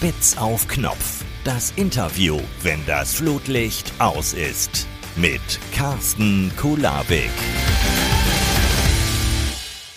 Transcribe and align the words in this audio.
Spitz 0.00 0.38
auf 0.38 0.66
Knopf. 0.66 1.22
Das 1.44 1.74
Interview, 1.76 2.40
wenn 2.62 2.80
das 2.86 3.12
Flutlicht 3.12 3.92
aus 3.98 4.32
ist. 4.32 4.86
Mit 5.14 5.42
Carsten 5.74 6.50
Kulabik. 6.56 7.28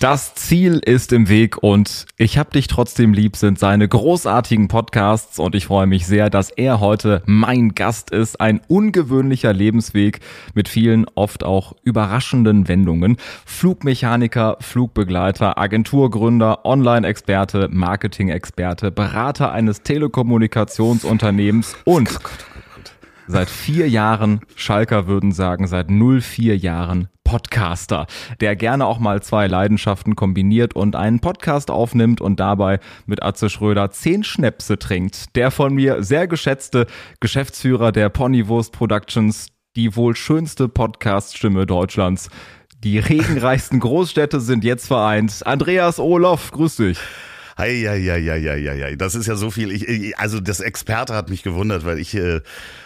Das 0.04 0.36
Ziel 0.36 0.82
ist 0.86 1.14
im 1.14 1.30
Weg 1.30 1.64
und 1.64 2.08
ich 2.18 2.38
hab 2.38 2.52
dich 2.52 2.68
trotzdem 2.68 3.14
lieb 3.14 3.38
sind 3.38 3.58
seine 3.58 3.88
großartigen 3.88 4.68
Podcasts 4.68 5.40
und 5.40 5.56
ich 5.56 5.68
freue 5.68 5.88
mich 5.88 6.06
sehr, 6.06 6.30
dass 6.30 6.50
er 6.50 6.82
heute 6.82 7.24
mein 7.26 7.70
Gast 7.74 8.12
ist. 8.12 8.42
Ein 8.42 8.60
ungewöhnlicher 8.68 9.54
Lebensweg 9.54 10.20
mit 10.56 10.68
vielen 10.68 11.06
oft 11.16 11.46
auch 11.46 11.72
überraschenden 11.84 12.68
Wendungen. 12.68 13.16
Flugmechaniker, 13.46 14.58
Flugbegleiter, 14.60 15.58
Agenturgründer, 15.58 16.66
Online-Experte, 16.66 17.70
Marketing-Experte, 17.72 18.92
Berater 18.92 19.54
eines 19.54 19.84
Telekommunikationsunternehmens 19.84 21.78
und 21.86 22.20
seit 23.28 23.50
vier 23.50 23.90
Jahren, 23.90 24.42
Schalker 24.56 25.08
würden 25.08 25.32
sagen, 25.32 25.68
seit 25.68 25.90
04 25.90 26.58
Jahren 26.58 27.10
Podcaster, 27.24 28.06
der 28.42 28.56
gerne 28.56 28.86
auch 28.86 29.00
mal 29.00 29.24
zwei 29.24 29.48
Leidenschaften 29.48 30.16
kombiniert 30.16 30.76
und 30.76 30.96
einen 30.96 31.20
Podcast 31.20 31.72
aufnimmt 31.72 32.22
und 32.22 32.40
dabei 32.40 32.80
mit 33.06 33.24
Atze 33.24 33.50
Schröder 33.50 33.92
zehn 33.92 34.24
Schnäpse 34.24 34.78
trinkt. 34.78 35.36
Der 35.36 35.50
von 35.50 35.74
mir 35.74 36.04
sehr 36.04 36.28
geschätzte 36.28 36.86
Geschäftsführer 37.22 37.92
der 37.92 38.10
Ponywurst 38.10 38.72
Productions, 38.72 39.48
die 39.76 39.96
wohl 39.96 40.16
schönste 40.16 40.68
Podcast-Stimme 40.70 41.66
Deutschlands. 41.66 42.30
Die 42.84 43.00
regenreichsten 43.00 43.80
Großstädte 43.80 44.40
sind 44.40 44.64
jetzt 44.64 44.88
vereint. 44.88 45.42
Andreas 45.46 46.00
Olof, 46.00 46.52
grüß 46.52 46.76
dich. 46.76 47.00
Hei, 47.58 47.84
hei, 47.88 48.02
hei, 48.02 48.22
hei, 48.22 48.42
hei, 48.42 48.82
hei. 48.82 48.96
Das 48.96 49.14
ist 49.14 49.28
ja 49.28 49.36
so 49.36 49.52
viel. 49.52 49.72
Ich, 49.72 50.18
also 50.18 50.40
das 50.40 50.60
Experte 50.60 51.14
hat 51.14 51.30
mich 51.30 51.44
gewundert, 51.44 51.86
weil 51.86 52.00
ich 52.00 52.16
äh, 52.16 52.42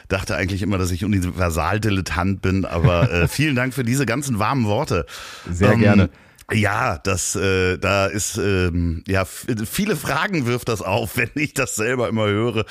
dachte 0.09 0.35
eigentlich 0.35 0.61
immer, 0.61 0.77
dass 0.77 0.91
ich 0.91 1.05
Universaldilettant 1.05 2.41
bin. 2.41 2.65
Aber 2.65 3.11
äh, 3.11 3.27
vielen 3.27 3.55
Dank 3.55 3.73
für 3.73 3.83
diese 3.83 4.05
ganzen 4.05 4.39
warmen 4.39 4.65
Worte. 4.65 5.05
Sehr 5.49 5.71
ähm, 5.71 5.79
gerne. 5.79 6.09
Ja, 6.51 6.97
das 6.97 7.35
äh, 7.35 7.77
da 7.77 8.05
ist 8.05 8.37
ähm, 8.37 9.03
ja 9.05 9.25
viele 9.25 9.97
Fragen 9.97 10.45
wirft 10.45 10.69
das 10.69 10.81
auf, 10.81 11.17
wenn 11.17 11.29
ich 11.35 11.53
das 11.53 11.75
selber 11.75 12.07
immer 12.07 12.27
höre, 12.27 12.65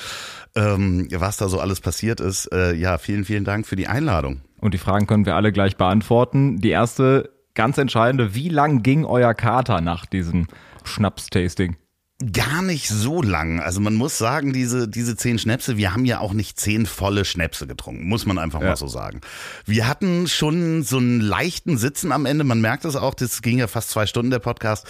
ähm, 0.55 1.07
was 1.11 1.37
da 1.37 1.47
so 1.47 1.59
alles 1.59 1.79
passiert 1.79 2.19
ist. 2.19 2.51
Äh, 2.51 2.73
ja, 2.73 2.97
vielen 2.97 3.23
vielen 3.25 3.43
Dank 3.43 3.67
für 3.67 3.75
die 3.75 3.87
Einladung. 3.87 4.41
Und 4.59 4.73
die 4.73 4.79
Fragen 4.79 5.05
können 5.05 5.27
wir 5.27 5.35
alle 5.35 5.51
gleich 5.51 5.77
beantworten. 5.77 6.57
Die 6.59 6.71
erste 6.71 7.29
ganz 7.53 7.77
entscheidende: 7.77 8.33
Wie 8.33 8.49
lang 8.49 8.81
ging 8.81 9.05
euer 9.05 9.35
Kater 9.35 9.81
nach 9.81 10.07
diesem 10.07 10.47
Schnapstasting? 10.83 11.75
Gar 12.33 12.63
nicht 12.63 12.87
so 12.87 13.21
lang. 13.21 13.59
Also 13.59 13.79
man 13.79 13.93
muss 13.93 14.17
sagen, 14.17 14.51
diese, 14.51 14.87
diese 14.87 15.15
zehn 15.15 15.37
Schnäpse, 15.37 15.77
wir 15.77 15.93
haben 15.93 16.03
ja 16.03 16.19
auch 16.19 16.33
nicht 16.33 16.59
zehn 16.59 16.87
volle 16.87 17.25
Schnäpse 17.25 17.67
getrunken, 17.67 18.07
muss 18.07 18.25
man 18.25 18.39
einfach 18.39 18.59
ja. 18.61 18.69
mal 18.69 18.75
so 18.75 18.87
sagen. 18.87 19.21
Wir 19.65 19.87
hatten 19.87 20.27
schon 20.27 20.81
so 20.81 20.97
einen 20.97 21.21
leichten 21.21 21.77
Sitzen 21.77 22.11
am 22.11 22.25
Ende, 22.25 22.43
man 22.43 22.59
merkt 22.59 22.85
es 22.85 22.95
auch, 22.95 23.13
das 23.13 23.43
ging 23.43 23.59
ja 23.59 23.67
fast 23.67 23.91
zwei 23.91 24.07
Stunden 24.07 24.31
der 24.31 24.39
Podcast. 24.39 24.87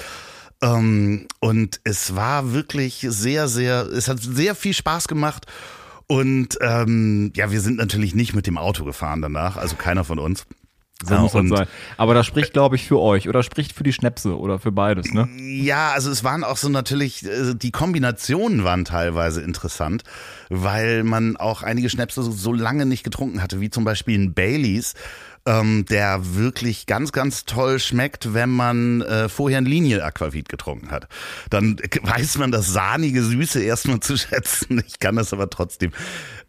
Ähm, 0.61 1.27
und 1.39 1.81
es 1.83 2.15
war 2.15 2.53
wirklich 2.53 3.05
sehr, 3.09 3.49
sehr, 3.49 3.85
es 3.87 4.07
hat 4.07 4.19
sehr 4.21 4.55
viel 4.55 4.73
Spaß 4.73 5.09
gemacht. 5.09 5.47
Und 6.07 6.57
ähm, 6.61 7.33
ja, 7.35 7.51
wir 7.51 7.59
sind 7.59 7.75
natürlich 7.75 8.15
nicht 8.15 8.33
mit 8.33 8.47
dem 8.47 8.57
Auto 8.57 8.85
gefahren 8.85 9.21
danach, 9.21 9.57
also 9.57 9.75
keiner 9.75 10.05
von 10.05 10.19
uns. 10.19 10.45
So 11.05 11.13
ja, 11.13 11.21
muss 11.21 11.33
das 11.33 11.47
sein. 11.47 11.67
Aber 11.97 12.15
das 12.15 12.25
spricht, 12.25 12.53
glaube 12.53 12.75
ich, 12.75 12.87
für 12.87 12.99
euch 12.99 13.29
oder 13.29 13.43
spricht 13.43 13.73
für 13.73 13.83
die 13.83 13.93
Schnäpse 13.93 14.37
oder 14.37 14.57
für 14.57 14.71
beides, 14.71 15.13
ne? 15.13 15.29
Ja, 15.37 15.91
also 15.91 16.09
es 16.09 16.23
waren 16.23 16.43
auch 16.43 16.57
so 16.57 16.69
natürlich, 16.69 17.23
äh, 17.23 17.53
die 17.53 17.71
Kombinationen 17.71 18.63
waren 18.63 18.83
teilweise 18.83 19.41
interessant, 19.41 20.03
weil 20.49 21.03
man 21.03 21.37
auch 21.37 21.61
einige 21.61 21.89
Schnäpse 21.89 22.23
so 22.23 22.51
lange 22.51 22.87
nicht 22.87 23.03
getrunken 23.03 23.43
hatte, 23.43 23.61
wie 23.61 23.69
zum 23.69 23.83
Beispiel 23.83 24.17
ein 24.17 24.33
Baileys, 24.33 24.95
ähm, 25.45 25.85
der 25.85 26.35
wirklich 26.35 26.87
ganz, 26.87 27.11
ganz 27.11 27.45
toll 27.45 27.79
schmeckt, 27.79 28.33
wenn 28.33 28.49
man 28.49 29.01
äh, 29.03 29.29
vorher 29.29 29.59
ein 29.59 29.65
Linie-Aquavit 29.65 30.49
getrunken 30.49 30.89
hat. 30.89 31.07
Dann 31.51 31.77
weiß 32.01 32.39
man 32.39 32.51
das 32.51 32.73
sahnige 32.73 33.23
Süße 33.23 33.61
erstmal 33.61 33.99
zu 33.99 34.17
schätzen. 34.17 34.83
Ich 34.85 34.99
kann 34.99 35.15
das 35.15 35.31
aber 35.31 35.49
trotzdem, 35.49 35.91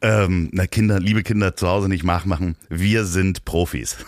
ähm, 0.01 0.49
na 0.53 0.67
Kinder, 0.67 0.99
liebe 1.01 1.23
Kinder 1.23 1.55
zu 1.55 1.69
Hause 1.69 1.89
nicht 1.89 2.05
nachmachen. 2.05 2.57
Wir 2.71 3.05
sind 3.05 3.45
Profis. 3.45 3.99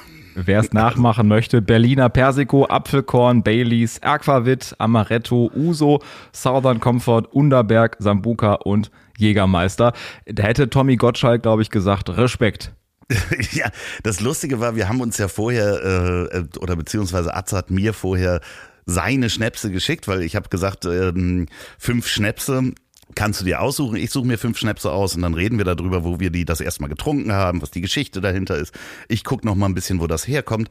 Wer 0.47 0.61
es 0.61 0.73
nachmachen 0.73 1.29
möchte, 1.29 1.61
Berliner 1.61 2.09
Persico, 2.09 2.65
Apfelkorn, 2.67 3.43
Baileys, 3.43 4.03
Aquavit, 4.03 4.75
Amaretto, 4.79 5.51
Uso, 5.55 6.01
Southern 6.33 6.81
Comfort, 6.81 7.25
Underberg, 7.33 7.97
Sambuka 7.99 8.55
und 8.55 8.91
Jägermeister. 9.19 9.93
Da 10.27 10.43
hätte 10.45 10.71
Tommy 10.71 10.97
Gottschalk, 10.97 11.43
glaube 11.43 11.63
ich, 11.63 11.71
gesagt, 11.71 12.09
Respekt. 12.11 12.73
ja, 13.53 13.71
das 14.03 14.21
Lustige 14.21 14.61
war, 14.61 14.77
wir 14.77 14.89
haben 14.89 15.01
uns 15.01 15.19
ja 15.19 15.29
vorher, 15.29 16.31
äh, 16.33 16.59
oder 16.59 16.77
beziehungsweise 16.77 17.35
Atze 17.35 17.57
hat 17.57 17.71
mir 17.71 17.93
vorher 17.93 18.41
seine 18.87 19.31
Schnäpse 19.31 19.71
geschickt, 19.71 20.09
weil 20.09 20.23
ich 20.23 20.37
habe 20.37 20.49
gesagt, 20.49 20.85
ähm, 20.85 21.47
fünf 21.79 22.07
Schnäpse 22.07 22.73
kannst 23.15 23.41
du 23.41 23.45
dir 23.45 23.61
aussuchen. 23.61 23.97
Ich 23.97 24.11
suche 24.11 24.27
mir 24.27 24.39
fünf 24.39 24.59
Schnäpse 24.59 24.91
aus 24.91 25.15
und 25.15 25.23
dann 25.23 25.35
reden 25.35 25.59
wir 25.59 25.65
darüber, 25.65 26.05
wo 26.05 26.21
wir 26.21 26.31
die 26.31 26.45
das 26.45 26.61
erstmal 26.61 26.89
getrunken 26.89 27.33
haben, 27.33 27.63
was 27.63 27.71
die 27.71 27.81
Geschichte 27.81 28.21
dahinter 28.21 28.57
ist. 28.57 28.75
Ich 29.09 29.25
gucke 29.25 29.47
noch 29.47 29.55
mal 29.55 29.67
ein 29.67 29.75
bisschen, 29.75 30.01
wo 30.01 30.07
das 30.07 30.27
herkommt. 30.27 30.69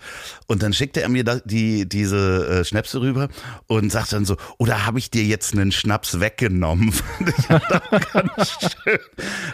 Und 0.48 0.64
dann 0.64 0.74
schickte 0.74 1.02
er 1.02 1.10
mir 1.10 1.24
da 1.24 1.40
die, 1.44 1.88
diese 1.88 2.60
äh, 2.62 2.66
Schnäpse 2.66 3.02
rüber 3.02 3.30
und 3.68 3.92
sagt 3.92 4.14
dann 4.14 4.26
so, 4.26 4.38
oder 4.58 4.86
habe 4.86 5.00
ich 5.00 5.12
dir 5.12 5.24
jetzt 5.24 5.54
einen 5.54 5.72
Schnaps 5.72 6.20
weggenommen? 6.20 6.94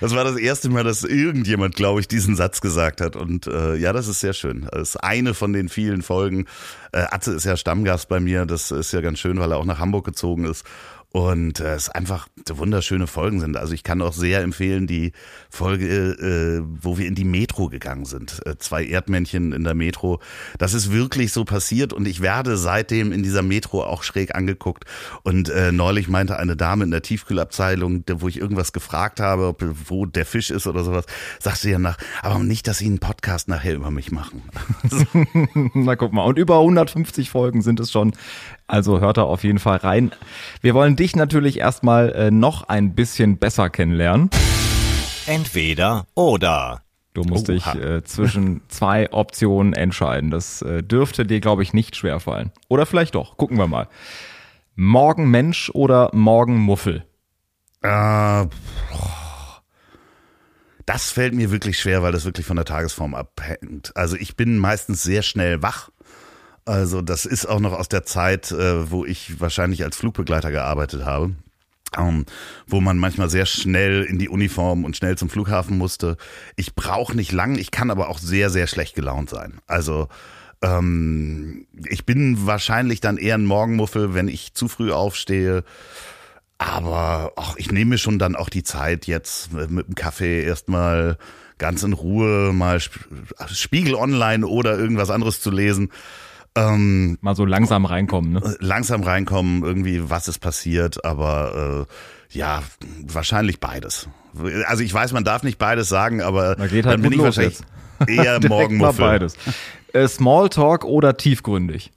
das 0.02 0.16
war 0.16 0.24
das 0.24 0.38
erste 0.38 0.70
Mal, 0.70 0.84
dass 0.84 1.04
irgendjemand, 1.04 1.76
glaube 1.76 2.00
ich, 2.00 2.08
diesen 2.08 2.36
Satz 2.36 2.62
gesagt 2.62 3.02
hat. 3.02 3.16
Und 3.16 3.48
äh, 3.48 3.76
ja, 3.76 3.94
das 3.94 4.08
ist 4.08 4.20
sehr 4.20 4.34
schön. 4.34 4.68
Das 4.72 4.90
ist 4.90 4.98
eine 4.98 5.34
von 5.34 5.54
den 5.54 5.70
vielen 5.70 6.02
Folgen. 6.02 6.46
Äh, 6.92 7.06
Atze 7.10 7.34
ist 7.34 7.46
ja 7.46 7.58
Stammgast 7.58 8.10
bei 8.10 8.20
mir. 8.20 8.46
Das 8.46 8.72
ist 8.72 8.92
ja 8.92 9.02
ganz 9.02 9.20
schön, 9.20 9.40
weil 9.40 9.52
er 9.52 9.58
auch 9.58 9.66
nach 9.66 9.80
Hamburg 9.80 10.06
gezogen 10.06 10.46
ist 10.46 10.66
und 11.16 11.62
äh, 11.62 11.76
es 11.76 11.88
einfach 11.88 12.28
wunderschöne 12.50 13.08
Folgen 13.08 13.40
sind. 13.40 13.56
Also 13.56 13.74
ich 13.74 13.84
kann 13.84 14.02
auch 14.02 14.12
sehr 14.12 14.42
empfehlen 14.42 14.86
die 14.86 15.14
Folge, 15.50 15.88
äh, 15.88 16.62
wo 16.82 16.98
wir 16.98 17.08
in 17.08 17.16
die 17.16 17.24
Metro 17.24 17.70
gegangen 17.70 18.04
sind. 18.04 18.46
Äh, 18.46 18.58
zwei 18.58 18.86
Erdmännchen 18.86 19.54
in 19.54 19.64
der 19.64 19.76
Metro. 19.76 20.20
Das 20.58 20.74
ist 20.74 20.92
wirklich 20.92 21.32
so 21.32 21.46
passiert 21.46 21.94
und 21.94 22.06
ich 22.06 22.20
werde 22.20 22.58
seitdem 22.58 23.14
in 23.14 23.24
dieser 23.24 23.44
Metro 23.44 23.82
auch 23.86 24.04
schräg 24.04 24.36
angeguckt. 24.36 24.84
Und 25.24 25.48
äh, 25.48 25.72
neulich 25.72 26.10
meinte 26.10 26.38
eine 26.38 26.58
Dame 26.58 26.84
in 26.84 26.92
der 26.92 27.02
Tiefkühlabteilung, 27.02 28.04
wo 28.16 28.28
ich 28.28 28.38
irgendwas 28.38 28.74
gefragt 28.74 29.22
habe, 29.22 29.48
ob, 29.48 29.64
wo 29.86 30.06
der 30.06 30.26
Fisch 30.26 30.52
ist 30.52 30.68
oder 30.68 30.84
sowas, 30.84 31.06
sagte 31.40 31.70
ja 31.70 31.80
nach, 31.80 31.98
aber 32.24 32.40
nicht, 32.40 32.68
dass 32.68 32.80
sie 32.80 32.88
einen 32.88 33.00
Podcast 33.00 33.48
nachher 33.48 33.76
über 33.76 33.90
mich 33.90 34.12
machen. 34.12 34.44
Na 35.76 35.96
guck 35.96 36.12
mal, 36.12 36.26
und 36.26 36.38
über 36.38 36.60
150 36.60 37.30
Folgen 37.30 37.62
sind 37.62 37.80
es 37.80 37.90
schon. 37.90 38.12
Also 38.68 39.00
hört 39.00 39.18
da 39.18 39.24
auf 39.24 39.44
jeden 39.44 39.60
Fall 39.60 39.78
rein. 39.78 40.12
Wir 40.62 40.74
wollen 40.74 40.96
dich 40.96 41.16
natürlich 41.16 41.60
erstmal 41.60 42.12
äh, 42.14 42.32
noch 42.32 42.68
ein 42.68 42.96
bisschen 42.96 43.38
besser 43.38 43.70
kennenlernen. 43.70 44.30
Entweder 45.28 46.08
oder. 46.16 46.82
Du 47.14 47.24
musst 47.24 47.50
Oha. 47.50 47.54
dich 47.54 47.82
äh, 47.82 48.04
zwischen 48.04 48.62
zwei 48.68 49.12
Optionen 49.14 49.74
entscheiden. 49.74 50.32
Das 50.32 50.62
äh, 50.62 50.84
dürfte 50.84 51.26
dir, 51.26 51.40
glaube 51.40 51.64
ich, 51.64 51.74
nicht 51.74 51.96
schwer 51.96 52.20
fallen. 52.20 52.52
Oder 52.68 52.86
vielleicht 52.86 53.16
doch. 53.16 53.38
Gucken 53.38 53.58
wir 53.58 53.68
mal. 53.68 53.88
Morgen 54.76 55.32
Mensch 55.32 55.72
oder 55.74 56.10
morgen 56.14 56.58
Muffel? 56.58 57.06
Äh, 57.82 58.48
das 60.86 61.12
fällt 61.12 61.34
mir 61.34 61.52
wirklich 61.52 61.80
schwer, 61.80 62.04
weil 62.04 62.12
das 62.12 62.26
wirklich 62.26 62.46
von 62.46 62.58
der 62.58 62.66
Tagesform 62.66 63.16
abhängt. 63.16 63.96
Also 63.96 64.18
ich 64.18 64.36
bin 64.36 64.58
meistens 64.58 65.02
sehr 65.02 65.22
schnell 65.22 65.62
wach 65.62 65.90
also 66.66 67.02
das 67.02 67.26
ist 67.26 67.46
auch 67.46 67.60
noch 67.60 67.74
aus 67.74 67.90
der 67.90 68.04
Zeit, 68.04 68.52
äh, 68.52 68.92
wo 68.92 69.06
ich 69.06 69.40
wahrscheinlich 69.40 69.84
als 69.84 69.98
Flugbegleiter 69.98 70.52
gearbeitet 70.52 71.06
habe. 71.06 71.36
Um, 71.96 72.26
wo 72.68 72.82
man 72.82 72.98
manchmal 72.98 73.30
sehr 73.30 73.46
schnell 73.46 74.04
in 74.04 74.20
die 74.20 74.28
Uniform 74.28 74.84
und 74.84 74.98
schnell 74.98 75.18
zum 75.18 75.30
Flughafen 75.30 75.78
musste. 75.78 76.18
Ich 76.58 76.76
brauche 76.76 77.16
nicht 77.16 77.32
lang, 77.32 77.58
ich 77.58 77.72
kann 77.72 77.90
aber 77.90 78.10
auch 78.10 78.18
sehr, 78.18 78.50
sehr 78.50 78.68
schlecht 78.68 78.96
gelaunt 78.96 79.30
sein. 79.30 79.62
Also 79.66 80.10
ähm, 80.62 81.68
ich 81.88 82.06
bin 82.06 82.46
wahrscheinlich 82.46 83.00
dann 83.00 83.18
eher 83.18 83.36
ein 83.36 83.46
Morgenmuffel, 83.46 84.14
wenn 84.14 84.28
ich 84.28 84.54
zu 84.56 84.68
früh 84.68 84.92
aufstehe. 84.92 85.64
Aber 86.58 87.34
ach, 87.36 87.56
ich 87.58 87.72
nehme 87.72 87.92
mir 87.92 87.98
schon 87.98 88.20
dann 88.20 88.36
auch 88.36 88.50
die 88.50 88.64
Zeit, 88.64 89.08
jetzt 89.08 89.54
mit 89.54 89.88
dem 89.88 89.96
Kaffee 89.96 90.44
erstmal 90.44 91.18
ganz 91.58 91.84
in 91.84 91.94
Ruhe 91.94 92.52
mal 92.54 92.80
Spiegel 92.80 93.96
online 93.96 94.46
oder 94.46 94.78
irgendwas 94.78 95.10
anderes 95.10 95.40
zu 95.40 95.52
lesen. 95.52 95.92
Ähm, 96.56 97.18
Mal 97.22 97.36
so 97.36 97.46
langsam 97.46 97.86
reinkommen, 97.86 98.34
ne? 98.34 98.42
Äh, 98.44 98.56
langsam 98.60 99.04
reinkommen, 99.04 99.64
irgendwie, 99.64 100.10
was 100.10 100.28
ist 100.28 100.40
passiert, 100.40 101.04
aber 101.04 101.88
äh, 102.32 102.38
ja, 102.38 102.64
wahrscheinlich 103.06 103.60
beides. 103.60 104.08
Also 104.68 104.84
ich 104.84 104.94
weiß, 104.94 105.14
man 105.14 105.24
darf 105.24 105.44
nicht 105.44 105.58
beides 105.58 105.90
sagen, 105.90 106.22
aber 106.22 106.56
da 106.56 106.68
geht 106.68 106.86
halt 106.86 106.96
dann 106.96 107.02
bin 107.02 107.14
ich 107.14 107.20
wahrscheinlich 107.20 107.60
jetzt. 108.00 108.10
eher 108.10 108.40
Morgenmuffel. 108.48 109.06
beides. 109.06 109.36
Äh, 109.94 110.08
Smalltalk 110.08 110.84
oder 110.86 111.18
tiefgründig? 111.18 111.92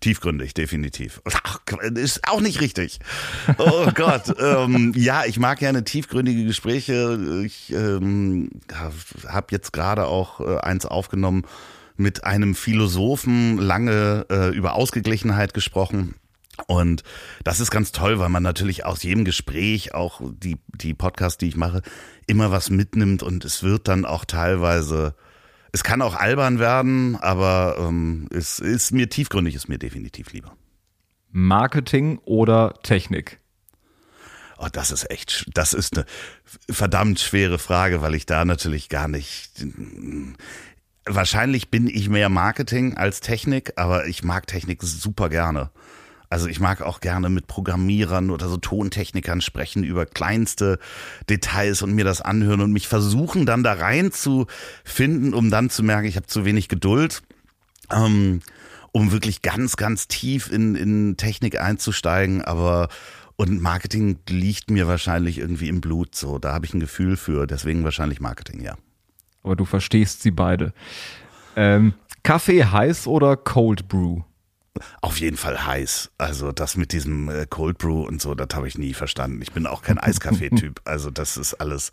tiefgründig, 0.00 0.54
definitiv. 0.54 1.20
Ach, 1.44 1.60
ist 1.94 2.26
auch 2.28 2.40
nicht 2.40 2.60
richtig. 2.60 3.00
Oh 3.58 3.88
Gott. 3.94 4.34
ähm, 4.40 4.92
ja, 4.96 5.24
ich 5.26 5.38
mag 5.38 5.58
gerne 5.58 5.84
tiefgründige 5.84 6.44
Gespräche. 6.44 7.42
Ich 7.44 7.72
ähm, 7.72 8.50
habe 9.28 9.46
jetzt 9.50 9.72
gerade 9.72 10.06
auch 10.06 10.40
äh, 10.40 10.58
eins 10.58 10.86
aufgenommen 10.86 11.44
mit 11.98 12.24
einem 12.24 12.54
Philosophen, 12.54 13.58
lange 13.58 14.26
äh, 14.30 14.56
über 14.56 14.74
Ausgeglichenheit 14.74 15.54
gesprochen. 15.54 16.14
Und 16.66 17.02
das 17.44 17.60
ist 17.60 17.70
ganz 17.70 17.92
toll, 17.92 18.18
weil 18.18 18.28
man 18.28 18.42
natürlich 18.42 18.84
aus 18.84 19.02
jedem 19.02 19.24
Gespräch, 19.24 19.94
auch 19.94 20.20
die, 20.24 20.56
die 20.68 20.94
Podcasts, 20.94 21.38
die 21.38 21.48
ich 21.48 21.56
mache, 21.56 21.82
immer 22.26 22.50
was 22.50 22.70
mitnimmt 22.70 23.22
und 23.22 23.44
es 23.44 23.62
wird 23.62 23.88
dann 23.88 24.04
auch 24.04 24.24
teilweise, 24.24 25.14
es 25.72 25.84
kann 25.84 26.02
auch 26.02 26.14
albern 26.14 26.58
werden, 26.58 27.16
aber 27.16 27.76
ähm, 27.78 28.28
es 28.30 28.58
ist 28.58 28.92
mir 28.92 29.08
tiefgründig, 29.08 29.54
ist 29.54 29.68
mir 29.68 29.78
definitiv 29.78 30.32
lieber. 30.32 30.56
Marketing 31.30 32.18
oder 32.24 32.74
Technik? 32.82 33.38
Oh, 34.60 34.66
das 34.72 34.90
ist 34.90 35.08
echt, 35.08 35.46
das 35.54 35.72
ist 35.72 35.96
eine 35.96 36.06
verdammt 36.68 37.20
schwere 37.20 37.58
Frage, 37.60 38.02
weil 38.02 38.16
ich 38.16 38.26
da 38.26 38.44
natürlich 38.44 38.88
gar 38.88 39.06
nicht. 39.06 39.64
Wahrscheinlich 41.10 41.70
bin 41.70 41.88
ich 41.88 42.08
mehr 42.08 42.28
Marketing 42.28 42.96
als 42.96 43.20
Technik, 43.20 43.72
aber 43.76 44.06
ich 44.06 44.22
mag 44.22 44.46
Technik 44.46 44.82
super 44.82 45.28
gerne. 45.28 45.70
Also 46.30 46.46
ich 46.46 46.60
mag 46.60 46.82
auch 46.82 47.00
gerne 47.00 47.30
mit 47.30 47.46
Programmierern 47.46 48.30
oder 48.30 48.48
so 48.48 48.58
Tontechnikern 48.58 49.40
sprechen 49.40 49.82
über 49.82 50.04
kleinste 50.04 50.78
Details 51.30 51.80
und 51.80 51.94
mir 51.94 52.04
das 52.04 52.20
anhören 52.20 52.60
und 52.60 52.72
mich 52.72 52.86
versuchen 52.86 53.46
dann 53.46 53.62
da 53.62 53.72
rein 53.72 54.12
zu 54.12 54.46
finden, 54.84 55.32
um 55.32 55.50
dann 55.50 55.70
zu 55.70 55.82
merken, 55.82 56.06
ich 56.06 56.16
habe 56.16 56.26
zu 56.26 56.44
wenig 56.44 56.68
Geduld. 56.68 57.22
Ähm, 57.90 58.40
um 58.92 59.12
wirklich 59.12 59.42
ganz, 59.42 59.76
ganz 59.76 60.08
tief 60.08 60.50
in, 60.50 60.74
in 60.74 61.16
Technik 61.16 61.60
einzusteigen, 61.60 62.42
aber 62.42 62.88
und 63.36 63.62
Marketing 63.62 64.18
liegt 64.28 64.70
mir 64.70 64.88
wahrscheinlich 64.88 65.38
irgendwie 65.38 65.68
im 65.68 65.80
Blut 65.80 66.14
so. 66.14 66.38
Da 66.38 66.52
habe 66.52 66.66
ich 66.66 66.74
ein 66.74 66.80
Gefühl 66.80 67.16
für, 67.16 67.46
deswegen 67.46 67.84
wahrscheinlich 67.84 68.20
Marketing, 68.20 68.60
ja. 68.60 68.76
Aber 69.42 69.56
du 69.56 69.64
verstehst 69.64 70.22
sie 70.22 70.30
beide. 70.30 70.72
Ähm, 71.56 71.94
Kaffee 72.22 72.64
heiß 72.64 73.06
oder 73.06 73.36
Cold 73.36 73.88
Brew? 73.88 74.22
Auf 75.00 75.18
jeden 75.18 75.36
Fall 75.36 75.66
heiß. 75.66 76.10
Also 76.18 76.52
das 76.52 76.76
mit 76.76 76.92
diesem 76.92 77.28
äh, 77.28 77.46
Cold 77.48 77.78
Brew 77.78 78.02
und 78.02 78.20
so, 78.20 78.34
das 78.34 78.48
habe 78.54 78.68
ich 78.68 78.78
nie 78.78 78.94
verstanden. 78.94 79.42
Ich 79.42 79.52
bin 79.52 79.66
auch 79.66 79.82
kein 79.82 79.98
Eiskaffee-Typ. 79.98 80.80
Also 80.84 81.10
das 81.10 81.36
ist 81.36 81.54
alles, 81.54 81.92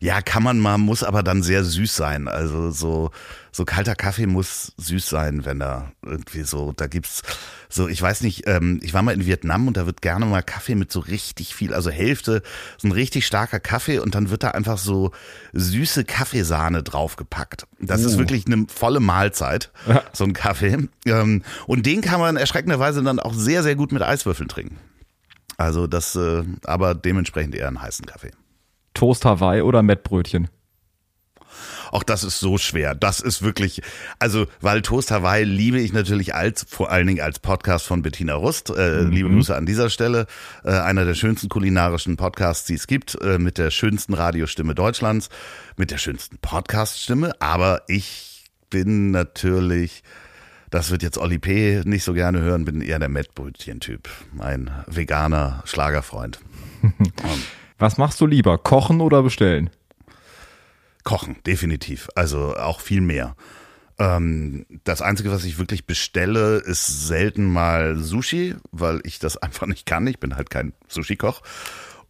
ja, 0.00 0.20
kann 0.20 0.42
man 0.42 0.58
mal, 0.58 0.78
muss 0.78 1.02
aber 1.02 1.22
dann 1.22 1.42
sehr 1.42 1.64
süß 1.64 1.96
sein. 1.96 2.28
Also 2.28 2.70
so, 2.70 3.10
so 3.58 3.64
kalter 3.64 3.96
Kaffee 3.96 4.28
muss 4.28 4.72
süß 4.76 5.08
sein, 5.08 5.44
wenn 5.44 5.60
er 5.60 5.90
irgendwie 6.06 6.42
so, 6.42 6.72
da 6.72 6.86
gibt's 6.86 7.22
so, 7.68 7.88
ich 7.88 8.00
weiß 8.00 8.20
nicht, 8.20 8.46
ähm, 8.46 8.78
ich 8.84 8.94
war 8.94 9.02
mal 9.02 9.12
in 9.12 9.26
Vietnam 9.26 9.66
und 9.66 9.76
da 9.76 9.84
wird 9.84 10.00
gerne 10.00 10.26
mal 10.26 10.44
Kaffee 10.44 10.76
mit 10.76 10.92
so 10.92 11.00
richtig 11.00 11.56
viel, 11.56 11.74
also 11.74 11.90
Hälfte, 11.90 12.42
so 12.76 12.86
ein 12.86 12.92
richtig 12.92 13.26
starker 13.26 13.58
Kaffee 13.58 13.98
und 13.98 14.14
dann 14.14 14.30
wird 14.30 14.44
da 14.44 14.52
einfach 14.52 14.78
so 14.78 15.10
süße 15.54 16.04
Kaffeesahne 16.04 16.84
draufgepackt. 16.84 17.66
Das 17.80 18.04
uh. 18.04 18.06
ist 18.06 18.18
wirklich 18.18 18.46
eine 18.46 18.66
volle 18.72 19.00
Mahlzeit, 19.00 19.72
so 20.12 20.22
ein 20.22 20.34
Kaffee. 20.34 20.88
Ähm, 21.04 21.42
und 21.66 21.84
den 21.84 22.00
kann 22.00 22.20
man 22.20 22.36
erschreckenderweise 22.36 23.02
dann 23.02 23.18
auch 23.18 23.34
sehr, 23.34 23.64
sehr 23.64 23.74
gut 23.74 23.90
mit 23.90 24.02
Eiswürfeln 24.02 24.48
trinken. 24.48 24.78
Also 25.56 25.88
das, 25.88 26.14
äh, 26.14 26.44
aber 26.62 26.94
dementsprechend 26.94 27.56
eher 27.56 27.66
einen 27.66 27.82
heißen 27.82 28.06
Kaffee. 28.06 28.30
Toast 28.94 29.24
Hawaii 29.24 29.62
oder 29.62 29.82
Mettbrötchen? 29.82 30.48
Auch 31.92 32.02
das 32.02 32.24
ist 32.24 32.40
so 32.40 32.58
schwer. 32.58 32.94
Das 32.94 33.20
ist 33.20 33.42
wirklich, 33.42 33.82
also, 34.18 34.46
weil 34.60 34.82
Toast 34.82 35.10
Hawaii 35.10 35.44
liebe 35.44 35.80
ich 35.80 35.92
natürlich 35.92 36.34
als, 36.34 36.66
vor 36.68 36.90
allen 36.90 37.06
Dingen 37.06 37.20
als 37.20 37.38
Podcast 37.38 37.86
von 37.86 38.02
Bettina 38.02 38.34
Rust. 38.34 38.70
Äh, 38.70 39.02
mhm. 39.02 39.10
Liebe 39.10 39.28
Grüße 39.30 39.54
an 39.54 39.66
dieser 39.66 39.90
Stelle. 39.90 40.26
Äh, 40.64 40.70
einer 40.70 41.04
der 41.04 41.14
schönsten 41.14 41.48
kulinarischen 41.48 42.16
Podcasts, 42.16 42.66
die 42.66 42.74
es 42.74 42.86
gibt, 42.86 43.20
äh, 43.20 43.38
mit 43.38 43.58
der 43.58 43.70
schönsten 43.70 44.14
Radiostimme 44.14 44.74
Deutschlands, 44.74 45.28
mit 45.76 45.90
der 45.90 45.98
schönsten 45.98 46.38
Podcaststimme. 46.38 47.32
Aber 47.40 47.82
ich 47.88 48.46
bin 48.70 49.10
natürlich, 49.10 50.02
das 50.70 50.90
wird 50.90 51.02
jetzt 51.02 51.18
Olli 51.18 51.38
P. 51.38 51.82
nicht 51.84 52.04
so 52.04 52.12
gerne 52.12 52.40
hören, 52.40 52.64
bin 52.64 52.80
eher 52.80 52.98
der 52.98 53.08
Mettbrötchen-Typ. 53.08 54.08
Ein 54.38 54.70
veganer 54.86 55.62
Schlagerfreund. 55.64 56.40
Was 57.78 57.96
machst 57.96 58.20
du 58.20 58.26
lieber, 58.26 58.58
kochen 58.58 59.00
oder 59.00 59.22
bestellen? 59.22 59.70
Kochen, 61.08 61.36
definitiv. 61.46 62.10
Also 62.16 62.54
auch 62.54 62.80
viel 62.80 63.00
mehr. 63.00 63.34
Ähm, 63.98 64.66
das 64.84 65.00
Einzige, 65.00 65.30
was 65.30 65.44
ich 65.44 65.58
wirklich 65.58 65.86
bestelle, 65.86 66.58
ist 66.58 67.06
selten 67.06 67.50
mal 67.50 67.96
Sushi, 67.96 68.56
weil 68.72 69.00
ich 69.04 69.18
das 69.18 69.36
einfach 69.42 69.66
nicht 69.66 69.86
kann. 69.86 70.06
Ich 70.06 70.20
bin 70.20 70.36
halt 70.36 70.50
kein 70.50 70.74
Sushi-Koch. 70.86 71.40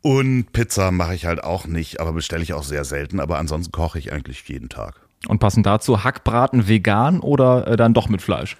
Und 0.02 0.50
Pizza 0.50 0.90
mache 0.90 1.14
ich 1.14 1.26
halt 1.26 1.44
auch 1.44 1.68
nicht, 1.68 2.00
aber 2.00 2.12
bestelle 2.12 2.42
ich 2.42 2.54
auch 2.54 2.64
sehr 2.64 2.84
selten. 2.84 3.20
Aber 3.20 3.38
ansonsten 3.38 3.70
koche 3.70 4.00
ich 4.00 4.12
eigentlich 4.12 4.42
jeden 4.48 4.68
Tag. 4.68 4.96
Und 5.28 5.38
passend 5.38 5.64
dazu 5.64 6.02
Hackbraten 6.02 6.66
vegan 6.66 7.20
oder 7.20 7.68
äh, 7.68 7.76
dann 7.76 7.94
doch 7.94 8.08
mit 8.08 8.20
Fleisch? 8.20 8.56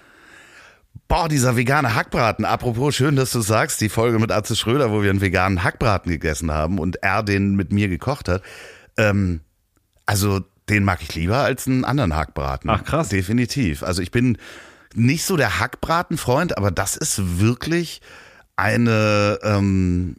Boah, 1.09 1.27
dieser 1.27 1.57
vegane 1.57 1.95
Hackbraten. 1.95 2.45
Apropos, 2.45 2.95
schön, 2.95 3.17
dass 3.17 3.31
du 3.31 3.41
sagst, 3.41 3.81
die 3.81 3.89
Folge 3.89 4.19
mit 4.19 4.31
Arze 4.31 4.55
Schröder, 4.55 4.89
wo 4.89 5.03
wir 5.03 5.09
einen 5.09 5.19
veganen 5.19 5.65
Hackbraten 5.65 6.09
gegessen 6.09 6.53
haben 6.53 6.79
und 6.79 6.95
er 7.03 7.23
den 7.23 7.57
mit 7.57 7.73
mir 7.73 7.89
gekocht 7.89 8.29
hat. 8.29 8.41
Ähm, 8.95 9.41
also 10.09 10.41
den 10.69 10.83
mag 10.83 11.03
ich 11.03 11.13
lieber 11.13 11.37
als 11.37 11.67
einen 11.67 11.85
anderen 11.85 12.15
Hackbraten. 12.15 12.67
Ach 12.67 12.83
krass. 12.83 13.09
Definitiv. 13.09 13.83
Also 13.83 14.01
ich 14.01 14.09
bin 14.09 14.39
nicht 14.95 15.23
so 15.23 15.37
der 15.37 15.59
Hackbratenfreund, 15.59 16.57
aber 16.57 16.71
das 16.71 16.97
ist 16.97 17.39
wirklich 17.39 18.01
eine 18.55 19.37
ähm, 19.43 20.15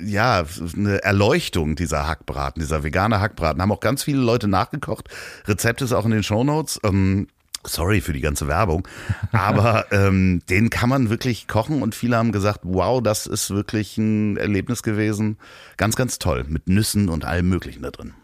ja, 0.00 0.44
eine 0.76 1.02
Erleuchtung 1.02 1.74
dieser 1.74 2.06
Hackbraten, 2.06 2.60
dieser 2.60 2.84
vegane 2.84 3.20
Hackbraten. 3.20 3.60
Haben 3.60 3.72
auch 3.72 3.80
ganz 3.80 4.04
viele 4.04 4.20
Leute 4.20 4.46
nachgekocht. 4.46 5.08
Rezept 5.46 5.82
ist 5.82 5.92
auch 5.92 6.04
in 6.04 6.12
den 6.12 6.22
Shownotes. 6.22 6.78
Ähm, 6.84 7.26
sorry 7.66 8.00
für 8.00 8.12
die 8.12 8.20
ganze 8.20 8.46
Werbung, 8.46 8.86
aber 9.32 9.86
ähm, 9.90 10.42
den 10.48 10.70
kann 10.70 10.88
man 10.88 11.10
wirklich 11.10 11.48
kochen 11.48 11.82
und 11.82 11.96
viele 11.96 12.16
haben 12.16 12.30
gesagt, 12.30 12.60
wow, 12.62 13.02
das 13.02 13.26
ist 13.26 13.50
wirklich 13.50 13.98
ein 13.98 14.36
Erlebnis 14.36 14.84
gewesen. 14.84 15.38
Ganz, 15.76 15.96
ganz 15.96 16.20
toll. 16.20 16.44
Mit 16.48 16.68
Nüssen 16.68 17.08
und 17.08 17.24
allem 17.24 17.48
Möglichen 17.48 17.82
da 17.82 17.90
drin. 17.90 18.14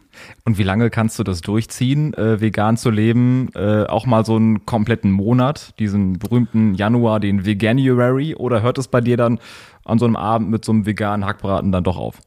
Und 0.44 0.58
wie 0.58 0.62
lange 0.62 0.90
kannst 0.90 1.18
du 1.18 1.24
das 1.24 1.40
durchziehen, 1.40 2.14
äh, 2.14 2.40
vegan 2.40 2.76
zu 2.76 2.90
leben? 2.90 3.50
Äh, 3.54 3.84
auch 3.84 4.06
mal 4.06 4.24
so 4.24 4.36
einen 4.36 4.66
kompletten 4.66 5.10
Monat, 5.10 5.78
diesen 5.78 6.18
berühmten 6.18 6.74
Januar, 6.74 7.20
den 7.20 7.44
Veganuary? 7.44 8.34
Oder 8.34 8.62
hört 8.62 8.78
es 8.78 8.88
bei 8.88 9.00
dir 9.00 9.16
dann 9.16 9.38
an 9.84 9.98
so 9.98 10.06
einem 10.06 10.16
Abend 10.16 10.50
mit 10.50 10.64
so 10.64 10.72
einem 10.72 10.86
veganen 10.86 11.26
Hackbraten 11.26 11.72
dann 11.72 11.84
doch 11.84 11.96
auf? 11.96 12.20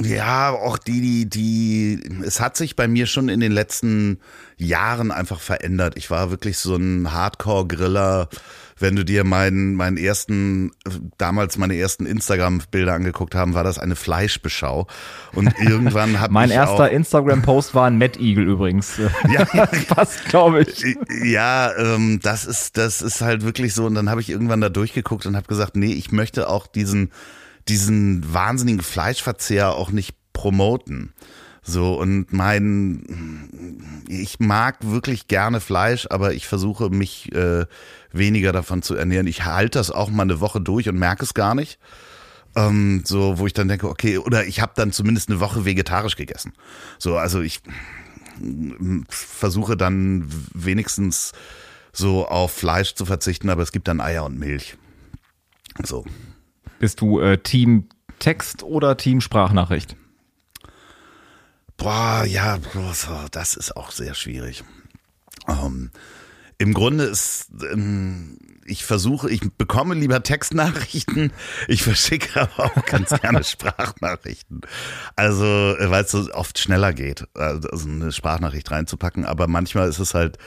Ja, 0.00 0.50
auch 0.50 0.76
die, 0.76 1.00
die, 1.00 1.30
die, 1.30 2.22
es 2.24 2.40
hat 2.40 2.56
sich 2.56 2.74
bei 2.74 2.88
mir 2.88 3.06
schon 3.06 3.28
in 3.28 3.38
den 3.38 3.52
letzten 3.52 4.18
Jahren 4.56 5.12
einfach 5.12 5.38
verändert. 5.38 5.94
Ich 5.96 6.10
war 6.10 6.30
wirklich 6.30 6.58
so 6.58 6.74
ein 6.74 7.12
Hardcore-Griller 7.12 8.28
wenn 8.78 8.96
du 8.96 9.04
dir 9.04 9.24
meinen, 9.24 9.74
meinen 9.74 9.96
ersten, 9.96 10.72
damals 11.18 11.58
meine 11.58 11.76
ersten 11.76 12.06
Instagram-Bilder 12.06 12.92
angeguckt 12.92 13.34
haben, 13.34 13.54
war 13.54 13.64
das 13.64 13.78
eine 13.78 13.96
Fleischbeschau. 13.96 14.86
Und 15.32 15.52
irgendwann 15.60 16.20
hat 16.20 16.30
Mein 16.30 16.50
erster 16.50 16.90
Instagram-Post 16.90 17.74
war 17.74 17.86
ein 17.86 17.98
Mad 17.98 18.18
Eagle 18.18 18.44
übrigens. 18.44 18.98
Ja, 19.30 19.44
das 19.66 19.84
passt, 19.86 20.24
glaube 20.26 20.62
ich. 20.62 20.96
Ja, 21.24 21.72
ähm, 21.76 22.20
das 22.22 22.44
ist, 22.44 22.76
das 22.76 23.00
ist 23.00 23.20
halt 23.20 23.42
wirklich 23.42 23.74
so. 23.74 23.86
Und 23.86 23.94
dann 23.94 24.10
habe 24.10 24.20
ich 24.20 24.28
irgendwann 24.28 24.60
da 24.60 24.68
durchgeguckt 24.68 25.26
und 25.26 25.36
habe 25.36 25.46
gesagt, 25.46 25.76
nee, 25.76 25.92
ich 25.92 26.12
möchte 26.12 26.48
auch 26.48 26.66
diesen, 26.66 27.10
diesen 27.68 28.32
wahnsinnigen 28.32 28.82
Fleischverzehr 28.82 29.72
auch 29.72 29.90
nicht 29.90 30.14
promoten. 30.32 31.14
So, 31.66 31.98
und 31.98 32.30
mein, 32.30 34.04
ich 34.06 34.38
mag 34.38 34.76
wirklich 34.82 35.28
gerne 35.28 35.60
Fleisch, 35.60 36.06
aber 36.10 36.34
ich 36.34 36.46
versuche 36.46 36.90
mich 36.90 37.32
äh, 37.32 37.64
weniger 38.12 38.52
davon 38.52 38.82
zu 38.82 38.94
ernähren. 38.94 39.26
Ich 39.26 39.46
halte 39.46 39.78
das 39.78 39.90
auch 39.90 40.10
mal 40.10 40.24
eine 40.24 40.40
Woche 40.40 40.60
durch 40.60 40.90
und 40.90 40.98
merke 40.98 41.24
es 41.24 41.32
gar 41.32 41.54
nicht. 41.54 41.78
Ähm, 42.54 43.02
so, 43.06 43.38
wo 43.38 43.46
ich 43.46 43.54
dann 43.54 43.68
denke, 43.68 43.88
okay, 43.88 44.18
oder 44.18 44.44
ich 44.44 44.60
habe 44.60 44.72
dann 44.76 44.92
zumindest 44.92 45.30
eine 45.30 45.40
Woche 45.40 45.64
vegetarisch 45.64 46.16
gegessen. 46.16 46.52
So, 46.98 47.16
also 47.16 47.40
ich 47.40 47.62
versuche 49.08 49.76
dann 49.78 50.28
wenigstens 50.52 51.32
so 51.92 52.28
auf 52.28 52.52
Fleisch 52.52 52.94
zu 52.94 53.06
verzichten, 53.06 53.48
aber 53.48 53.62
es 53.62 53.72
gibt 53.72 53.88
dann 53.88 54.02
Eier 54.02 54.24
und 54.24 54.38
Milch. 54.38 54.76
So. 55.82 56.04
Bist 56.78 57.00
du 57.00 57.20
äh, 57.20 57.38
Team 57.38 57.88
Text 58.18 58.62
oder 58.62 58.98
Team 58.98 59.22
Sprachnachricht? 59.22 59.96
Boah, 61.76 62.24
ja, 62.24 62.58
das 63.30 63.54
ist 63.54 63.76
auch 63.76 63.90
sehr 63.90 64.14
schwierig. 64.14 64.64
Ähm, 65.48 65.90
Im 66.58 66.72
Grunde 66.72 67.04
ist, 67.04 67.48
ähm, 67.72 68.38
ich 68.64 68.84
versuche, 68.84 69.30
ich 69.30 69.40
bekomme 69.58 69.94
lieber 69.94 70.22
Textnachrichten, 70.22 71.32
ich 71.68 71.82
verschicke 71.82 72.40
aber 72.40 72.64
auch 72.64 72.86
ganz 72.86 73.10
gerne 73.20 73.44
Sprachnachrichten. 73.44 74.62
Also, 75.16 75.44
äh, 75.44 75.90
weil 75.90 76.04
es 76.04 76.12
so 76.12 76.32
oft 76.32 76.58
schneller 76.58 76.92
geht, 76.92 77.26
also 77.34 77.88
eine 77.88 78.12
Sprachnachricht 78.12 78.70
reinzupacken, 78.70 79.24
aber 79.24 79.48
manchmal 79.48 79.88
ist 79.88 79.98
es 79.98 80.14
halt 80.14 80.38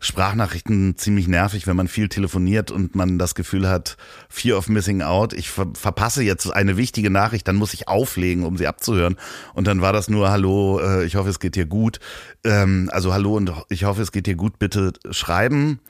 Sprachnachrichten 0.00 0.96
ziemlich 0.96 1.26
nervig, 1.26 1.66
wenn 1.66 1.76
man 1.76 1.88
viel 1.88 2.08
telefoniert 2.08 2.70
und 2.70 2.94
man 2.94 3.18
das 3.18 3.34
Gefühl 3.34 3.68
hat, 3.68 3.96
Fear 4.28 4.56
of 4.56 4.68
Missing 4.68 5.02
Out. 5.02 5.32
Ich 5.32 5.50
ver 5.50 5.66
verpasse 5.74 6.22
jetzt 6.22 6.48
eine 6.52 6.76
wichtige 6.76 7.10
Nachricht, 7.10 7.48
dann 7.48 7.56
muss 7.56 7.74
ich 7.74 7.88
auflegen, 7.88 8.44
um 8.44 8.56
sie 8.56 8.68
abzuhören. 8.68 9.16
Und 9.54 9.66
dann 9.66 9.82
war 9.82 9.92
das 9.92 10.08
nur 10.08 10.30
Hallo, 10.30 10.78
äh, 10.78 11.04
ich 11.04 11.16
hoffe, 11.16 11.30
es 11.30 11.40
geht 11.40 11.56
dir 11.56 11.66
gut. 11.66 11.98
Ähm, 12.44 12.88
also 12.92 13.12
Hallo 13.12 13.36
und 13.36 13.52
ich 13.70 13.84
hoffe, 13.84 14.02
es 14.02 14.12
geht 14.12 14.26
dir 14.26 14.36
gut. 14.36 14.60
Bitte 14.60 14.92
schreiben. 15.10 15.80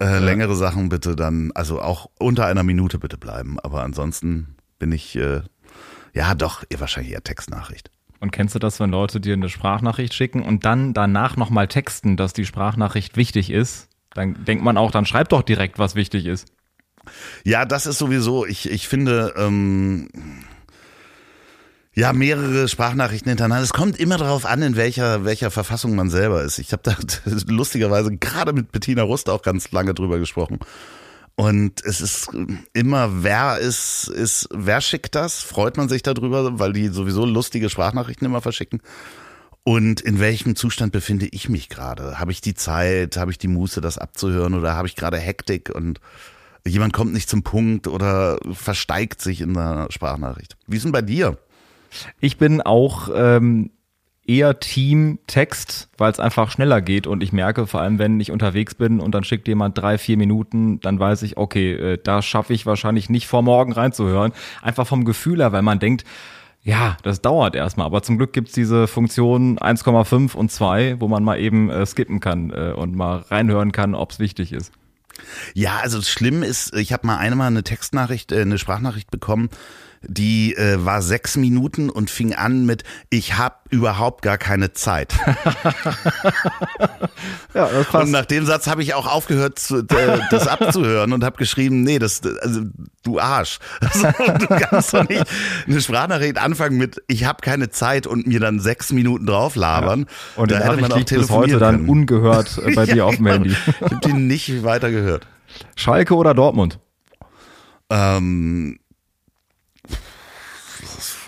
Äh, 0.00 0.04
ja. 0.04 0.18
Längere 0.18 0.54
Sachen 0.54 0.88
bitte 0.88 1.16
dann, 1.16 1.50
also 1.54 1.80
auch 1.82 2.10
unter 2.20 2.46
einer 2.46 2.62
Minute 2.62 3.00
bitte 3.00 3.18
bleiben. 3.18 3.58
Aber 3.58 3.82
ansonsten 3.82 4.56
bin 4.78 4.92
ich, 4.92 5.16
äh, 5.16 5.42
ja 6.14 6.34
doch, 6.36 6.62
ihr 6.68 6.78
wahrscheinlich 6.78 7.12
eher 7.12 7.24
Textnachricht. 7.24 7.90
Und 8.20 8.32
kennst 8.32 8.54
du 8.54 8.58
das, 8.58 8.80
wenn 8.80 8.90
Leute 8.90 9.20
dir 9.20 9.34
eine 9.34 9.48
Sprachnachricht 9.48 10.12
schicken 10.12 10.42
und 10.42 10.64
dann 10.64 10.92
danach 10.92 11.36
nochmal 11.36 11.68
texten, 11.68 12.16
dass 12.16 12.32
die 12.32 12.44
Sprachnachricht 12.44 13.16
wichtig 13.16 13.50
ist? 13.50 13.88
Dann 14.14 14.44
denkt 14.44 14.64
man 14.64 14.76
auch, 14.76 14.90
dann 14.90 15.06
schreib 15.06 15.28
doch 15.28 15.42
direkt, 15.42 15.78
was 15.78 15.94
wichtig 15.94 16.26
ist. 16.26 16.48
Ja, 17.44 17.64
das 17.64 17.86
ist 17.86 17.98
sowieso, 17.98 18.44
ich, 18.44 18.70
ich 18.70 18.88
finde, 18.88 19.34
ähm, 19.36 20.08
ja, 21.94 22.12
mehrere 22.12 22.68
Sprachnachrichten 22.68 23.28
hintereinander. 23.28 23.64
Es 23.64 23.72
kommt 23.72 23.98
immer 23.98 24.18
darauf 24.18 24.46
an, 24.46 24.62
in 24.62 24.76
welcher, 24.76 25.24
welcher 25.24 25.50
Verfassung 25.50 25.96
man 25.96 26.10
selber 26.10 26.42
ist. 26.42 26.58
Ich 26.58 26.72
habe 26.72 26.82
da 26.84 26.96
lustigerweise 27.46 28.16
gerade 28.16 28.52
mit 28.52 28.72
Bettina 28.72 29.02
Rust 29.02 29.28
auch 29.28 29.42
ganz 29.42 29.72
lange 29.72 29.94
drüber 29.94 30.18
gesprochen. 30.18 30.58
Und 31.38 31.84
es 31.84 32.00
ist 32.00 32.30
immer, 32.72 33.22
wer 33.22 33.58
ist, 33.58 34.08
ist, 34.08 34.48
wer 34.52 34.80
schickt 34.80 35.14
das? 35.14 35.40
Freut 35.40 35.76
man 35.76 35.88
sich 35.88 36.02
darüber, 36.02 36.58
weil 36.58 36.72
die 36.72 36.88
sowieso 36.88 37.24
lustige 37.24 37.70
Sprachnachrichten 37.70 38.26
immer 38.26 38.40
verschicken. 38.40 38.80
Und 39.62 40.00
in 40.00 40.18
welchem 40.18 40.56
Zustand 40.56 40.90
befinde 40.90 41.28
ich 41.30 41.48
mich 41.48 41.68
gerade? 41.68 42.18
Habe 42.18 42.32
ich 42.32 42.40
die 42.40 42.54
Zeit, 42.54 43.16
habe 43.16 43.30
ich 43.30 43.38
die 43.38 43.46
Muße, 43.46 43.80
das 43.80 43.98
abzuhören 43.98 44.54
oder 44.54 44.74
habe 44.74 44.88
ich 44.88 44.96
gerade 44.96 45.16
Hektik 45.16 45.70
und 45.72 46.00
jemand 46.66 46.92
kommt 46.92 47.12
nicht 47.12 47.30
zum 47.30 47.44
Punkt 47.44 47.86
oder 47.86 48.40
versteigt 48.52 49.22
sich 49.22 49.40
in 49.40 49.54
der 49.54 49.86
Sprachnachricht? 49.90 50.56
Wie 50.66 50.76
ist 50.76 50.82
denn 50.86 50.90
bei 50.90 51.02
dir? 51.02 51.38
Ich 52.18 52.36
bin 52.38 52.62
auch 52.62 53.10
ähm, 53.14 53.70
eher 54.28 54.60
Team 54.60 55.18
Text, 55.26 55.88
weil 55.96 56.12
es 56.12 56.20
einfach 56.20 56.50
schneller 56.50 56.80
geht 56.82 57.06
und 57.06 57.22
ich 57.22 57.32
merke, 57.32 57.66
vor 57.66 57.80
allem 57.80 57.98
wenn 57.98 58.20
ich 58.20 58.30
unterwegs 58.30 58.74
bin 58.74 59.00
und 59.00 59.12
dann 59.12 59.24
schickt 59.24 59.48
jemand 59.48 59.78
drei, 59.78 59.96
vier 59.96 60.18
Minuten, 60.18 60.80
dann 60.80 61.00
weiß 61.00 61.22
ich, 61.22 61.36
okay, 61.38 61.72
äh, 61.72 61.98
da 62.02 62.20
schaffe 62.20 62.52
ich 62.52 62.66
wahrscheinlich 62.66 63.08
nicht 63.08 63.26
vor 63.26 63.42
morgen 63.42 63.72
reinzuhören. 63.72 64.32
Einfach 64.62 64.86
vom 64.86 65.04
Gefühl 65.04 65.40
her, 65.40 65.52
weil 65.52 65.62
man 65.62 65.78
denkt, 65.78 66.04
ja, 66.62 66.98
das 67.02 67.22
dauert 67.22 67.56
erstmal, 67.56 67.86
aber 67.86 68.02
zum 68.02 68.18
Glück 68.18 68.34
gibt's 68.34 68.52
diese 68.52 68.86
Funktion 68.86 69.58
1,5 69.58 70.34
und 70.34 70.52
2, 70.52 71.00
wo 71.00 71.08
man 71.08 71.24
mal 71.24 71.40
eben 71.40 71.70
äh, 71.70 71.86
skippen 71.86 72.20
kann 72.20 72.50
äh, 72.50 72.72
und 72.76 72.94
mal 72.94 73.24
reinhören 73.30 73.72
kann, 73.72 73.94
ob's 73.94 74.18
wichtig 74.18 74.52
ist. 74.52 74.72
Ja, 75.54 75.78
also 75.82 76.02
schlimm 76.02 76.42
ist, 76.42 76.74
ich 76.74 76.92
habe 76.92 77.06
mal 77.06 77.16
einmal 77.16 77.46
eine 77.46 77.62
Textnachricht, 77.62 78.32
äh, 78.32 78.42
eine 78.42 78.58
Sprachnachricht 78.58 79.10
bekommen, 79.10 79.48
die 80.02 80.54
äh, 80.54 80.84
war 80.84 81.02
sechs 81.02 81.36
Minuten 81.36 81.90
und 81.90 82.10
fing 82.10 82.34
an 82.34 82.66
mit 82.66 82.84
Ich 83.10 83.36
habe 83.36 83.56
überhaupt 83.70 84.22
gar 84.22 84.38
keine 84.38 84.72
Zeit. 84.72 85.12
ja, 87.54 87.68
das 87.68 87.86
passt. 87.86 88.04
Und 88.04 88.10
nach 88.10 88.24
dem 88.26 88.46
Satz 88.46 88.66
habe 88.66 88.82
ich 88.82 88.94
auch 88.94 89.06
aufgehört, 89.06 89.58
zu, 89.58 89.78
äh, 89.78 90.20
das 90.30 90.46
abzuhören 90.46 91.12
und 91.12 91.24
habe 91.24 91.36
geschrieben, 91.36 91.82
nee, 91.82 91.98
das, 91.98 92.22
also 92.40 92.62
du 93.02 93.18
Arsch. 93.18 93.58
Also, 93.80 94.08
du 94.38 94.46
kannst 94.46 94.94
doch 94.94 95.08
nicht 95.08 95.24
eine 95.66 95.80
Sprachnachricht 95.80 96.38
anfangen 96.38 96.76
mit 96.76 97.02
Ich 97.08 97.24
habe 97.24 97.40
keine 97.40 97.70
Zeit 97.70 98.06
und 98.06 98.26
mir 98.26 98.40
dann 98.40 98.60
sechs 98.60 98.92
Minuten 98.92 99.26
drauf 99.26 99.56
labern. 99.56 100.06
Ja. 100.36 100.42
Und 100.42 100.50
da 100.50 100.58
hätte 100.60 100.80
man 100.80 100.92
auch 100.92 101.04
bis 101.04 101.30
heute 101.30 101.58
dann 101.58 101.76
können. 101.76 101.88
ungehört 101.88 102.60
äh, 102.64 102.74
bei 102.74 102.86
dir 102.86 103.06
auf 103.06 103.16
dem 103.16 103.24
genau. 103.24 103.36
Handy. 103.36 103.50
Ich 103.50 103.82
habe 103.82 104.00
die 104.04 104.12
nicht 104.12 104.62
weiter 104.62 104.90
gehört. 104.90 105.26
Schalke 105.76 106.14
oder 106.14 106.34
Dortmund? 106.34 106.78
Ähm, 107.90 108.78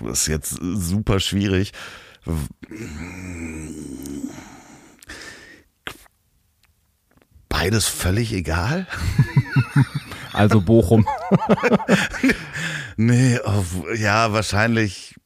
ist 0.07 0.27
jetzt 0.27 0.59
super 0.61 1.21
schwierig. 1.21 1.73
Beides 7.49 7.87
völlig 7.87 8.33
egal. 8.33 8.87
Also 10.33 10.61
Bochum. 10.61 11.07
nee, 12.97 13.39
oh, 13.45 13.65
ja, 13.97 14.33
wahrscheinlich. 14.33 15.17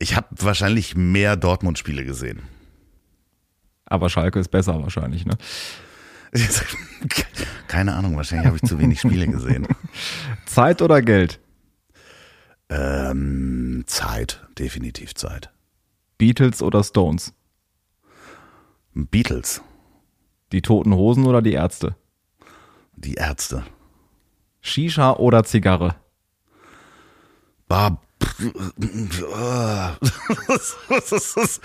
Ich 0.00 0.16
habe 0.16 0.26
wahrscheinlich 0.32 0.96
mehr 0.96 1.36
Dortmund-Spiele 1.36 2.04
gesehen. 2.04 2.42
Aber 3.86 4.08
Schalke 4.10 4.40
ist 4.40 4.50
besser 4.50 4.82
wahrscheinlich, 4.82 5.24
ne? 5.24 5.36
Keine 7.68 7.94
Ahnung, 7.94 8.16
wahrscheinlich 8.16 8.46
habe 8.46 8.56
ich 8.56 8.68
zu 8.68 8.78
wenig 8.78 9.00
Spiele 9.00 9.28
gesehen. 9.28 9.68
Zeit 10.46 10.82
oder 10.82 11.00
Geld? 11.00 11.38
Ähm, 12.68 13.84
Zeit, 13.86 14.46
definitiv 14.58 15.14
Zeit. 15.14 15.50
Beatles 16.18 16.62
oder 16.62 16.82
Stones? 16.82 17.34
Beatles. 18.94 19.62
Die 20.52 20.62
Toten 20.62 20.94
Hosen 20.94 21.26
oder 21.26 21.42
die 21.42 21.52
Ärzte? 21.52 21.96
Die 22.96 23.14
Ärzte. 23.14 23.64
Shisha 24.60 25.14
oder 25.14 25.44
Zigarre? 25.44 25.96
Bah, 27.68 28.00
das 31.10 31.36
ist 31.36 31.60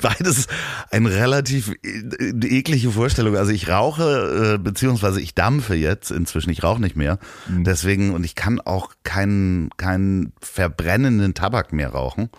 beides 0.00 0.46
eine 0.90 1.10
relativ 1.10 1.74
eklige 1.82 2.90
Vorstellung. 2.92 3.36
Also 3.36 3.52
ich 3.52 3.68
rauche, 3.68 4.54
äh, 4.54 4.58
beziehungsweise 4.58 5.20
ich 5.20 5.34
dampfe 5.34 5.74
jetzt 5.74 6.10
inzwischen, 6.10 6.50
ich 6.50 6.62
rauche 6.62 6.80
nicht 6.80 6.96
mehr. 6.96 7.18
Mhm. 7.48 7.64
Deswegen, 7.64 8.14
und 8.14 8.24
ich 8.24 8.34
kann 8.34 8.60
auch 8.60 8.92
keinen, 9.04 9.70
keinen 9.76 10.32
verbrennenden 10.40 11.34
Tabak 11.34 11.72
mehr 11.72 11.90
rauchen. 11.90 12.30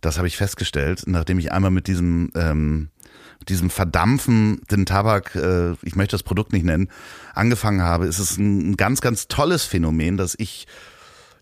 Das 0.00 0.16
habe 0.16 0.28
ich 0.28 0.36
festgestellt, 0.36 1.02
nachdem 1.06 1.38
ich 1.38 1.52
einmal 1.52 1.70
mit 1.70 1.86
diesem, 1.86 2.30
ähm, 2.34 2.88
diesem 3.48 3.70
verdampfenden 3.70 4.86
Tabak, 4.86 5.34
äh, 5.34 5.72
ich 5.82 5.96
möchte 5.96 6.14
das 6.14 6.22
Produkt 6.22 6.52
nicht 6.52 6.64
nennen, 6.64 6.88
angefangen 7.34 7.82
habe, 7.82 8.06
ist 8.06 8.18
es 8.18 8.36
ein 8.36 8.76
ganz, 8.76 9.00
ganz 9.00 9.28
tolles 9.28 9.64
Phänomen, 9.64 10.16
dass 10.16 10.34
ich 10.38 10.66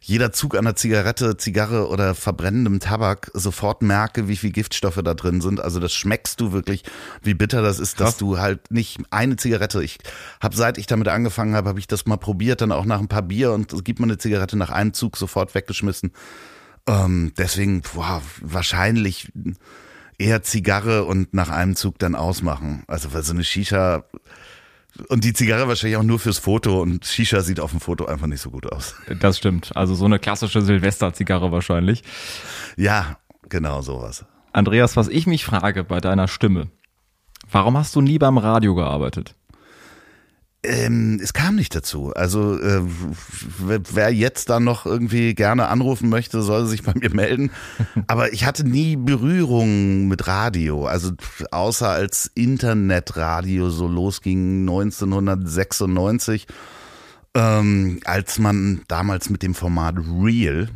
jeder 0.01 0.33
Zug 0.33 0.57
einer 0.57 0.77
Zigarette, 0.77 1.37
Zigarre 1.37 1.89
oder 1.89 2.15
verbrennendem 2.15 2.81
Tabak 2.81 3.31
sofort 3.35 3.83
merke, 3.83 4.29
wie 4.29 4.37
viel 4.37 4.53
Giftstoffe 4.53 5.01
da 5.03 5.15
drin 5.15 5.41
sind. 5.41 5.61
Also 5.61 5.81
das 5.81 5.93
schmeckst 5.93 6.41
du 6.41 6.53
wirklich, 6.53 6.85
wie 7.23 7.35
bitter 7.35 7.63
das 7.63 7.79
ist, 7.79 7.97
Krass. 7.97 8.11
dass 8.11 8.17
du 8.19 8.39
halt 8.39 8.71
nicht 8.71 9.01
eine 9.11 9.37
Zigarette. 9.37 9.83
Ich 9.83 9.99
habe 10.41 10.57
seit 10.57 10.79
ich 10.79 10.87
damit 10.87 11.09
angefangen 11.09 11.55
habe, 11.55 11.69
habe 11.69 11.79
ich 11.79 11.87
das 11.89 12.07
mal 12.07 12.17
probiert, 12.17 12.61
dann 12.61 12.73
auch 12.73 12.85
nach 12.85 13.01
ein 13.01 13.09
paar 13.09 13.23
Bier 13.23 13.53
und 13.53 13.85
gibt 13.85 14.01
man 14.01 14.11
eine 14.11 14.19
Zigarette 14.19 14.57
nach 14.57 14.71
einem 14.71 14.93
Zug 14.93 15.17
sofort 15.17 15.55
weggeschmissen. 15.55 16.13
Ähm, 16.87 17.33
deswegen, 17.37 17.83
boah, 17.83 18.23
wahrscheinlich 18.41 19.33
eher 20.19 20.43
Zigarre 20.43 21.05
und 21.05 21.35
nach 21.35 21.51
einem 21.51 21.77
Zug 21.77 21.99
dann 21.99 22.15
ausmachen. 22.15 22.85
Also 22.87 23.13
weil 23.13 23.23
so 23.23 23.33
eine 23.33 23.45
Shisha 23.45 24.05
und 25.09 25.25
die 25.25 25.33
Zigarre 25.33 25.69
wahrscheinlich 25.69 25.97
auch 25.97 26.03
nur 26.03 26.19
fürs 26.19 26.39
Foto 26.39 26.81
und 26.81 27.05
Shisha 27.05 27.41
sieht 27.41 27.61
auf 27.61 27.71
dem 27.71 27.81
Foto 27.81 28.07
einfach 28.07 28.27
nicht 28.27 28.41
so 28.41 28.51
gut 28.51 28.71
aus. 28.73 28.95
Das 29.21 29.39
stimmt. 29.39 29.73
Also 29.75 29.95
so 29.95 30.05
eine 30.05 30.19
klassische 30.19 30.63
Silvester-Zigarre 30.63 31.53
wahrscheinlich. 31.53 32.03
Ja, 32.77 33.19
genau 33.49 33.83
sowas. 33.83 34.25
Andreas, 34.53 34.97
was 34.97 35.09
ich 35.09 35.27
mich 35.27 35.45
frage 35.45 35.85
bei 35.85 36.01
deiner 36.01 36.29
Stimme, 36.29 36.69
warum 37.51 37.77
hast 37.77 37.95
du 37.95 38.01
nie 38.01 38.19
beim 38.19 38.39
Radio 38.39 38.75
gearbeitet? 38.75 39.35
Ähm, 40.67 41.21
es 41.23 41.33
kam 41.33 41.55
nicht 41.55 41.75
dazu. 41.75 42.13
Also 42.15 42.59
äh, 42.61 42.83
wer 43.59 44.13
jetzt 44.13 44.51
dann 44.51 44.65
noch 44.65 44.85
irgendwie 44.85 45.35
gerne 45.35 45.69
anrufen 45.69 46.09
möchte, 46.09 46.43
soll 46.43 46.67
sich 46.67 46.83
bei 46.83 46.93
mir 46.95 47.15
melden. 47.15 47.51
Aber 48.07 48.33
ich 48.33 48.45
hatte 48.45 48.65
nie 48.65 48.97
Berührung 48.97 50.09
mit 50.09 50.27
Radio. 50.27 50.87
Also 50.87 51.13
außer 51.51 51.89
als 51.89 52.31
Internetradio 52.35 53.71
so 53.71 53.87
losging 53.87 54.63
1996, 54.63 56.47
ähm, 57.35 58.01
als 58.05 58.39
man 58.39 58.83
damals 58.89 59.31
mit 59.31 59.43
dem 59.43 59.55
Format 59.55 59.97
Real 59.99 60.69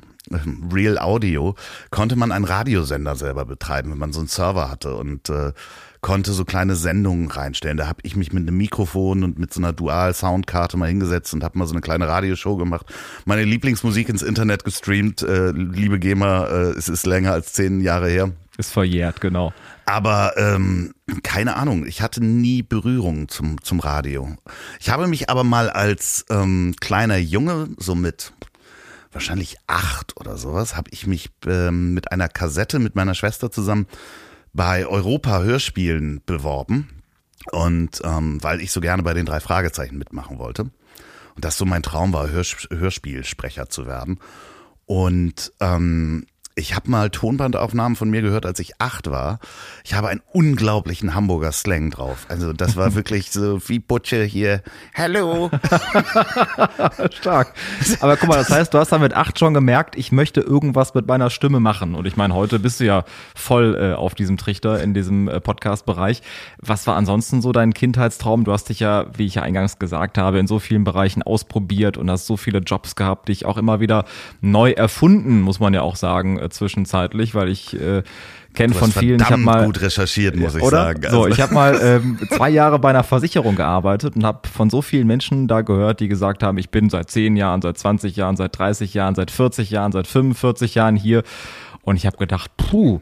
Real 0.73 0.99
Audio, 0.99 1.57
konnte 1.91 2.15
man 2.15 2.31
einen 2.31 2.45
Radiosender 2.45 3.17
selber 3.17 3.45
betreiben, 3.47 3.91
wenn 3.91 3.99
man 3.99 4.13
so 4.13 4.21
einen 4.21 4.29
Server 4.29 4.71
hatte 4.71 4.95
und 4.95 5.29
äh, 5.29 5.53
konnte 6.01 6.33
so 6.33 6.45
kleine 6.45 6.77
Sendungen 6.77 7.31
reinstellen. 7.31 7.77
Da 7.77 7.87
habe 7.87 8.01
ich 8.03 8.17
mich 8.17 8.33
mit 8.33 8.43
einem 8.43 8.57
Mikrofon 8.57 9.23
und 9.23 9.39
mit 9.39 9.53
so 9.53 9.61
einer 9.61 9.73
Dual-Soundkarte 9.73 10.77
mal 10.77 10.89
hingesetzt 10.89 11.35
und 11.35 11.45
habe 11.45 11.59
mal 11.59 11.67
so 11.67 11.75
eine 11.75 11.83
kleine 11.83 12.09
Radioshow 12.09 12.57
gemacht. 12.57 12.87
Meine 13.27 13.45
Lieblingsmusik 13.45 14.09
ins 14.09 14.23
Internet 14.23 14.65
gestreamt. 14.65 15.23
Äh, 15.23 15.51
liebe 15.51 15.99
GEMA, 15.99 16.47
äh, 16.47 16.71
es 16.71 16.89
ist 16.89 17.07
länger 17.07 17.33
als 17.33 17.53
zehn 17.53 17.81
Jahre 17.81 18.09
her. 18.09 18.33
Ist 18.57 18.73
verjährt, 18.73 19.21
genau. 19.21 19.53
Aber 19.87 20.35
ähm, 20.37 20.93
keine 21.23 21.57
Ahnung, 21.57 21.87
ich 21.87 22.03
hatte 22.03 22.23
nie 22.23 22.63
Berührung 22.63 23.29
zum, 23.29 23.63
zum 23.63 23.81
Radio. 23.81 24.37
Ich 24.79 24.91
habe 24.91 25.07
mich 25.07 25.31
aber 25.31 25.45
mal 25.45 25.71
als 25.71 26.27
ähm, 26.31 26.75
kleiner 26.81 27.17
Junge, 27.17 27.69
so 27.79 27.95
mit 27.95 28.33
wahrscheinlich 29.13 29.57
acht 29.67 30.17
oder 30.17 30.37
sowas, 30.37 30.77
habe 30.77 30.91
ich 30.93 31.07
mich 31.07 31.31
ähm, 31.47 31.95
mit 31.95 32.13
einer 32.13 32.29
Kassette 32.29 32.79
mit 32.79 32.95
meiner 32.95 33.15
Schwester 33.15 33.51
zusammen 33.51 33.87
bei 34.53 34.87
Europa 34.87 35.41
Hörspielen 35.43 36.23
beworben. 36.27 37.03
Und 37.53 38.03
ähm, 38.05 38.43
weil 38.43 38.61
ich 38.61 38.71
so 38.71 38.81
gerne 38.81 39.03
bei 39.03 39.15
den 39.15 39.27
drei 39.27 39.41
Fragezeichen 39.41 39.97
mitmachen 39.97 40.39
wollte. 40.39 40.71
Und 41.35 41.45
das 41.45 41.57
so 41.57 41.65
mein 41.65 41.83
Traum 41.83 42.13
war, 42.13 42.29
Hörs 42.31 42.69
Hörspielsprecher 42.71 43.69
zu 43.69 43.87
werden. 43.87 44.21
Und 44.85 45.53
ähm, 45.61 46.27
ich 46.57 46.75
habe 46.75 46.91
mal 46.91 47.11
Tonbandaufnahmen 47.11 47.95
von 47.95 48.11
mir 48.11 48.23
gehört, 48.23 48.45
als 48.45 48.59
ich 48.59 48.81
acht 48.81 49.09
war. 49.11 49.39
Ich 49.85 49.95
habe 49.95 50.09
einen 50.09 50.21
unglaublichen 50.33 51.15
Hamburger 51.15 51.53
Slang 51.53 51.91
drauf. 51.91 52.27
Also 52.29 52.53
das 52.53 52.77
war 52.77 52.95
wirklich 52.97 53.31
so 53.31 53.61
wie 53.69 53.79
Butche 53.79 54.25
hier. 54.25 54.63
Hallo. 54.95 55.51
Stark. 57.13 57.55
Aber 58.01 58.17
guck 58.17 58.29
mal, 58.29 58.37
das 58.37 58.51
heißt, 58.51 58.75
du 58.75 58.79
hast 58.79 58.91
dann 58.91 59.01
mit 59.01 59.15
acht 59.15 59.39
schon 59.39 59.55
gemerkt, 59.55 59.97
ich 59.97 60.11
möchte 60.11 60.41
irgendwas 60.41 60.93
mit 60.95 61.07
meiner 61.07 61.31
Stimme 61.31 61.61
machen. 61.61 61.95
Und 61.95 62.07
ich 62.07 62.17
meine, 62.17 62.35
heute 62.35 62.59
bist 62.59 62.81
du 62.81 62.85
ja 62.85 63.05
voll 63.35 63.77
äh, 63.81 63.95
auf 63.95 64.17
diesem 64.17 64.37
Trichter 64.37 64.83
in 64.83 64.93
diesem 64.93 65.29
äh, 65.29 65.41
Podcast-Bereich. 65.41 66.21
Was 66.59 66.87
war 66.89 66.97
ansonsten 66.97 67.43
so 67.43 67.53
dein 67.53 67.75
Kindheitstraum? 67.75 68.43
Du 68.43 68.53
hast 68.53 68.69
dich 68.69 68.81
ja, 68.81 69.07
wie 69.17 69.27
ich 69.27 69.37
ja 69.37 69.43
eingangs 69.43 69.79
gesagt 69.79 70.19
habe, 70.19 70.41
in 70.41 70.49
so 70.49 70.59
vielen 70.59 70.83
Bereichen 70.83 71.23
ausprobiert 71.23 71.97
und 71.97 72.11
hast 72.11 72.27
so 72.27 72.37
viele 72.37 72.59
Jobs 72.59 72.97
gehabt, 72.97 73.29
dich 73.29 73.47
auch 73.47 73.57
immer 73.57 73.79
wieder 73.79 74.05
neu 74.41 74.73
erfunden, 74.73 75.41
muss 75.43 75.61
man 75.61 75.75
ja 75.75 75.83
auch 75.83 75.97
sagen 75.97 76.40
äh, 76.41 76.49
zwischenzeitlich, 76.49 77.35
weil 77.35 77.49
ich 77.49 77.79
äh, 77.79 78.03
kenne 78.55 78.75
von 78.75 78.91
vielen. 78.91 79.21
Ich 79.21 79.31
habe 79.31 79.39
mal 79.39 79.67
gut 79.67 79.81
recherchiert, 79.81 80.37
muss 80.37 80.55
ich 80.55 80.63
oder? 80.63 80.85
sagen. 80.85 81.05
Also. 81.05 81.23
So, 81.23 81.29
ich 81.29 81.41
habe 81.41 81.55
mal 81.55 81.79
ähm, 81.83 82.19
zwei 82.31 82.51
Jahre 82.51 82.79
bei 82.79 82.91
einer 82.91 83.05
Versicherung 83.05 83.57
gearbeitet 83.57 84.17
und 84.17 84.25
habe 84.25 84.49
von 84.49 84.71
so 84.71 84.83
vielen 84.83 85.07
Menschen 85.07 85.49
da 85.49 85.63
gehört, 85.63 86.01
die 86.01 86.09
gesagt 86.09 86.43
haben, 86.43 86.59
ich 86.59 86.71
bin 86.71 86.91
seit 86.91 87.11
zehn 87.11 87.37
Jahren, 87.37 87.63
seit 87.63 87.79
20 87.79 88.17
Jahren, 88.17 88.37
seit 88.37 88.59
30 88.59 88.95
Jahren, 88.95 89.15
seit 89.15 89.31
40 89.31 89.71
Jahren, 89.71 89.93
seit 89.93 90.07
45 90.07 90.75
Jahren 90.75 90.97
hier. 90.97 91.23
Und 91.83 91.97
ich 91.97 92.07
habe 92.07 92.17
gedacht, 92.17 92.51
puh, 92.57 93.01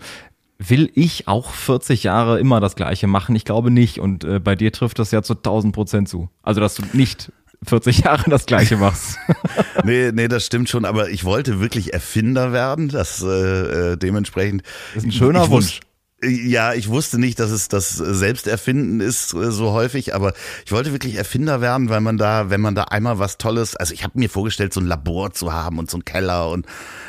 will 0.59 0.91
ich 0.95 1.29
auch 1.29 1.53
40 1.53 2.05
Jahre 2.05 2.41
immer 2.41 2.61
das 2.61 2.77
Gleiche 2.77 3.07
machen? 3.07 3.35
Ich 3.37 3.45
glaube 3.45 3.71
nicht. 3.71 3.99
Und 3.99 4.25
äh, 4.25 4.41
bei 4.41 4.57
dir 4.57 4.73
trifft 4.73 4.99
das 4.99 5.11
ja 5.11 5.23
zu 5.23 5.35
1000 5.35 5.75
Prozent 5.75 6.09
zu. 6.09 6.29
Also, 6.43 6.61
dass 6.61 6.75
du 6.75 6.83
nicht 6.93 7.33
40 7.65 7.99
Jahre 8.01 8.31
das 8.31 8.47
Gleiche 8.47 8.77
machst. 8.77 9.19
nee, 9.85 10.11
nee, 10.13 10.29
das 10.29 10.47
stimmt 10.47 10.69
schon, 10.69 10.85
aber 10.85 11.11
ich 11.11 11.25
wollte 11.25 11.61
wirklich 11.61 11.93
Erfinder 11.93 12.53
werden, 12.53 12.89
das 12.89 13.23
äh, 13.23 13.93
äh 13.93 13.97
dementsprechend. 13.97 14.63
Das 14.95 15.03
ist 15.03 15.09
ein 15.09 15.13
schöner 15.13 15.45
ich, 15.45 15.51
Wunsch. 15.51 15.81
Ja, 16.21 16.75
ich 16.75 16.89
wusste 16.89 17.17
nicht, 17.21 17.39
dass 17.39 17.53
es 17.53 17.69
das 17.69 17.91
Selbsterfinden 17.91 19.01
ist 19.01 19.35
äh, 19.35 19.53
so 19.53 19.71
häufig, 19.71 20.17
aber 20.17 20.33
ich 20.67 20.73
wollte 20.73 20.91
wirklich 20.91 21.15
Erfinder 21.15 21.61
werden, 21.61 21.91
weil 21.91 22.01
man 22.01 22.19
da, 22.19 22.51
wenn 22.51 22.61
man 22.61 22.75
da 22.75 22.85
einmal 22.85 23.21
was 23.21 23.39
Tolles, 23.39 23.77
also 23.77 23.95
ich 23.95 24.03
habe 24.03 24.19
mir 24.19 24.29
vorgestellt, 24.29 24.73
so 24.73 24.81
ein 24.81 24.87
Labor 24.87 25.33
zu 25.33 25.53
haben 25.53 25.79
und 25.79 25.89
so 25.89 25.97
ein 25.97 26.05
Keller 26.05 26.51
und 26.51 26.67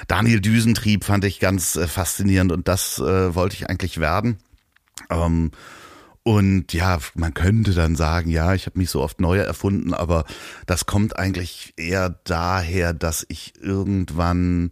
Daniel 0.08 0.42
Düsentrieb 0.42 1.06
fand 1.06 1.26
ich 1.26 1.40
ganz 1.40 1.76
äh, 1.76 1.88
faszinierend 1.88 2.52
und 2.52 2.68
das 2.68 3.00
äh, 3.00 3.34
wollte 3.34 3.56
ich 3.56 3.68
eigentlich 3.68 4.00
werden. 4.00 4.38
Ähm, 5.10 5.52
und 6.24 6.74
ja, 6.74 7.00
man 7.16 7.34
könnte 7.34 7.74
dann 7.74 7.96
sagen, 7.96 8.30
ja, 8.30 8.54
ich 8.54 8.66
habe 8.66 8.78
mich 8.78 8.90
so 8.90 9.02
oft 9.02 9.22
neu 9.22 9.38
erfunden, 9.38 9.94
aber 9.94 10.26
das 10.66 10.86
kommt 10.86 11.18
eigentlich 11.18 11.74
eher 11.78 12.20
daher, 12.26 12.94
dass 12.94 13.26
ich 13.30 13.54
irgendwann 13.62 14.72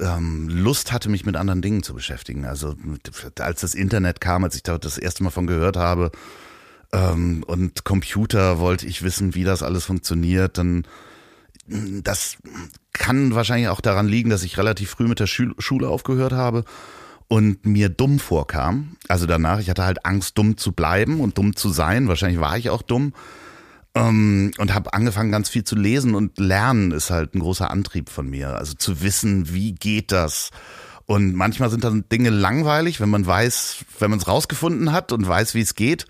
ähm, 0.00 0.48
Lust 0.48 0.92
hatte, 0.92 1.08
mich 1.08 1.24
mit 1.24 1.36
anderen 1.36 1.62
Dingen 1.62 1.82
zu 1.82 1.94
beschäftigen. 1.94 2.44
Also 2.44 2.74
als 3.38 3.60
das 3.60 3.74
Internet 3.74 4.20
kam, 4.20 4.44
als 4.44 4.56
ich 4.56 4.64
da 4.64 4.76
das 4.76 4.98
erste 4.98 5.22
Mal 5.22 5.30
von 5.30 5.46
gehört 5.46 5.76
habe 5.76 6.10
ähm, 6.92 7.44
und 7.46 7.84
Computer 7.84 8.58
wollte 8.58 8.86
ich 8.86 9.02
wissen, 9.02 9.34
wie 9.34 9.44
das 9.44 9.62
alles 9.62 9.84
funktioniert, 9.84 10.58
dann 10.58 10.86
das 11.66 12.36
kann 12.92 13.34
wahrscheinlich 13.34 13.68
auch 13.68 13.80
daran 13.80 14.06
liegen, 14.06 14.28
dass 14.28 14.42
ich 14.42 14.58
relativ 14.58 14.90
früh 14.90 15.08
mit 15.08 15.20
der 15.20 15.26
Schule 15.26 15.88
aufgehört 15.88 16.32
habe 16.32 16.64
und 17.28 17.66
mir 17.66 17.88
dumm 17.88 18.18
vorkam. 18.18 18.96
Also 19.08 19.26
danach, 19.26 19.58
ich 19.58 19.70
hatte 19.70 19.84
halt 19.84 20.04
Angst, 20.04 20.38
dumm 20.38 20.56
zu 20.56 20.72
bleiben 20.72 21.20
und 21.20 21.38
dumm 21.38 21.56
zu 21.56 21.70
sein. 21.70 22.08
Wahrscheinlich 22.08 22.40
war 22.40 22.56
ich 22.56 22.70
auch 22.70 22.82
dumm. 22.82 23.12
Ähm, 23.94 24.50
und 24.58 24.74
habe 24.74 24.92
angefangen, 24.92 25.30
ganz 25.30 25.48
viel 25.48 25.64
zu 25.64 25.76
lesen 25.76 26.14
und 26.14 26.38
lernen 26.38 26.90
ist 26.90 27.10
halt 27.10 27.34
ein 27.34 27.40
großer 27.40 27.70
Antrieb 27.70 28.10
von 28.10 28.28
mir. 28.28 28.56
Also 28.56 28.74
zu 28.74 29.02
wissen, 29.02 29.54
wie 29.54 29.72
geht 29.72 30.10
das? 30.10 30.50
Und 31.06 31.34
manchmal 31.34 31.70
sind 31.70 31.84
dann 31.84 32.08
Dinge 32.10 32.30
langweilig, 32.30 33.00
wenn 33.00 33.10
man 33.10 33.26
weiß, 33.26 33.84
wenn 33.98 34.10
man 34.10 34.18
es 34.18 34.26
rausgefunden 34.26 34.92
hat 34.92 35.12
und 35.12 35.26
weiß, 35.26 35.54
wie 35.54 35.60
es 35.60 35.74
geht. 35.74 36.06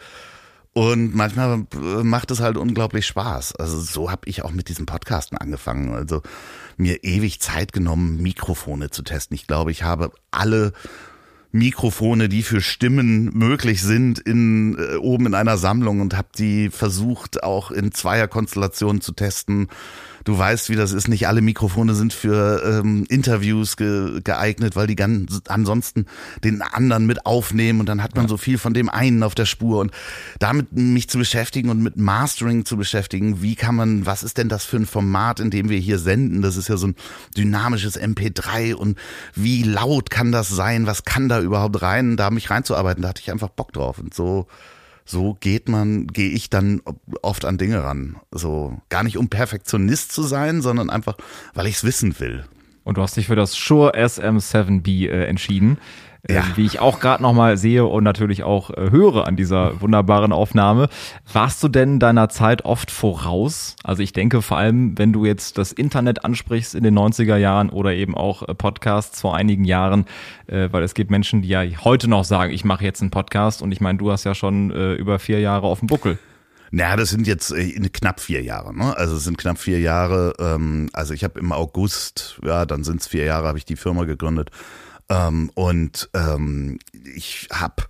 Und 0.73 1.15
manchmal 1.15 1.67
äh, 1.73 2.03
macht 2.03 2.31
es 2.33 2.41
halt 2.41 2.57
unglaublich 2.57 3.07
Spaß. 3.07 3.55
Also 3.57 3.81
so 3.81 4.11
habe 4.11 4.29
ich 4.29 4.43
auch 4.43 4.51
mit 4.51 4.69
diesem 4.69 4.87
Podcasten 4.87 5.39
angefangen. 5.39 5.95
Also 5.95 6.23
mir 6.77 7.05
ewig 7.05 7.41
Zeit 7.41 7.73
genommen, 7.73 8.23
Mikrofone 8.23 8.91
zu 8.91 9.03
testen. 9.03 9.35
Ich 9.35 9.47
glaube, 9.47 9.71
ich 9.71 9.83
habe 9.83 10.13
alle 10.31 10.73
Mikrofone, 11.55 12.29
die 12.29 12.43
für 12.43 12.61
Stimmen 12.61 13.31
möglich 13.33 13.81
sind, 13.81 14.19
in, 14.19 14.77
äh, 14.77 14.97
oben 14.97 15.27
in 15.27 15.35
einer 15.35 15.57
Sammlung 15.57 16.01
und 16.01 16.17
habe 16.17 16.29
die 16.37 16.69
versucht 16.69 17.45
auch 17.45 17.71
in 17.71 17.93
Zweierkonstellationen 17.93 19.01
zu 19.01 19.13
testen 19.13 19.69
du 20.25 20.37
weißt, 20.37 20.71
wie 20.71 20.77
das 20.77 20.93
ist. 20.93 21.09
Nicht 21.09 21.29
alle 21.29 21.43
Mikrofone 21.43 21.95
sind 21.95 22.13
für 22.13 22.63
ähm, 22.65 23.05
Interviews 23.09 23.77
ge 23.77 24.21
geeignet, 24.23 24.77
weil 24.77 24.87
die 24.87 24.97
ganz 24.97 25.41
ansonsten 25.49 26.07
den 26.43 26.63
anderen 26.63 27.07
mit 27.07 27.27
aufnehmen 27.27 27.81
und 27.81 27.89
dann 27.89 28.03
hat 28.03 28.17
man 28.17 28.25
ja. 28.25 28.29
so 28.29 28.37
viel 28.37 28.59
von 28.59 28.75
dem 28.75 28.89
einen 28.89 29.23
auf 29.23 29.35
der 29.35 29.47
Spur 29.47 29.81
und 29.81 29.93
damit 30.39 30.73
mich 30.73 31.09
zu 31.09 31.19
beschäftigen 31.19 31.69
und 31.69 31.83
mit 31.83 31.97
Mastering 31.97 32.65
zu 32.65 32.77
beschäftigen. 32.77 33.43
Wie 33.43 33.55
kann 33.55 33.75
man, 33.75 34.07
was 34.07 34.23
ist 34.23 34.39
denn 34.39 34.49
das 34.49 34.65
für 34.65 34.77
ein 34.77 34.87
Format, 34.87 35.41
in 35.41 35.51
dem 35.51 35.69
wir 35.69 35.79
hier 35.79 35.99
senden? 35.99 36.43
Das 36.43 36.57
ist 36.57 36.69
ja 36.69 36.77
so 36.77 36.89
ein 36.89 36.97
dynamisches 37.37 38.01
MP3 38.01 38.75
und 38.75 38.99
wie 39.35 39.63
laut 39.63 40.11
kann 40.11 40.33
das 40.33 40.49
sein? 40.49 40.87
Was 40.87 41.05
kann 41.05 41.29
da 41.29 41.41
überhaupt 41.41 41.83
rein? 41.83 42.17
Da 42.17 42.31
mich 42.31 42.51
reinzuarbeiten, 42.51 43.03
da 43.03 43.11
hatte 43.11 43.23
ich 43.23 43.31
einfach 43.31 43.51
Bock 43.51 43.73
drauf 43.73 43.99
und 43.99 44.15
so 44.15 44.47
so 45.05 45.37
geht 45.39 45.69
man, 45.69 46.07
gehe 46.07 46.31
ich 46.31 46.51
dann 46.51 46.81
oft 47.23 47.45
an 47.45 47.59
Dinge 47.59 47.83
ran. 47.83 48.17
So 48.31 48.79
gar 48.89 49.03
nicht 49.03 49.19
um 49.19 49.29
Perfektionist 49.29 50.13
zu 50.13 50.23
sein, 50.23 50.63
sondern 50.63 50.91
einfach, 50.91 51.17
weil 51.53 51.67
ich 51.67 51.77
es 51.77 51.85
wissen 51.85 52.19
will. 52.21 52.45
Und 52.85 52.99
du 52.99 53.03
hast 53.03 53.17
dich 53.17 53.27
für 53.27 53.37
das 53.37 53.57
Shure 53.57 53.95
SM7B 53.97 55.09
äh, 55.09 55.25
entschieden. 55.27 55.79
Äh, 56.27 56.37
ja. 56.37 56.45
wie 56.55 56.65
ich 56.65 56.81
auch 56.81 57.01
gerade 57.01 57.23
nochmal 57.23 57.59
sehe 57.59 57.85
und 57.85 58.03
natürlich 58.03 58.45
auch 58.45 58.71
äh, 58.71 58.91
höre 58.91 59.27
an 59.27 59.37
dieser 59.37 59.81
wunderbaren 59.83 60.33
Aufnahme. 60.33 60.89
Warst 61.31 61.63
du 61.63 61.69
denn 61.69 61.99
deiner 61.99 62.31
Zeit 62.31 62.65
oft 62.65 62.91
voraus? 62.91 63.77
Also 63.85 64.03
ich 64.03 64.15
denke 64.15 64.41
vor 64.41 64.57
allem, 64.57 64.97
wenn 64.97 65.13
du 65.13 65.27
jetzt 65.27 65.59
das 65.59 65.73
Internet 65.73 66.25
ansprichst 66.25 66.75
in 66.75 66.83
den 66.83 66.99
90er 66.99 67.37
Jahren 67.37 67.69
oder 67.69 67.93
eben 67.93 68.17
auch 68.17 68.43
äh, 68.49 68.55
Podcasts 68.55 69.21
vor 69.21 69.37
einigen 69.37 69.65
Jahren, 69.65 70.07
äh, 70.47 70.69
weil 70.71 70.83
es 70.83 70.95
gibt 70.95 71.11
Menschen, 71.11 71.43
die 71.43 71.49
ja 71.49 71.63
heute 71.85 72.09
noch 72.09 72.25
sagen, 72.25 72.55
ich 72.55 72.65
mache 72.65 72.85
jetzt 72.85 73.03
einen 73.03 73.11
Podcast 73.11 73.61
und 73.61 73.71
ich 73.71 73.83
meine, 73.83 73.99
du 73.99 74.11
hast 74.11 74.25
ja 74.25 74.35
schon 74.35 74.71
äh, 74.71 74.95
über 74.95 75.19
vier 75.19 75.41
Jahre 75.41 75.67
auf 75.67 75.81
dem 75.81 75.89
Buckel. 75.89 76.19
Naja, 76.71 76.97
das 76.97 77.11
sind 77.11 77.27
jetzt 77.27 77.53
äh, 77.53 77.71
knapp 77.93 78.19
vier 78.19 78.43
Jahre. 78.43 78.75
Ne? 78.75 78.97
Also 78.97 79.17
es 79.17 79.25
sind 79.25 79.37
knapp 79.37 79.59
vier 79.59 79.79
Jahre. 79.79 80.33
Ähm, 80.39 80.89
also 80.95 81.13
ich 81.13 81.23
habe 81.23 81.39
im 81.39 81.53
August, 81.53 82.41
ja, 82.43 82.65
dann 82.65 82.83
sind 82.83 83.03
es 83.03 83.09
vier 83.09 83.25
Jahre, 83.25 83.47
habe 83.47 83.59
ich 83.59 83.67
die 83.67 83.77
Firma 83.77 84.05
gegründet. 84.05 84.51
Ähm, 85.09 85.51
und 85.55 86.09
ähm, 86.15 86.79
ich 87.15 87.49
habe 87.53 87.85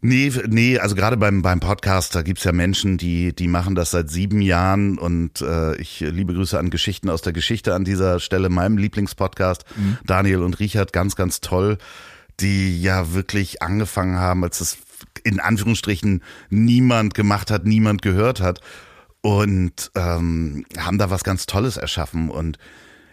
Nee, 0.00 0.32
nee, 0.46 0.78
also 0.78 0.94
gerade 0.94 1.16
beim, 1.16 1.42
beim 1.42 1.58
Podcast, 1.58 2.14
da 2.14 2.22
gibt's 2.22 2.44
ja 2.44 2.52
Menschen, 2.52 2.98
die, 2.98 3.34
die 3.34 3.48
machen 3.48 3.74
das 3.74 3.90
seit 3.90 4.10
sieben 4.10 4.40
Jahren. 4.40 4.96
Und 4.96 5.40
äh, 5.40 5.74
ich 5.76 5.98
liebe 6.00 6.34
Grüße 6.34 6.56
an 6.56 6.70
Geschichten 6.70 7.10
aus 7.10 7.22
der 7.22 7.32
Geschichte 7.32 7.74
an 7.74 7.84
dieser 7.84 8.20
Stelle, 8.20 8.48
meinem 8.48 8.78
Lieblingspodcast, 8.78 9.64
mhm. 9.76 9.98
Daniel 10.06 10.42
und 10.42 10.60
Richard, 10.60 10.92
ganz, 10.92 11.16
ganz 11.16 11.40
toll, 11.40 11.78
die 12.38 12.80
ja 12.80 13.12
wirklich 13.12 13.60
angefangen 13.60 14.18
haben, 14.18 14.44
als 14.44 14.60
es 14.60 14.78
in 15.24 15.40
Anführungsstrichen 15.40 16.22
niemand 16.48 17.14
gemacht 17.14 17.50
hat, 17.50 17.64
niemand 17.64 18.00
gehört 18.00 18.40
hat. 18.40 18.60
Und 19.20 19.90
ähm, 19.96 20.64
haben 20.78 20.98
da 20.98 21.10
was 21.10 21.24
ganz 21.24 21.46
Tolles 21.46 21.76
erschaffen. 21.76 22.30
Und 22.30 22.56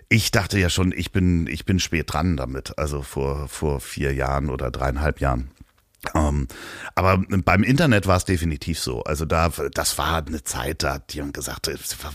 ich 0.09 0.31
dachte 0.31 0.59
ja 0.59 0.69
schon, 0.69 0.91
ich 0.91 1.11
bin, 1.11 1.47
ich 1.47 1.65
bin 1.65 1.79
spät 1.79 2.13
dran 2.13 2.37
damit, 2.37 2.77
also 2.77 3.01
vor, 3.01 3.47
vor 3.47 3.79
vier 3.79 4.13
Jahren 4.13 4.49
oder 4.49 4.71
dreieinhalb 4.71 5.19
Jahren. 5.19 5.51
Um, 6.13 6.21
ähm, 6.21 6.47
aber 6.93 7.23
beim 7.27 7.63
Internet 7.63 8.05
war 8.05 8.17
es 8.17 8.25
definitiv 8.25 8.79
so. 8.79 9.03
Also 9.03 9.25
da, 9.25 9.49
das 9.73 9.97
war 9.97 10.23
eine 10.25 10.43
Zeit, 10.43 10.83
da 10.83 10.95
hat 10.95 11.13
jemand 11.13 11.33
gesagt, 11.33 11.67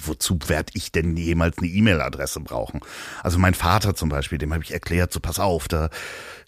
wozu 0.05 0.39
werde 0.47 0.73
ich 0.75 0.93
denn 0.93 1.17
jemals 1.17 1.59
eine 1.59 1.67
E-Mail-Adresse 1.67 2.41
brauchen? 2.41 2.81
Also 3.23 3.39
mein 3.39 3.55
Vater 3.55 3.97
zum 3.97 4.09
Beispiel, 4.09 4.39
dem 4.39 4.53
habe 4.53 4.63
ich 4.63 4.73
erklärt, 4.73 5.13
so 5.13 5.19
pass 5.19 5.41
auf, 5.41 5.67
da 5.67 5.91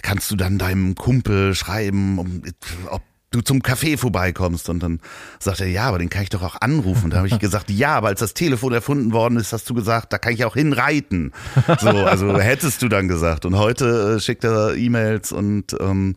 kannst 0.02 0.31
du 0.31 0.37
dann 0.37 0.59
deinem 0.59 0.94
Kumpel 0.94 1.55
schreiben, 1.57 2.44
ob 2.88 3.02
du 3.33 3.40
zum 3.40 3.61
Café 3.61 3.99
vorbeikommst. 3.99 4.68
Und 4.68 4.83
dann 4.83 5.01
sagt 5.38 5.61
er, 5.61 5.66
ja, 5.66 5.85
aber 5.85 5.99
den 5.99 6.11
kann 6.11 6.23
ich 6.23 6.31
doch 6.31 6.42
auch 6.42 6.61
anrufen. 6.61 7.11
Da 7.11 7.18
habe 7.18 7.29
ich 7.29 7.38
gesagt, 7.40 7.71
ja, 7.71 7.95
aber 7.95 8.09
als 8.09 8.21
das 8.21 8.35
Telefon 8.35 8.73
erfunden 8.73 9.12
worden 9.12 9.37
ist, 9.37 9.53
hast 9.53 9.68
du 9.68 9.75
gesagt, 9.75 10.12
da 10.12 10.18
kann 10.18 10.33
ich 10.33 10.45
auch 10.45 10.55
hinreiten. 10.55 11.33
So, 11.81 11.90
also 11.90 12.38
hättest 12.38 12.83
du 12.83 12.88
dann 12.88 13.09
gesagt. 13.09 13.45
Und 13.45 13.57
heute 13.57 14.16
äh, 14.16 14.21
schickt 14.21 14.45
er 14.45 14.77
E-Mails 14.77 15.33
und 15.33 15.77
ähm, 15.81 16.14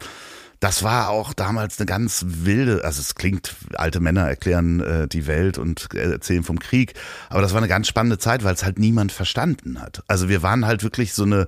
das 0.60 0.84
war 0.84 1.10
auch 1.10 1.34
damals 1.34 1.80
eine 1.80 1.86
ganz 1.86 2.26
wilde, 2.28 2.84
also 2.84 3.02
es 3.02 3.16
klingt, 3.16 3.56
alte 3.76 4.00
Männer 4.00 4.28
erklären 4.28 4.80
äh, 4.80 5.08
die 5.08 5.28
Welt 5.28 5.58
und 5.58 5.94
erzählen 5.94 6.44
vom 6.44 6.60
Krieg, 6.60 6.94
aber 7.30 7.42
das 7.42 7.52
war 7.52 7.60
eine 7.60 7.68
ganz 7.68 7.88
spannende 7.88 8.18
Zeit, 8.18 8.44
weil 8.44 8.54
es 8.54 8.64
halt 8.64 8.80
niemand 8.80 9.12
verstanden 9.12 9.82
hat. 9.82 10.02
Also 10.08 10.30
wir 10.30 10.44
waren 10.44 10.66
halt 10.66 10.84
wirklich 10.84 11.14
so 11.14 11.24
eine 11.24 11.48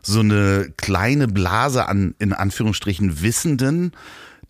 so 0.00 0.20
eine 0.20 0.72
kleine 0.76 1.28
Blase 1.28 1.86
an 1.86 2.14
in 2.18 2.32
Anführungsstrichen 2.32 3.20
Wissenden, 3.20 3.92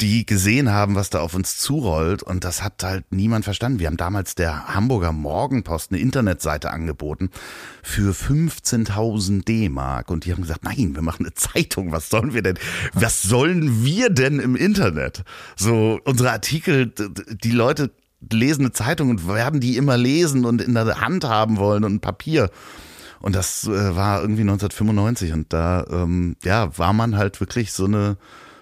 die 0.01 0.25
gesehen 0.27 0.71
haben, 0.71 0.95
was 0.95 1.11
da 1.11 1.21
auf 1.21 1.35
uns 1.35 1.59
zurollt. 1.59 2.23
Und 2.23 2.45
das 2.45 2.63
hat 2.63 2.83
halt 2.83 3.05
niemand 3.11 3.45
verstanden. 3.45 3.81
Wir 3.81 3.89
haben 3.89 3.97
damals 3.97 4.35
der 4.35 4.69
Hamburger 4.75 5.13
Morgenpost 5.13 5.91
eine 5.91 6.01
Internetseite 6.01 6.71
angeboten 6.71 7.31
für 7.83 8.13
15.000 8.13 9.45
D-Mark. 9.45 10.11
Und 10.11 10.25
die 10.25 10.33
haben 10.33 10.43
gesagt, 10.43 10.65
nein, 10.65 10.95
wir 10.95 11.03
machen 11.03 11.27
eine 11.27 11.35
Zeitung. 11.35 11.91
Was 11.91 12.11
sollen 12.11 12.33
wir 12.33 12.43
denn? 12.43 12.59
Was 12.95 13.23
sollen 13.23 13.85
wir 13.85 14.11
denn 14.11 14.39
im 14.39 14.55
Internet? 14.55 15.25
So, 15.57 15.99
unsere 16.05 16.31
Artikel, 16.31 16.93
die 17.43 17.51
Leute 17.51 17.91
lesen 18.33 18.63
eine 18.63 18.73
Zeitung 18.73 19.11
und 19.11 19.29
werden 19.29 19.61
die 19.61 19.77
immer 19.77 19.97
lesen 19.97 20.45
und 20.45 20.63
in 20.63 20.75
der 20.75 21.01
Hand 21.01 21.25
haben 21.25 21.57
wollen 21.57 21.85
und 21.85 22.01
Papier. 22.01 22.51
Und 23.21 23.35
das 23.35 23.65
äh, 23.65 23.97
war 23.97 24.21
irgendwie 24.21 24.43
1995 24.43 25.33
und 25.33 25.53
da 25.53 25.85
ähm, 25.91 26.37
ja 26.45 26.77
war 26.79 26.93
man 26.93 27.17
halt 27.17 27.41
wirklich 27.41 27.73
so 27.73 27.85
eine 27.85 28.17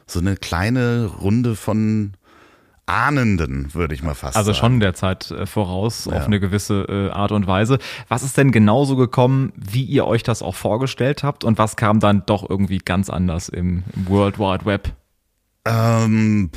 so 0.06 0.20
eine 0.20 0.36
kleine 0.36 1.06
Runde 1.20 1.56
von 1.56 2.12
Ahnenden, 2.86 3.74
würde 3.74 3.94
ich 3.94 4.02
mal 4.04 4.14
fast 4.14 4.36
also 4.36 4.52
sagen. 4.52 4.54
Also 4.54 4.60
schon 4.60 4.80
der 4.80 4.94
Zeit 4.94 5.30
äh, 5.32 5.46
voraus 5.46 6.04
ja. 6.04 6.18
auf 6.18 6.26
eine 6.26 6.38
gewisse 6.38 6.86
äh, 6.88 7.10
Art 7.10 7.32
und 7.32 7.48
Weise. 7.48 7.78
Was 8.08 8.22
ist 8.22 8.36
denn 8.36 8.52
genauso 8.52 8.94
gekommen, 8.96 9.52
wie 9.56 9.82
ihr 9.82 10.06
euch 10.06 10.22
das 10.22 10.40
auch 10.40 10.54
vorgestellt 10.54 11.24
habt 11.24 11.42
und 11.42 11.58
was 11.58 11.74
kam 11.74 11.98
dann 11.98 12.22
doch 12.26 12.48
irgendwie 12.48 12.78
ganz 12.78 13.10
anders 13.10 13.48
im, 13.48 13.82
im 13.94 14.08
World 14.08 14.38
Wide 14.38 14.64
Web? 14.64 14.92
Ähm, 15.64 16.50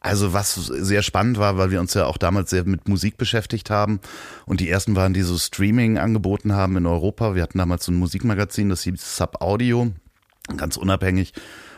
also 0.00 0.32
was 0.32 0.54
sehr 0.54 1.02
spannend 1.02 1.38
war, 1.38 1.58
weil 1.58 1.70
wir 1.70 1.80
uns 1.80 1.92
ja 1.92 2.06
auch 2.06 2.16
damals 2.16 2.48
sehr 2.48 2.64
mit 2.64 2.88
Musik 2.88 3.18
beschäftigt 3.18 3.68
haben 3.68 4.00
und 4.46 4.60
die 4.60 4.70
ersten 4.70 4.96
waren, 4.96 5.12
die 5.12 5.22
so 5.22 5.36
Streaming 5.36 5.98
angeboten 5.98 6.54
haben 6.54 6.78
in 6.78 6.86
Europa. 6.86 7.34
Wir 7.34 7.42
hatten 7.42 7.58
damals 7.58 7.84
so 7.84 7.92
ein 7.92 7.96
Musikmagazin, 7.96 8.70
das 8.70 8.82
hieß 8.82 9.16
Sub 9.16 9.42
Audio, 9.42 9.88
ganz 10.56 10.78
unabhängig 10.78 11.34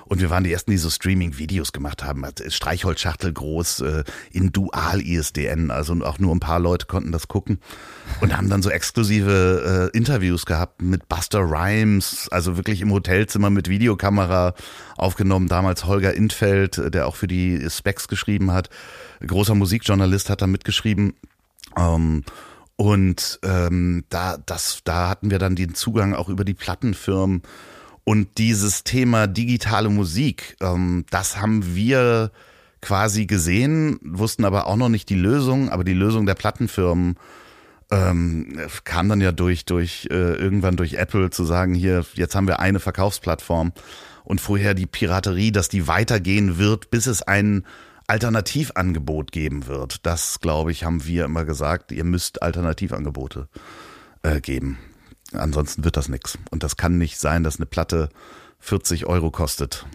und 0.08 0.22
wir 0.22 0.30
waren 0.30 0.42
die 0.42 0.52
ersten, 0.52 0.70
die 0.70 0.78
so 0.78 0.88
Streaming-Videos 0.88 1.72
gemacht 1.72 2.02
haben. 2.02 2.24
Streichholzschachtel 2.48 3.32
groß 3.32 3.80
äh, 3.80 4.04
in 4.32 4.52
Dual-ISDN. 4.52 5.70
Also 5.70 5.94
auch 6.02 6.18
nur 6.18 6.34
ein 6.34 6.40
paar 6.40 6.60
Leute 6.60 6.86
konnten 6.86 7.12
das 7.12 7.28
gucken. 7.28 7.58
Und 8.20 8.36
haben 8.36 8.48
dann 8.48 8.62
so 8.62 8.70
exklusive 8.70 9.90
äh, 9.92 9.96
Interviews 9.96 10.46
gehabt 10.46 10.80
mit 10.80 11.08
Buster 11.10 11.40
Rhymes, 11.40 12.28
also 12.30 12.56
wirklich 12.56 12.80
im 12.80 12.90
Hotelzimmer 12.90 13.50
mit 13.50 13.68
Videokamera 13.68 14.54
aufgenommen. 14.96 15.46
Damals 15.46 15.84
Holger 15.84 16.14
Intfeld, 16.14 16.78
äh, 16.78 16.90
der 16.90 17.06
auch 17.06 17.16
für 17.16 17.28
die 17.28 17.68
Specs 17.68 18.08
geschrieben 18.08 18.50
hat. 18.50 18.70
Großer 19.26 19.54
Musikjournalist 19.54 20.30
hat 20.30 20.40
da 20.40 20.46
mitgeschrieben. 20.46 21.14
Ähm, 21.76 22.24
und 22.76 23.40
ähm, 23.42 24.04
da, 24.08 24.38
das, 24.38 24.80
da 24.84 25.10
hatten 25.10 25.30
wir 25.30 25.38
dann 25.38 25.54
den 25.54 25.74
Zugang 25.74 26.14
auch 26.14 26.30
über 26.30 26.44
die 26.44 26.54
Plattenfirmen 26.54 27.42
und 28.08 28.38
dieses 28.38 28.84
Thema 28.84 29.26
digitale 29.26 29.90
Musik, 29.90 30.56
ähm, 30.62 31.04
das 31.10 31.42
haben 31.42 31.74
wir 31.74 32.30
quasi 32.80 33.26
gesehen, 33.26 33.98
wussten 34.00 34.46
aber 34.46 34.66
auch 34.66 34.76
noch 34.76 34.88
nicht 34.88 35.10
die 35.10 35.14
Lösung, 35.14 35.68
aber 35.68 35.84
die 35.84 35.92
Lösung 35.92 36.24
der 36.24 36.34
Plattenfirmen 36.34 37.18
ähm, 37.90 38.60
kam 38.84 39.10
dann 39.10 39.20
ja 39.20 39.30
durch, 39.30 39.66
durch 39.66 40.08
äh, 40.10 40.14
irgendwann 40.14 40.76
durch 40.76 40.94
Apple 40.94 41.28
zu 41.28 41.44
sagen, 41.44 41.74
hier, 41.74 42.02
jetzt 42.14 42.34
haben 42.34 42.46
wir 42.46 42.60
eine 42.60 42.80
Verkaufsplattform 42.80 43.74
und 44.24 44.40
vorher 44.40 44.72
die 44.72 44.86
Piraterie, 44.86 45.52
dass 45.52 45.68
die 45.68 45.86
weitergehen 45.86 46.56
wird, 46.56 46.90
bis 46.90 47.06
es 47.08 47.20
ein 47.20 47.66
Alternativangebot 48.06 49.32
geben 49.32 49.66
wird. 49.66 50.06
Das, 50.06 50.40
glaube 50.40 50.72
ich, 50.72 50.82
haben 50.82 51.04
wir 51.04 51.26
immer 51.26 51.44
gesagt, 51.44 51.92
ihr 51.92 52.04
müsst 52.04 52.40
Alternativangebote 52.40 53.48
äh, 54.22 54.40
geben. 54.40 54.78
Ansonsten 55.32 55.84
wird 55.84 55.96
das 55.96 56.08
nichts. 56.08 56.38
Und 56.50 56.62
das 56.62 56.76
kann 56.76 56.98
nicht 56.98 57.18
sein, 57.18 57.44
dass 57.44 57.56
eine 57.56 57.66
Platte 57.66 58.08
40 58.60 59.06
Euro 59.06 59.30
kostet. 59.30 59.86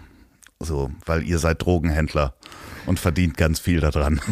So, 0.60 0.92
weil 1.06 1.24
ihr 1.24 1.40
seid 1.40 1.62
Drogenhändler 1.64 2.36
und 2.86 3.00
verdient 3.00 3.38
ganz 3.38 3.60
viel 3.60 3.80
daran. 3.80 4.20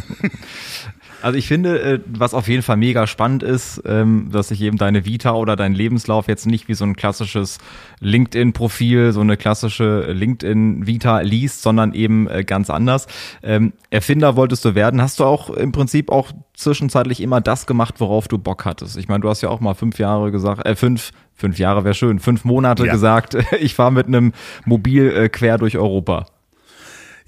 Also 1.22 1.38
ich 1.38 1.48
finde, 1.48 1.80
äh, 1.82 2.00
was 2.08 2.34
auf 2.34 2.48
jeden 2.48 2.64
Fall 2.64 2.78
mega 2.78 3.06
spannend 3.08 3.44
ist, 3.44 3.82
ähm, 3.86 4.30
dass 4.32 4.50
sich 4.50 4.62
eben 4.62 4.78
deine 4.78 5.06
Vita 5.06 5.34
oder 5.34 5.56
dein 5.56 5.74
Lebenslauf 5.74 6.28
jetzt 6.28 6.48
nicht 6.48 6.68
wie 6.68 6.74
so 6.74 6.84
ein 6.84 6.96
klassisches 6.96 7.60
LinkedIn-Profil, 8.00 9.14
so 9.14 9.22
eine 9.22 9.38
klassische 9.38 10.12
LinkedIn-Vita 10.12 11.22
liest, 11.22 11.62
sondern 11.62 11.94
eben 11.94 12.28
äh, 12.28 12.44
ganz 12.44 12.70
anders. 12.70 13.08
Ähm, 13.44 13.74
Erfinder 13.90 14.36
wolltest 14.36 14.66
du 14.66 14.76
werden. 14.76 15.02
Hast 15.02 15.20
du 15.20 15.26
auch 15.26 15.50
im 15.50 15.72
Prinzip 15.72 16.12
auch 16.12 16.32
zwischenzeitlich 16.54 17.22
immer 17.22 17.42
das 17.42 17.68
gemacht, 17.68 17.96
worauf 18.00 18.28
du 18.28 18.38
Bock 18.38 18.66
hattest? 18.66 18.98
Ich 18.98 19.08
meine, 19.08 19.22
du 19.22 19.30
hast 19.30 19.42
ja 19.42 19.50
auch 19.50 19.60
mal 19.60 19.76
fünf 19.76 20.00
Jahre 20.00 20.32
gesagt, 20.32 20.66
äh, 20.66 20.76
fünf, 20.76 21.12
fünf 21.36 21.60
Jahre 21.60 21.84
wäre 21.84 21.94
schön, 21.94 22.20
fünf 22.20 22.46
Monate 22.46 22.86
ja. 22.86 22.92
gesagt, 22.92 23.38
ich 23.60 23.76
fahre 23.76 23.92
mit 23.92 24.08
einem 24.08 24.34
Mobil 24.66 25.12
äh, 25.12 25.30
quer 25.30 25.58
durch 25.58 25.78
Europa. 25.78 26.26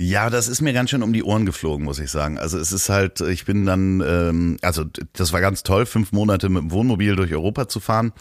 Ja, 0.06 0.30
das 0.30 0.50
ist 0.50 0.60
mir 0.60 0.74
ganz 0.74 0.89
schön 0.89 1.02
um 1.02 1.13
die 1.13 1.24
Ohren 1.24 1.46
geflogen, 1.46 1.86
muss 1.86 1.98
ich 1.98 2.12
sagen. 2.12 2.38
Also 2.38 2.58
es 2.58 2.74
ist 2.74 2.89
halt, 2.89 3.22
ich 3.22 3.46
bin 3.46 3.66
dann, 3.66 4.04
ähm, 4.06 4.58
also 4.62 4.84
das 5.13 5.32
war 5.32 5.39
ganz 5.39 5.63
toll, 5.63 5.86
fünf 5.86 6.12
Monate 6.12 6.50
mit 6.50 6.62
dem 6.62 6.72
Wohnmobil 6.72 7.16
durch 7.16 7.32
Europa 7.32 7.70
zu 7.70 7.80
fahren. 7.80 8.12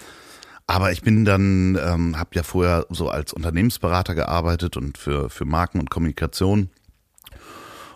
Aber 0.68 0.92
ich 0.92 1.02
bin 1.02 1.24
dann, 1.24 1.76
ähm, 1.84 2.20
habe 2.20 2.30
ja 2.34 2.44
vorher 2.44 2.86
so 2.90 3.08
als 3.08 3.32
Unternehmensberater 3.32 4.14
gearbeitet 4.14 4.76
und 4.76 4.96
für, 4.96 5.28
für 5.28 5.44
Marken 5.44 5.80
und 5.80 5.90
Kommunikation. 5.90 6.70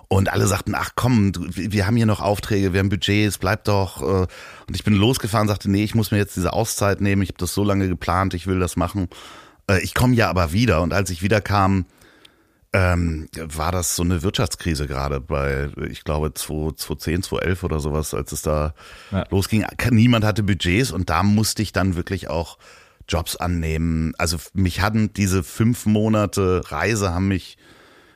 Und 0.09 0.33
alle 0.33 0.49
sagten, 0.49 0.75
ach 0.75 0.91
komm, 0.97 1.31
wir 1.55 1.87
haben 1.87 1.97
hier 1.97 2.07
noch 2.07 2.21
Aufträge, 2.21 2.73
wir 2.73 2.81
haben 2.81 2.89
Budgets, 2.89 3.39
bleib 3.39 3.63
doch. 3.65 4.03
Äh. 4.03 4.27
Und 4.67 4.75
ich 4.75 4.83
bin 4.83 4.95
losgefahren, 4.95 5.47
sagte, 5.47 5.71
nee, 5.71 5.85
ich 5.85 5.95
muss 5.95 6.11
mir 6.11 6.19
jetzt 6.19 6.35
diese 6.35 6.53
Auszeit 6.53 7.01
nehmen, 7.01 7.23
ich 7.23 7.29
habe 7.29 7.39
das 7.39 7.55
so 7.55 7.63
lange 7.63 7.87
geplant, 7.87 8.35
ich 8.35 8.49
will 8.49 8.59
das 8.59 8.75
machen. 8.75 9.07
Äh, 9.71 9.81
ich 9.85 9.95
komme 9.95 10.17
ja 10.17 10.29
aber 10.29 10.53
wieder. 10.53 10.83
Und 10.83 10.93
als 10.93 11.11
ich 11.11 11.23
wiederkam, 11.23 11.87
ähm, 12.73 13.29
war 13.37 13.73
das 13.73 13.97
so 13.97 14.03
eine 14.03 14.23
Wirtschaftskrise 14.23 14.87
gerade 14.87 15.21
bei, 15.21 15.71
ich 15.89 16.05
glaube, 16.05 16.35
2010, 16.35 17.23
2011 17.23 17.65
oder 17.65 17.81
sowas, 17.81 18.15
als 18.15 18.33
es 18.33 18.43
da 18.43 18.75
ja. 19.13 19.25
losging. 19.31 19.65
Niemand 19.91 20.25
hatte 20.25 20.43
Budgets 20.43 20.91
und 20.91 21.09
da 21.11 21.23
musste 21.23 21.63
ich 21.63 21.73
dann 21.73 21.97
wirklich 21.97 22.29
auch 22.29 22.59
Jobs 23.09 23.37
annehmen. 23.37 24.15
Also 24.19 24.37
mich 24.53 24.81
hatten 24.81 25.13
diese 25.13 25.43
fünf 25.43 25.87
Monate 25.87 26.63
Reise 26.71 27.15
haben 27.15 27.29
mich 27.29 27.57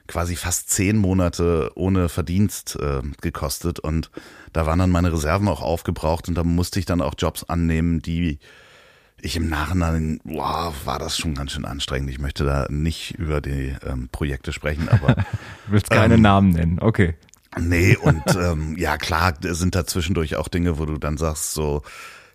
quasi 0.09 0.35
fast 0.35 0.71
zehn 0.71 0.97
Monate 0.97 1.71
ohne 1.77 2.09
Verdienst 2.09 2.77
äh, 2.81 3.01
gekostet 3.21 3.79
und 3.79 4.11
da 4.53 4.67
waren 4.67 4.81
dann 4.81 4.91
meine 4.91 5.13
Reserven 5.13 5.47
auch 5.47 5.63
aufgebraucht 5.63 6.29
und 6.29 6.35
da 6.35 6.43
musste 6.43 6.81
ich 6.81 6.87
dann 6.87 7.01
auch 7.01 7.15
Jobs 7.17 7.45
annehmen, 7.45 8.03
die 8.03 8.41
ich 9.23 9.37
im 9.37 9.49
Nachhinein, 9.49 10.21
wow, 10.25 10.75
war 10.85 10.99
das 10.99 11.17
schon 11.17 11.35
ganz 11.35 11.53
schön 11.53 11.65
anstrengend. 11.65 12.11
Ich 12.11 12.19
möchte 12.19 12.45
da 12.45 12.67
nicht 12.69 13.19
über 13.19 13.41
die 13.41 13.77
ähm, 13.87 14.09
Projekte 14.11 14.53
sprechen, 14.53 14.89
aber. 14.89 15.15
du 15.15 15.25
willst 15.69 15.91
keine 15.91 16.15
ähm, 16.15 16.23
Namen 16.23 16.51
nennen, 16.51 16.79
okay. 16.81 17.15
Nee, 17.59 17.97
und 18.03 18.23
ähm, 18.37 18.77
ja, 18.79 18.97
klar, 18.97 19.35
sind 19.41 19.75
da 19.75 19.87
zwischendurch 19.87 20.37
auch 20.37 20.49
Dinge, 20.49 20.79
wo 20.79 20.87
du 20.87 20.99
dann 20.99 21.17
sagst, 21.17 21.53
so, 21.53 21.83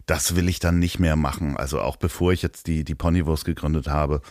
das 0.05 0.35
will 0.35 0.49
ich 0.49 0.59
dann 0.59 0.79
nicht 0.79 0.99
mehr 0.99 1.15
machen. 1.15 1.57
Also 1.57 1.81
auch 1.81 1.95
bevor 1.95 2.31
ich 2.31 2.41
jetzt 2.41 2.67
die, 2.67 2.83
die 2.83 2.95
Ponywurst 2.95 3.45
gegründet 3.45 3.87
habe, 3.87 4.21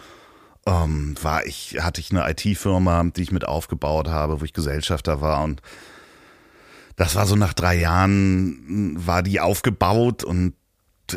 ähm, 0.66 1.14
war 1.20 1.46
ich, 1.46 1.78
hatte 1.80 2.00
ich 2.00 2.10
eine 2.10 2.28
IT-Firma, 2.30 3.04
die 3.16 3.22
ich 3.22 3.32
mit 3.32 3.46
aufgebaut 3.46 4.08
habe, 4.08 4.40
wo 4.40 4.44
ich 4.44 4.52
Gesellschafter 4.52 5.20
war 5.20 5.42
und 5.42 5.60
das 6.96 7.16
war 7.16 7.26
so 7.26 7.34
nach 7.34 7.54
drei 7.54 7.74
Jahren 7.74 8.94
war 9.04 9.24
die 9.24 9.40
aufgebaut 9.40 10.22
und 10.22 10.54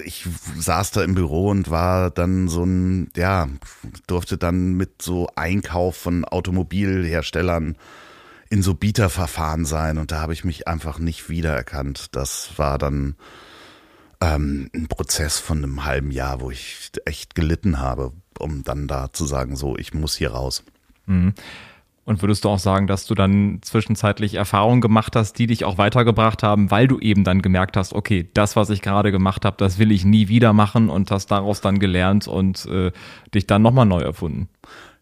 ich 0.04 0.28
saß 0.58 0.91
da 0.91 1.04
im 1.04 1.15
Büro 1.15 1.50
und 1.50 1.69
war 1.69 2.12
dann 2.12 2.47
so 2.47 2.63
ein, 2.63 3.10
ja, 3.15 3.47
durfte 4.08 4.38
dann 4.38 4.73
mit 4.73 5.02
so 5.02 5.28
Einkauf 5.36 5.95
von 5.95 6.26
Automobilherstellern 6.26 7.78
in 8.50 8.63
so 8.63 8.73
Bieterverfahren 8.73 9.65
sein 9.65 9.97
und 9.97 10.12
da 10.12 10.21
habe 10.21 10.34
ich 10.34 10.43
mich 10.43 10.67
einfach 10.67 11.00
nicht 11.00 11.30
wiedererkannt. 11.30 12.15
Das 12.15 12.52
war 12.58 12.78
dann 12.78 13.15
ähm, 14.21 14.69
ein 14.73 14.88
Prozess 14.88 15.39
von 15.39 15.60
einem 15.60 15.86
halben 15.86 16.12
Jahr, 16.12 16.41
wo 16.41 16.52
ich 16.52 16.91
echt 17.06 17.36
gelitten 17.36 17.80
habe, 17.80 18.13
um 18.39 18.63
dann 18.63 18.88
da 18.88 19.12
zu 19.12 19.26
sagen, 19.26 19.56
so, 19.56 19.78
ich 19.78 19.93
muss 19.93 20.15
hier 20.15 20.32
raus. 20.32 20.63
Mhm. 21.06 21.34
Und 22.08 22.22
würdest 22.22 22.46
du 22.46 22.50
auch 22.50 22.58
sagen, 22.58 22.88
dass 22.88 23.06
du 23.06 23.15
dann 23.15 23.60
zwischenzeitlich 23.62 24.36
Erfahrungen 24.36 24.80
gemacht 24.80 25.17
hast, 25.17 25.34
die 25.34 25.46
dich 25.46 25.65
auch 25.65 25.78
weitergebracht 25.78 26.41
haben, 26.41 26.72
weil 26.72 26.88
du 26.88 27.00
eben 27.00 27.26
dann 27.26 27.41
gemerkt 27.41 27.76
hast, 27.76 27.91
okay, 27.91 28.30
das, 28.34 28.56
was 28.56 28.70
ich 28.70 28.82
gerade 28.82 29.12
gemacht 29.12 29.43
habe, 29.43 29.58
das 29.58 29.78
will 29.78 29.91
ich 29.91 30.06
nie 30.06 30.30
wieder 30.30 30.54
machen 30.54 30.88
und 30.89 31.12
hast 31.12 31.32
daraus 31.32 31.60
dann 31.60 31.80
gelernt 31.80 32.26
und 32.30 32.65
äh, 32.67 32.93
dich 33.36 33.46
dann 33.46 33.62
nochmal 33.62 33.86
neu 33.86 34.00
erfunden? 34.00 34.48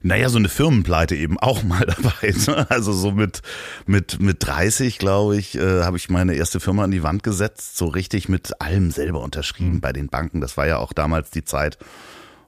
Naja, 0.02 0.30
so 0.30 0.39
eine 0.39 0.50
Firmenpleite 0.50 1.15
eben 1.15 1.38
auch 1.38 1.62
mal 1.62 1.86
dabei. 1.86 2.34
Ne? 2.48 2.65
Also 2.72 2.91
so 2.91 3.12
mit, 3.12 3.44
mit, 3.86 4.20
mit 4.20 4.38
30, 4.39 4.98
glaube 4.98 5.38
ich, 5.38 5.56
äh, 5.60 5.84
habe 5.84 5.98
ich 5.98 6.10
meine 6.10 6.34
erste 6.34 6.60
Firma 6.60 6.86
an 6.86 6.91
die 6.91 7.04
Wand 7.04 7.22
gesetzt, 7.22 7.78
so 7.78 7.86
richtig 7.86 8.30
mit 8.30 8.60
allem 8.60 8.89
selber 8.89 9.22
unterschrieben 9.22 9.74
mhm. 9.74 9.82
bei 9.82 9.94
den 9.94 10.08
Banken. 10.08 10.41
Das 10.41 10.58
war 10.58 10.65
ja 10.65 10.78
auch 10.78 10.91
damals 10.91 11.30
die 11.30 11.44
Zeit, 11.44 11.78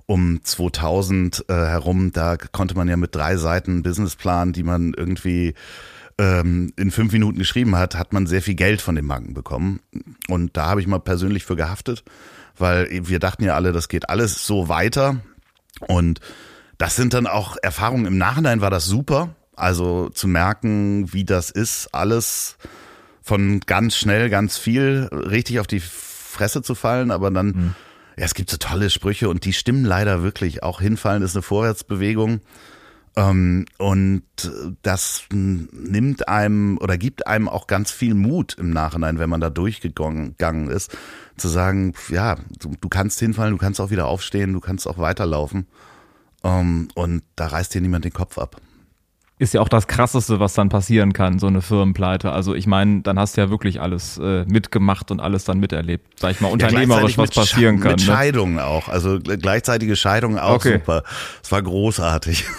um 0.07 0.39
2000 0.43 1.45
äh, 1.47 1.53
herum, 1.53 2.11
da 2.11 2.37
konnte 2.37 2.75
man 2.75 2.87
ja 2.87 2.97
mit 2.97 3.13
drei 3.13 3.37
Seiten 3.37 3.83
Businessplan, 3.83 4.53
die 4.53 4.63
man 4.63 4.93
irgendwie 4.95 5.53
ähm, 6.17 6.73
in 6.77 6.91
fünf 6.91 7.13
Minuten 7.13 7.37
geschrieben 7.37 7.75
hat, 7.75 7.95
hat 7.95 8.13
man 8.13 8.25
sehr 8.25 8.41
viel 8.41 8.55
Geld 8.55 8.81
von 8.81 8.95
den 8.95 9.07
Banken 9.07 9.33
bekommen. 9.33 9.81
Und 10.27 10.57
da 10.57 10.67
habe 10.67 10.81
ich 10.81 10.87
mal 10.87 10.99
persönlich 10.99 11.45
für 11.45 11.55
gehaftet, 11.55 12.03
weil 12.57 12.87
wir 12.89 13.19
dachten 13.19 13.43
ja 13.43 13.55
alle, 13.55 13.73
das 13.73 13.89
geht 13.89 14.09
alles 14.09 14.45
so 14.45 14.69
weiter. 14.69 15.17
Und 15.81 16.21
das 16.77 16.95
sind 16.95 17.13
dann 17.13 17.27
auch 17.27 17.57
Erfahrungen. 17.61 18.05
Im 18.05 18.17
Nachhinein 18.17 18.61
war 18.61 18.69
das 18.69 18.85
super. 18.85 19.35
Also 19.55 20.09
zu 20.09 20.27
merken, 20.27 21.11
wie 21.13 21.25
das 21.25 21.49
ist, 21.49 21.89
alles 21.93 22.57
von 23.21 23.59
ganz 23.61 23.97
schnell, 23.97 24.29
ganz 24.29 24.57
viel 24.57 25.09
richtig 25.11 25.59
auf 25.59 25.67
die 25.67 25.81
Fresse 25.81 26.61
zu 26.61 26.75
fallen, 26.75 27.11
aber 27.11 27.31
dann, 27.31 27.47
mhm. 27.47 27.75
Ja, 28.17 28.25
es 28.25 28.33
gibt 28.33 28.49
so 28.49 28.57
tolle 28.57 28.89
Sprüche 28.89 29.29
und 29.29 29.45
die 29.45 29.53
stimmen 29.53 29.85
leider 29.85 30.23
wirklich. 30.23 30.63
Auch 30.63 30.81
hinfallen 30.81 31.23
ist 31.23 31.35
eine 31.35 31.43
Vorwärtsbewegung. 31.43 32.41
Ähm, 33.15 33.65
und 33.77 34.23
das 34.81 35.23
nimmt 35.31 36.27
einem 36.27 36.77
oder 36.79 36.97
gibt 36.97 37.27
einem 37.27 37.47
auch 37.47 37.67
ganz 37.67 37.91
viel 37.91 38.15
Mut 38.15 38.55
im 38.59 38.71
Nachhinein, 38.71 39.19
wenn 39.19 39.29
man 39.29 39.41
da 39.41 39.49
durchgegangen 39.49 40.69
ist, 40.69 40.95
zu 41.37 41.47
sagen, 41.47 41.93
ja, 42.09 42.37
du, 42.59 42.73
du 42.79 42.89
kannst 42.89 43.19
hinfallen, 43.19 43.53
du 43.53 43.59
kannst 43.59 43.79
auch 43.79 43.91
wieder 43.91 44.07
aufstehen, 44.07 44.53
du 44.53 44.59
kannst 44.59 44.87
auch 44.87 44.97
weiterlaufen. 44.97 45.67
Ähm, 46.43 46.89
und 46.95 47.23
da 47.35 47.47
reißt 47.47 47.73
dir 47.73 47.81
niemand 47.81 48.05
den 48.05 48.13
Kopf 48.13 48.37
ab 48.37 48.61
ist 49.39 49.53
ja 49.53 49.61
auch 49.61 49.69
das 49.69 49.87
Krasseste, 49.87 50.39
was 50.39 50.53
dann 50.53 50.69
passieren 50.69 51.13
kann, 51.13 51.37
so 51.37 51.47
eine 51.47 51.61
Firmenpleite. 51.61 52.31
Also 52.31 52.55
ich 52.55 52.65
meine, 52.65 53.01
dann 53.01 53.19
hast 53.19 53.37
du 53.37 53.41
ja 53.41 53.49
wirklich 53.49 53.79
alles 53.79 54.17
äh, 54.17 54.45
mitgemacht 54.45 55.11
und 55.11 55.19
alles 55.19 55.43
dann 55.43 55.59
miterlebt. 55.59 56.19
Sag 56.19 56.31
ich 56.31 56.41
mal, 56.41 56.47
unternehmerisch, 56.47 57.17
ja, 57.17 57.23
was 57.23 57.29
passieren 57.29 57.79
kann. 57.79 57.91
Mit 57.91 57.99
ne? 57.99 58.05
Scheidungen 58.05 58.59
auch, 58.59 58.89
also 58.89 59.19
gleichzeitige 59.19 59.95
Scheidungen 59.95 60.39
auch 60.39 60.55
okay. 60.55 60.73
super. 60.73 61.03
Es 61.43 61.51
war 61.51 61.61
großartig. 61.61 62.45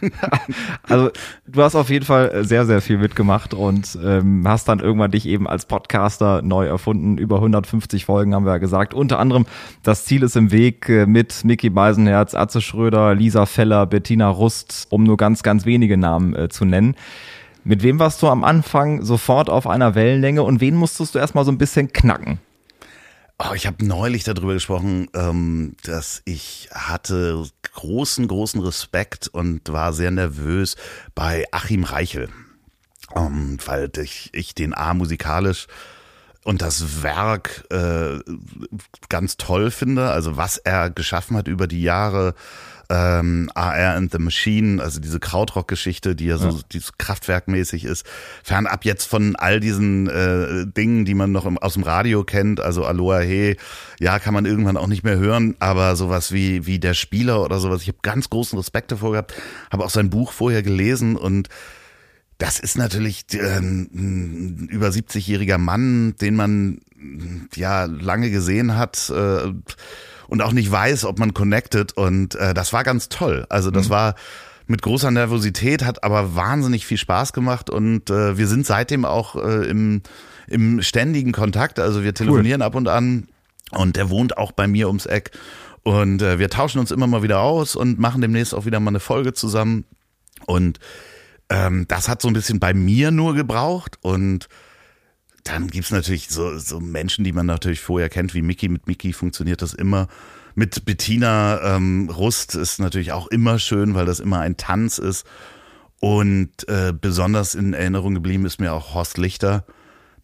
also 0.82 1.10
du 1.46 1.62
hast 1.62 1.74
auf 1.74 1.90
jeden 1.90 2.04
Fall 2.04 2.44
sehr, 2.44 2.66
sehr 2.66 2.80
viel 2.80 2.98
mitgemacht 2.98 3.54
und 3.54 3.98
ähm, 4.02 4.46
hast 4.46 4.68
dann 4.68 4.80
irgendwann 4.80 5.10
dich 5.10 5.26
eben 5.26 5.48
als 5.48 5.66
Podcaster 5.66 6.42
neu 6.42 6.66
erfunden. 6.66 7.18
Über 7.18 7.36
150 7.36 8.04
Folgen 8.04 8.34
haben 8.34 8.44
wir 8.44 8.52
ja 8.52 8.58
gesagt. 8.58 8.94
Unter 8.94 9.18
anderem 9.18 9.46
Das 9.82 10.04
Ziel 10.04 10.22
ist 10.22 10.36
im 10.36 10.52
Weg 10.52 10.88
äh, 10.88 11.06
mit 11.06 11.44
Mickey 11.44 11.70
Beisenherz, 11.70 12.34
Atze 12.34 12.60
Schröder, 12.60 13.14
Lisa 13.14 13.46
Feller, 13.46 13.86
Bettina 13.86 14.28
Rust, 14.28 14.86
um 14.90 15.04
nur 15.04 15.16
ganz, 15.16 15.42
ganz 15.42 15.66
wenige 15.66 15.96
Namen 15.96 16.34
äh, 16.34 16.48
zu 16.48 16.64
nennen. 16.64 16.94
Mit 17.64 17.82
wem 17.82 17.98
warst 17.98 18.22
du 18.22 18.28
am 18.28 18.44
Anfang 18.44 19.02
sofort 19.02 19.50
auf 19.50 19.66
einer 19.66 19.94
Wellenlänge 19.94 20.42
und 20.42 20.60
wen 20.60 20.76
musstest 20.76 21.14
du 21.14 21.18
erstmal 21.18 21.44
so 21.44 21.50
ein 21.50 21.58
bisschen 21.58 21.92
knacken? 21.92 22.38
Oh, 23.38 23.52
ich 23.54 23.66
habe 23.66 23.84
neulich 23.84 24.24
darüber 24.24 24.54
gesprochen, 24.54 25.08
ähm, 25.14 25.76
dass 25.82 26.22
ich 26.24 26.70
hatte 26.72 27.44
großen, 27.74 28.26
großen 28.28 28.62
Respekt 28.62 29.28
und 29.28 29.70
war 29.70 29.92
sehr 29.92 30.10
nervös 30.10 30.76
bei 31.14 31.44
Achim 31.50 31.84
Reichel, 31.84 32.30
ähm, 33.14 33.58
weil 33.66 33.90
ich, 33.98 34.30
ich 34.32 34.54
den 34.54 34.72
A 34.74 34.94
musikalisch 34.94 35.66
und 36.44 36.62
das 36.62 37.02
Werk 37.02 37.64
äh, 37.70 38.20
ganz 39.10 39.36
toll 39.36 39.70
finde, 39.70 40.10
also 40.10 40.38
was 40.38 40.56
er 40.56 40.88
geschaffen 40.88 41.36
hat 41.36 41.46
über 41.46 41.66
die 41.66 41.82
Jahre 41.82 42.34
ähm, 42.88 43.50
AR 43.54 43.94
and 43.94 44.12
the 44.12 44.18
Machine, 44.18 44.82
also 44.82 45.00
diese 45.00 45.20
Krautrock-Geschichte, 45.20 46.14
die 46.14 46.26
ja 46.26 46.38
so 46.38 46.48
ja. 46.48 46.58
die 46.72 46.80
kraftwerkmäßig 46.98 47.84
ist, 47.84 48.06
fernab 48.42 48.84
jetzt 48.84 49.04
von 49.04 49.36
all 49.36 49.60
diesen 49.60 50.08
äh, 50.08 50.66
Dingen, 50.66 51.04
die 51.04 51.14
man 51.14 51.32
noch 51.32 51.46
im, 51.46 51.58
aus 51.58 51.74
dem 51.74 51.82
Radio 51.82 52.24
kennt, 52.24 52.60
also 52.60 52.84
Aloha 52.84 53.20
He, 53.20 53.56
ja, 53.98 54.18
kann 54.18 54.34
man 54.34 54.46
irgendwann 54.46 54.76
auch 54.76 54.86
nicht 54.86 55.04
mehr 55.04 55.18
hören, 55.18 55.56
aber 55.58 55.96
sowas 55.96 56.32
wie, 56.32 56.66
wie 56.66 56.78
der 56.78 56.94
Spieler 56.94 57.42
oder 57.42 57.58
sowas, 57.58 57.82
ich 57.82 57.88
habe 57.88 57.98
ganz 58.02 58.30
großen 58.30 58.58
Respekt 58.58 58.92
davor 58.92 59.12
gehabt, 59.12 59.34
habe 59.70 59.84
auch 59.84 59.90
sein 59.90 60.10
Buch 60.10 60.32
vorher 60.32 60.62
gelesen 60.62 61.16
und 61.16 61.48
das 62.38 62.60
ist 62.60 62.76
natürlich 62.76 63.24
äh, 63.32 63.58
ein 63.58 64.68
über 64.70 64.88
70-jähriger 64.88 65.58
Mann, 65.58 66.14
den 66.20 66.36
man 66.36 66.80
ja 67.54 67.84
lange 67.84 68.30
gesehen 68.30 68.76
hat. 68.76 69.10
Äh, 69.10 69.52
und 70.28 70.42
auch 70.42 70.52
nicht 70.52 70.70
weiß, 70.70 71.04
ob 71.04 71.18
man 71.18 71.34
connected. 71.34 71.96
Und 71.96 72.34
äh, 72.34 72.54
das 72.54 72.72
war 72.72 72.84
ganz 72.84 73.08
toll. 73.08 73.46
Also 73.48 73.70
das 73.70 73.86
mhm. 73.86 73.90
war 73.90 74.14
mit 74.66 74.82
großer 74.82 75.10
Nervosität, 75.10 75.84
hat 75.84 76.02
aber 76.02 76.34
wahnsinnig 76.34 76.86
viel 76.86 76.98
Spaß 76.98 77.32
gemacht 77.32 77.70
und 77.70 78.10
äh, 78.10 78.36
wir 78.36 78.48
sind 78.48 78.66
seitdem 78.66 79.04
auch 79.04 79.36
äh, 79.36 79.68
im, 79.68 80.02
im 80.48 80.82
ständigen 80.82 81.32
Kontakt. 81.32 81.78
Also 81.78 82.02
wir 82.02 82.14
telefonieren 82.14 82.62
cool. 82.62 82.66
ab 82.66 82.74
und 82.74 82.88
an 82.88 83.28
und 83.70 83.96
der 83.96 84.10
wohnt 84.10 84.38
auch 84.38 84.52
bei 84.52 84.66
mir 84.66 84.88
ums 84.88 85.06
Eck. 85.06 85.30
Und 85.84 86.20
äh, 86.20 86.40
wir 86.40 86.50
tauschen 86.50 86.80
uns 86.80 86.90
immer 86.90 87.06
mal 87.06 87.22
wieder 87.22 87.40
aus 87.40 87.76
und 87.76 88.00
machen 88.00 88.20
demnächst 88.20 88.54
auch 88.54 88.66
wieder 88.66 88.80
mal 88.80 88.90
eine 88.90 88.98
Folge 89.00 89.34
zusammen. 89.34 89.84
Und 90.44 90.80
ähm, 91.48 91.86
das 91.86 92.08
hat 92.08 92.20
so 92.20 92.26
ein 92.28 92.34
bisschen 92.34 92.58
bei 92.58 92.74
mir 92.74 93.12
nur 93.12 93.34
gebraucht 93.34 93.98
und 94.00 94.48
dann 95.46 95.68
gibt's 95.68 95.90
natürlich 95.90 96.28
so, 96.28 96.58
so 96.58 96.80
Menschen, 96.80 97.24
die 97.24 97.32
man 97.32 97.46
natürlich 97.46 97.80
vorher 97.80 98.08
kennt, 98.08 98.34
wie 98.34 98.42
Mickey. 98.42 98.68
Mit 98.68 98.86
Mickey 98.86 99.12
funktioniert 99.12 99.62
das 99.62 99.74
immer. 99.74 100.08
Mit 100.54 100.84
Bettina 100.84 101.76
ähm, 101.76 102.10
Rust 102.10 102.54
ist 102.54 102.80
natürlich 102.80 103.12
auch 103.12 103.28
immer 103.28 103.58
schön, 103.58 103.94
weil 103.94 104.06
das 104.06 104.20
immer 104.20 104.40
ein 104.40 104.56
Tanz 104.56 104.98
ist. 104.98 105.26
Und 106.00 106.68
äh, 106.68 106.92
besonders 106.92 107.54
in 107.54 107.74
Erinnerung 107.74 108.14
geblieben 108.14 108.44
ist 108.44 108.60
mir 108.60 108.72
auch 108.72 108.94
Horst 108.94 109.18
Lichter, 109.18 109.64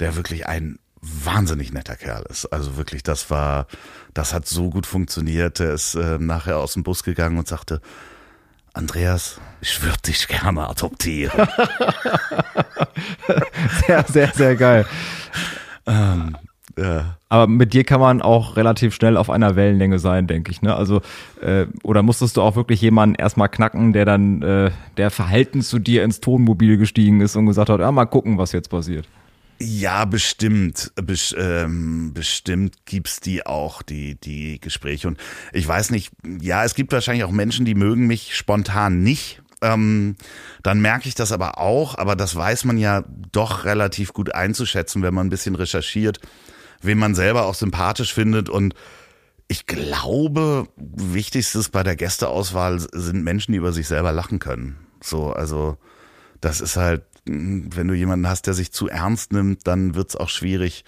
der 0.01 0.17
wirklich 0.17 0.47
ein 0.47 0.79
wahnsinnig 1.01 1.73
netter 1.73 1.97
Kerl 1.97 2.25
ist. 2.29 2.47
Also 2.47 2.77
wirklich, 2.77 3.03
das 3.03 3.31
war, 3.31 3.67
das 4.15 4.33
hat 4.33 4.47
so 4.47 4.71
gut 4.71 4.87
funktioniert. 4.87 5.61
Er 5.61 5.75
ist 5.75 5.95
äh, 5.95 6.19
nachher 6.19 6.59
aus 6.59 6.75
dem 6.75 6.83
Bus 6.83 7.03
gegangen 7.03 7.39
und 7.39 7.49
sagte, 7.49 7.81
Andreas, 8.75 9.39
ich 9.61 9.83
würde 9.83 9.99
dich 10.07 10.27
gerne 10.29 10.69
adoptieren. 10.69 11.47
sehr, 13.87 14.05
sehr, 14.09 14.33
sehr 14.33 14.57
geil. 14.57 14.87
Ähm, 15.87 16.37
ja. 16.79 17.17
Aber 17.29 17.47
mit 17.47 17.75
dir 17.75 17.85
kann 17.85 18.01
man 18.01 18.23
auch 18.23 18.57
relativ 18.57 18.95
schnell 18.95 19.17
auf 19.17 19.29
einer 19.29 19.57
Wellenlänge 19.57 19.99
sein, 19.99 20.27
denke 20.27 20.51
ich. 20.51 20.63
Ne? 20.63 20.75
Also 20.75 21.03
äh, 21.43 21.67
oder 21.83 22.03
musstest 22.03 22.37
du 22.37 22.43
auch 22.43 22.57
wirklich 22.57 22.81
jemanden 22.81 23.15
erstmal 23.15 23.49
knacken, 23.49 23.93
der 23.93 24.07
dann 24.07 24.43
äh, 24.43 24.71
der 24.97 25.11
Verhalten 25.11 25.61
zu 25.63 25.79
dir 25.79 26.03
ins 26.03 26.21
Tonmobil 26.21 26.79
gestiegen 26.79 27.21
ist 27.21 27.37
und 27.37 27.47
gesagt 27.47 27.69
hat, 27.69 27.81
ja 27.81 27.93
mal 27.93 28.07
gucken, 28.07 28.39
was 28.39 28.53
jetzt 28.53 28.71
passiert. 28.71 29.07
Ja, 29.65 30.07
bestimmt. 30.07 30.93
Bes 30.97 31.33
ähm, 31.39 32.13
bestimmt 32.13 32.85
gibt's 32.85 33.21
die 33.21 33.47
auch, 33.47 33.83
die, 33.83 34.17
die 34.17 34.61
Gespräche. 34.61 35.07
Und 35.07 35.19
ich 35.53 35.69
weiß 35.69 35.91
nicht, 35.91 36.11
ja, 36.41 36.65
es 36.65 36.75
gibt 36.75 36.93
wahrscheinlich 36.93 37.23
auch 37.23 37.31
Menschen, 37.31 37.65
die 37.65 37.77
mögen 37.77 38.09
mich 38.09 38.35
spontan 38.35 39.05
nicht. 39.05 39.41
Ähm, 39.61 40.17
dann 40.65 40.81
merke 40.81 41.09
ich 41.09 41.15
das 41.15 41.31
aber 41.31 41.59
auch, 41.59 41.97
aber 41.97 42.17
das 42.17 42.35
weiß 42.35 42.65
man 42.65 42.77
ja 42.77 43.05
doch 43.31 43.65
relativ 43.65 44.13
gut 44.13 44.35
einzuschätzen, 44.35 45.03
wenn 45.03 45.15
man 45.15 45.29
ein 45.29 45.31
bisschen 45.31 45.55
recherchiert, 45.55 46.19
wen 46.81 46.99
man 46.99 47.15
selber 47.15 47.45
auch 47.45 47.55
sympathisch 47.55 48.13
findet. 48.13 48.49
Und 48.49 48.75
ich 49.47 49.67
glaube, 49.67 50.67
wichtigstes 50.77 51.69
bei 51.69 51.85
der 51.85 51.95
Gästeauswahl 51.95 52.81
sind 52.81 53.23
Menschen, 53.23 53.53
die 53.53 53.59
über 53.59 53.73
sich 53.73 53.87
selber 53.87 54.11
lachen 54.11 54.41
können. 54.41 54.77
So, 55.01 55.33
also 55.33 55.77
das 56.41 56.61
ist 56.61 56.77
halt 56.77 57.03
wenn 57.25 57.89
du 57.89 57.95
jemanden 57.95 58.29
hast, 58.29 58.47
der 58.47 58.55
sich 58.55 58.73
zu 58.73 58.89
ernst 58.89 59.33
nimmt, 59.33 59.67
dann 59.67 59.95
wird 59.95 60.11
es 60.11 60.17
auch 60.17 60.29
schwierig, 60.29 60.85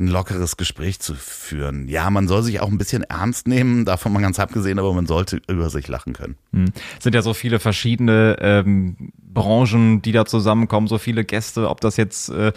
ein 0.00 0.06
lockeres 0.06 0.56
Gespräch 0.56 1.00
zu 1.00 1.14
führen. 1.14 1.88
Ja, 1.88 2.08
man 2.10 2.28
soll 2.28 2.42
sich 2.42 2.60
auch 2.60 2.68
ein 2.68 2.78
bisschen 2.78 3.02
ernst 3.02 3.48
nehmen, 3.48 3.84
davon 3.84 4.12
mal 4.12 4.20
ganz 4.20 4.38
abgesehen, 4.38 4.78
aber 4.78 4.92
man 4.92 5.06
sollte 5.06 5.40
über 5.48 5.70
sich 5.70 5.88
lachen 5.88 6.12
können. 6.12 6.36
Hm. 6.52 6.66
Es 6.96 7.04
sind 7.04 7.14
ja 7.14 7.22
so 7.22 7.34
viele 7.34 7.58
verschiedene 7.58 8.36
ähm, 8.40 9.12
Branchen, 9.16 10.00
die 10.00 10.12
da 10.12 10.24
zusammenkommen, 10.24 10.86
so 10.86 10.98
viele 10.98 11.24
Gäste, 11.24 11.68
ob 11.68 11.80
das 11.80 11.96
jetzt 11.96 12.28
äh, 12.28 12.52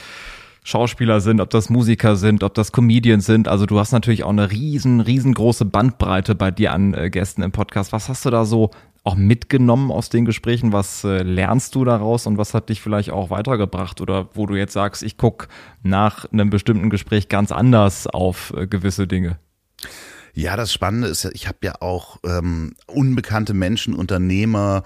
Schauspieler 0.63 1.21
sind, 1.21 1.41
ob 1.41 1.49
das 1.49 1.71
Musiker 1.71 2.15
sind, 2.15 2.43
ob 2.43 2.53
das 2.53 2.71
Comedians 2.71 3.25
sind. 3.25 3.47
Also 3.47 3.65
du 3.65 3.79
hast 3.79 3.91
natürlich 3.91 4.23
auch 4.23 4.29
eine 4.29 4.51
riesen, 4.51 5.01
riesengroße 5.01 5.65
Bandbreite 5.65 6.35
bei 6.35 6.51
dir 6.51 6.73
an 6.73 6.93
äh, 6.93 7.09
Gästen 7.09 7.41
im 7.41 7.51
Podcast. 7.51 7.91
Was 7.91 8.07
hast 8.09 8.25
du 8.25 8.29
da 8.29 8.45
so 8.45 8.69
auch 9.03 9.15
mitgenommen 9.15 9.91
aus 9.91 10.09
den 10.09 10.25
Gesprächen? 10.25 10.73
Was 10.73 11.03
äh, 11.03 11.23
lernst 11.23 11.75
du 11.75 11.85
daraus 11.85 12.27
und 12.27 12.37
was 12.37 12.53
hat 12.53 12.69
dich 12.69 12.81
vielleicht 12.81 13.09
auch 13.11 13.29
weitergebracht? 13.29 14.01
Oder 14.01 14.29
wo 14.33 14.45
du 14.45 14.55
jetzt 14.55 14.73
sagst, 14.73 15.03
ich 15.03 15.17
gucke 15.17 15.47
nach 15.81 16.25
einem 16.31 16.49
bestimmten 16.49 16.89
Gespräch 16.89 17.29
ganz 17.29 17.51
anders 17.51 18.07
auf 18.07 18.53
äh, 18.55 18.67
gewisse 18.67 19.07
Dinge? 19.07 19.39
Ja, 20.33 20.55
das 20.55 20.71
Spannende 20.71 21.07
ist, 21.07 21.25
ich 21.25 21.47
habe 21.47 21.57
ja 21.63 21.73
auch 21.81 22.17
ähm, 22.25 22.73
unbekannte 22.87 23.53
Menschen, 23.53 23.93
Unternehmer, 23.93 24.83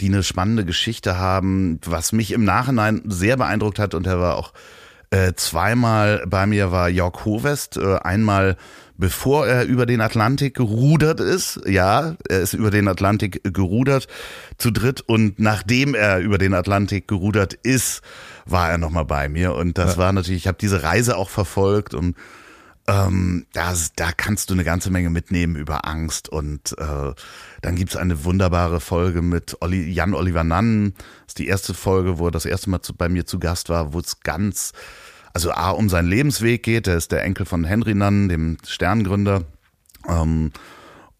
die 0.00 0.06
eine 0.06 0.22
spannende 0.22 0.64
Geschichte 0.64 1.18
haben, 1.18 1.80
was 1.84 2.12
mich 2.12 2.32
im 2.32 2.44
Nachhinein 2.44 3.02
sehr 3.04 3.36
beeindruckt 3.36 3.78
hat 3.78 3.94
und 3.94 4.06
er 4.06 4.18
war 4.18 4.36
auch 4.36 4.52
äh, 5.10 5.32
zweimal 5.34 6.24
bei 6.26 6.46
mir 6.46 6.70
war 6.70 6.88
Jörg 6.88 7.24
Hovest, 7.24 7.76
äh, 7.76 7.96
einmal 7.98 8.56
bevor 8.98 9.46
er 9.46 9.64
über 9.64 9.86
den 9.86 10.00
Atlantik 10.00 10.54
gerudert 10.54 11.20
ist. 11.20 11.60
Ja, 11.66 12.16
er 12.28 12.40
ist 12.40 12.52
über 12.52 12.70
den 12.70 12.88
Atlantik 12.88 13.40
gerudert 13.54 14.08
zu 14.58 14.70
dritt 14.70 15.00
und 15.00 15.38
nachdem 15.38 15.94
er 15.94 16.18
über 16.18 16.36
den 16.36 16.52
Atlantik 16.52 17.08
gerudert 17.08 17.54
ist, 17.54 18.02
war 18.44 18.70
er 18.70 18.78
nochmal 18.78 19.04
bei 19.04 19.28
mir 19.28 19.54
und 19.54 19.78
das 19.78 19.92
ja. 19.92 19.98
war 19.98 20.12
natürlich, 20.12 20.42
ich 20.42 20.48
habe 20.48 20.58
diese 20.60 20.82
Reise 20.82 21.16
auch 21.16 21.30
verfolgt 21.30 21.94
und 21.94 22.16
ähm, 22.88 23.46
da, 23.52 23.74
da 23.96 24.12
kannst 24.12 24.48
du 24.48 24.54
eine 24.54 24.64
ganze 24.64 24.90
Menge 24.90 25.10
mitnehmen 25.10 25.56
über 25.56 25.86
Angst 25.86 26.28
und 26.28 26.74
äh, 26.78 27.12
dann 27.60 27.76
gibt's 27.76 27.96
eine 27.96 28.24
wunderbare 28.24 28.80
Folge 28.80 29.20
mit 29.20 29.58
Olli, 29.60 29.90
Jan 29.90 30.14
Oliver 30.14 30.42
Nannen. 30.42 30.94
Das 30.94 31.28
ist 31.28 31.38
die 31.38 31.48
erste 31.48 31.74
Folge, 31.74 32.18
wo 32.18 32.28
er 32.28 32.30
das 32.30 32.46
erste 32.46 32.70
Mal 32.70 32.80
zu, 32.80 32.94
bei 32.94 33.10
mir 33.10 33.26
zu 33.26 33.38
Gast 33.38 33.68
war, 33.68 33.92
wo 33.92 33.98
es 33.98 34.20
ganz 34.20 34.72
also 35.38 35.52
A, 35.52 35.70
um 35.70 35.88
seinen 35.88 36.08
Lebensweg 36.08 36.64
geht. 36.64 36.88
Er 36.88 36.96
ist 36.96 37.12
der 37.12 37.22
Enkel 37.22 37.46
von 37.46 37.62
Henry 37.62 37.94
Nunn, 37.94 38.28
dem 38.28 38.56
Sterngründer. 38.66 39.44
Ähm, 40.08 40.50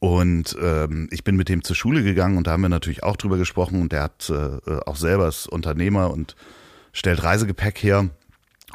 Und 0.00 0.56
ähm, 0.60 1.06
ich 1.12 1.22
bin 1.22 1.36
mit 1.36 1.48
dem 1.48 1.62
zur 1.62 1.76
Schule 1.76 2.02
gegangen 2.02 2.36
und 2.36 2.48
da 2.48 2.50
haben 2.50 2.62
wir 2.62 2.68
natürlich 2.68 3.04
auch 3.04 3.16
drüber 3.16 3.36
gesprochen 3.36 3.80
und 3.80 3.92
der 3.92 4.02
hat 4.02 4.28
äh, 4.28 4.80
auch 4.86 4.96
selber 4.96 5.28
ist 5.28 5.46
Unternehmer 5.48 6.10
und 6.10 6.34
stellt 6.92 7.22
Reisegepäck 7.22 7.80
her. 7.80 8.10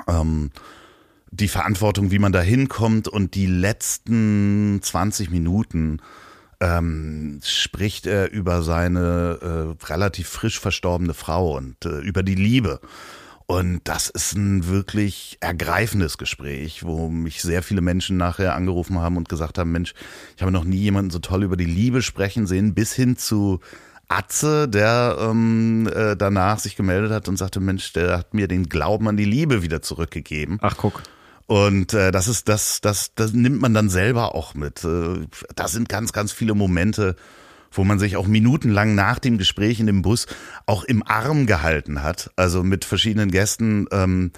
Ähm, 0.08 0.52
die 1.32 1.50
Verantwortung, 1.50 2.12
wie 2.12 2.20
man 2.20 2.32
da 2.32 2.42
hinkommt 2.42 3.10
und 3.10 3.36
die 3.36 3.48
letzten 3.48 4.80
20 4.82 5.30
Minuten 5.30 6.00
ähm, 6.62 7.42
spricht 7.44 8.08
er 8.08 8.32
über 8.32 8.62
seine 8.62 9.76
äh, 9.82 9.86
relativ 9.88 10.30
frisch 10.30 10.60
verstorbene 10.60 11.14
Frau 11.14 11.58
und 11.58 11.86
äh, 11.86 12.00
über 12.00 12.24
die 12.24 12.36
Liebe. 12.36 12.80
Und 13.54 13.82
das 13.84 14.10
ist 14.10 14.34
ein 14.34 14.66
wirklich 14.66 15.38
ergreifendes 15.40 16.18
Gespräch, 16.18 16.84
wo 16.84 17.08
mich 17.08 17.44
sehr 17.44 17.62
viele 17.62 17.82
Menschen 17.82 18.18
nachher 18.18 18.56
angerufen 18.56 18.98
haben 18.98 19.16
und 19.16 19.30
gesagt 19.30 19.60
haben, 19.60 19.72
Mensch, 19.72 19.94
ich 20.36 20.42
habe 20.42 20.52
noch 20.52 20.64
nie 20.64 20.78
jemanden 20.78 21.12
so 21.12 21.20
toll 21.20 21.44
über 21.44 21.56
die 21.56 21.66
Liebe 21.66 22.02
sprechen 22.02 22.48
sehen, 22.48 22.74
bis 22.74 22.94
hin 22.94 23.16
zu 23.16 23.60
Atze, 24.08 24.68
der 24.68 25.18
ähm, 25.20 25.88
äh, 25.94 26.16
danach 26.16 26.58
sich 26.58 26.76
gemeldet 26.76 27.12
hat 27.12 27.28
und 27.28 27.38
sagte, 27.38 27.60
Mensch, 27.60 27.94
der 27.94 28.18
hat 28.18 28.34
mir 28.34 28.48
den 28.48 28.70
Glauben 28.70 29.08
an 29.08 29.18
die 29.18 29.24
Liebe 29.24 29.62
wieder 29.62 29.84
zurückgegeben. 29.84 30.58
Ach, 30.64 30.76
guck. 30.76 31.04
Und 31.46 31.94
äh, 31.94 32.10
das 32.10 32.28
ist 32.28 32.50
das, 32.50 32.82
das, 32.82 33.14
das 33.14 33.34
nimmt 33.34 33.62
man 33.62 33.76
dann 33.76 33.90
selber 33.90 34.34
auch 34.34 34.56
mit. 34.56 34.84
Äh, 34.84 35.28
da 35.56 35.68
sind 35.68 35.90
ganz, 35.90 36.12
ganz 36.12 36.32
viele 36.32 36.56
Momente, 36.56 37.16
wo 37.74 37.84
man 37.84 38.00
sich 38.00 38.16
auch 38.16 38.28
minutenlang 38.28 38.96
nach 38.96 39.20
dem 39.20 39.38
Gespräch 39.38 39.80
in 39.80 39.88
dem 39.88 40.02
Bus 40.02 40.28
auch 40.66 40.84
im 40.84 41.06
Arm 41.06 41.46
gehalten 41.46 42.04
hat, 42.04 42.32
also 42.36 42.64
mit 42.64 42.86
verschiedenen 42.86 43.32
Gästen, 43.32 43.88
ähm, 43.92 44.32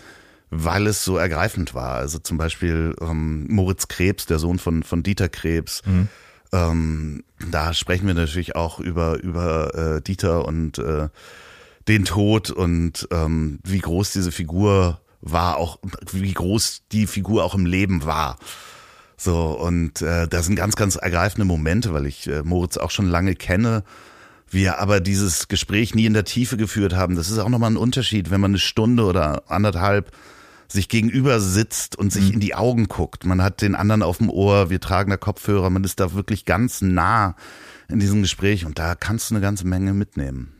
weil 0.49 0.87
es 0.87 1.03
so 1.03 1.17
ergreifend 1.17 1.73
war. 1.73 1.95
Also 1.95 2.19
zum 2.19 2.37
Beispiel 2.37 2.95
ähm, 3.01 3.45
Moritz 3.49 3.87
Krebs, 3.87 4.25
der 4.25 4.39
Sohn 4.39 4.59
von, 4.59 4.83
von 4.83 5.03
Dieter 5.03 5.29
Krebs. 5.29 5.81
Mhm. 5.85 6.07
Ähm, 6.51 7.23
da 7.51 7.73
sprechen 7.73 8.07
wir 8.07 8.13
natürlich 8.13 8.55
auch 8.55 8.79
über, 8.79 9.21
über 9.21 9.75
äh, 9.97 10.01
Dieter 10.01 10.45
und 10.45 10.77
äh, 10.77 11.09
den 11.87 12.05
Tod 12.05 12.49
und 12.49 13.07
ähm, 13.11 13.59
wie 13.63 13.79
groß 13.79 14.11
diese 14.11 14.31
Figur 14.31 15.01
war, 15.21 15.57
auch 15.57 15.79
wie 16.11 16.33
groß 16.33 16.83
die 16.91 17.07
Figur 17.07 17.43
auch 17.43 17.55
im 17.55 17.65
Leben 17.65 18.05
war. 18.05 18.37
So, 19.17 19.51
und 19.51 20.01
äh, 20.01 20.27
das 20.27 20.45
sind 20.45 20.55
ganz, 20.55 20.75
ganz 20.75 20.95
ergreifende 20.95 21.45
Momente, 21.45 21.93
weil 21.93 22.05
ich 22.05 22.27
äh, 22.27 22.43
Moritz 22.43 22.77
auch 22.77 22.91
schon 22.91 23.07
lange 23.07 23.35
kenne. 23.35 23.83
Wir 24.49 24.79
aber 24.79 24.99
dieses 24.99 25.47
Gespräch 25.47 25.95
nie 25.95 26.05
in 26.05 26.13
der 26.13 26.25
Tiefe 26.25 26.57
geführt 26.57 26.93
haben. 26.93 27.15
Das 27.15 27.29
ist 27.29 27.39
auch 27.39 27.49
nochmal 27.49 27.71
ein 27.71 27.77
Unterschied, 27.77 28.29
wenn 28.29 28.41
man 28.41 28.51
eine 28.51 28.59
Stunde 28.59 29.03
oder 29.03 29.43
anderthalb 29.49 30.11
sich 30.67 30.89
gegenüber 30.89 31.39
sitzt 31.39 31.95
und 31.95 32.11
sich 32.11 32.27
mhm. 32.27 32.33
in 32.33 32.39
die 32.39 32.55
Augen 32.55 32.87
guckt. 32.87 33.25
Man 33.25 33.41
hat 33.41 33.61
den 33.61 33.75
anderen 33.75 34.03
auf 34.03 34.17
dem 34.17 34.29
Ohr, 34.29 34.69
wir 34.69 34.79
tragen 34.79 35.11
da 35.11 35.17
Kopfhörer, 35.17 35.69
man 35.69 35.83
ist 35.83 35.99
da 35.99 36.13
wirklich 36.13 36.45
ganz 36.45 36.81
nah 36.81 37.35
in 37.87 37.99
diesem 37.99 38.21
Gespräch 38.21 38.65
und 38.65 38.79
da 38.79 38.95
kannst 38.95 39.29
du 39.29 39.35
eine 39.35 39.41
ganze 39.41 39.67
Menge 39.67 39.93
mitnehmen 39.93 40.54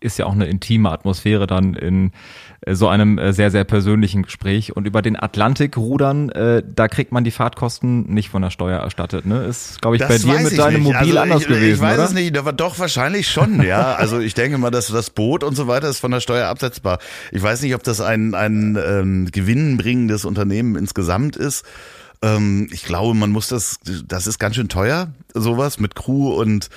ist 0.00 0.18
ja 0.18 0.26
auch 0.26 0.32
eine 0.32 0.46
intime 0.46 0.90
Atmosphäre 0.90 1.46
dann 1.46 1.74
in 1.74 2.12
äh, 2.60 2.74
so 2.74 2.88
einem 2.88 3.18
äh, 3.18 3.32
sehr, 3.32 3.50
sehr 3.50 3.64
persönlichen 3.64 4.22
Gespräch. 4.22 4.76
Und 4.76 4.86
über 4.86 5.02
den 5.02 5.20
Atlantik 5.20 5.76
rudern, 5.76 6.28
äh, 6.30 6.62
da 6.64 6.88
kriegt 6.88 7.10
man 7.10 7.24
die 7.24 7.30
Fahrtkosten 7.30 8.12
nicht 8.12 8.28
von 8.28 8.42
der 8.42 8.50
Steuer 8.50 8.80
erstattet. 8.80 9.24
Ne? 9.26 9.44
Ist, 9.44 9.80
glaube 9.80 9.96
ich, 9.96 10.00
das 10.02 10.08
bei 10.10 10.18
dir 10.18 10.40
mit 10.40 10.58
deinem 10.58 10.82
nicht. 10.82 10.92
Mobil 10.92 11.18
also 11.18 11.18
anders 11.18 11.42
ich, 11.42 11.48
gewesen. 11.48 11.74
Ich 11.74 11.80
weiß 11.80 11.94
oder? 11.98 12.04
es 12.04 12.12
nicht, 12.12 12.36
aber 12.36 12.52
doch 12.52 12.78
wahrscheinlich 12.78 13.28
schon, 13.28 13.62
ja. 13.62 13.94
Also 14.04 14.20
ich 14.20 14.34
denke 14.34 14.58
mal, 14.58 14.70
dass 14.70 14.88
das 14.88 15.10
Boot 15.10 15.42
und 15.42 15.56
so 15.56 15.66
weiter 15.66 15.88
ist 15.88 16.00
von 16.00 16.10
der 16.10 16.20
Steuer 16.20 16.48
absetzbar. 16.48 16.98
Ich 17.32 17.42
weiß 17.42 17.62
nicht, 17.62 17.74
ob 17.74 17.82
das 17.82 18.00
ein, 18.00 18.34
ein 18.34 18.76
ähm, 18.76 19.28
gewinnbringendes 19.30 20.24
Unternehmen 20.24 20.76
insgesamt 20.76 21.36
ist 21.36 21.64
ähm, 22.22 22.68
ich 22.72 22.84
glaube, 22.84 23.14
man 23.14 23.30
muss 23.30 23.48
das, 23.48 23.78
das 24.06 24.26
ist 24.26 24.38
ganz 24.38 24.56
schön 24.56 24.68
teuer, 24.68 25.08
sowas 25.34 25.78
mit 25.78 25.94
Crew 25.94 26.32
und 26.32 26.70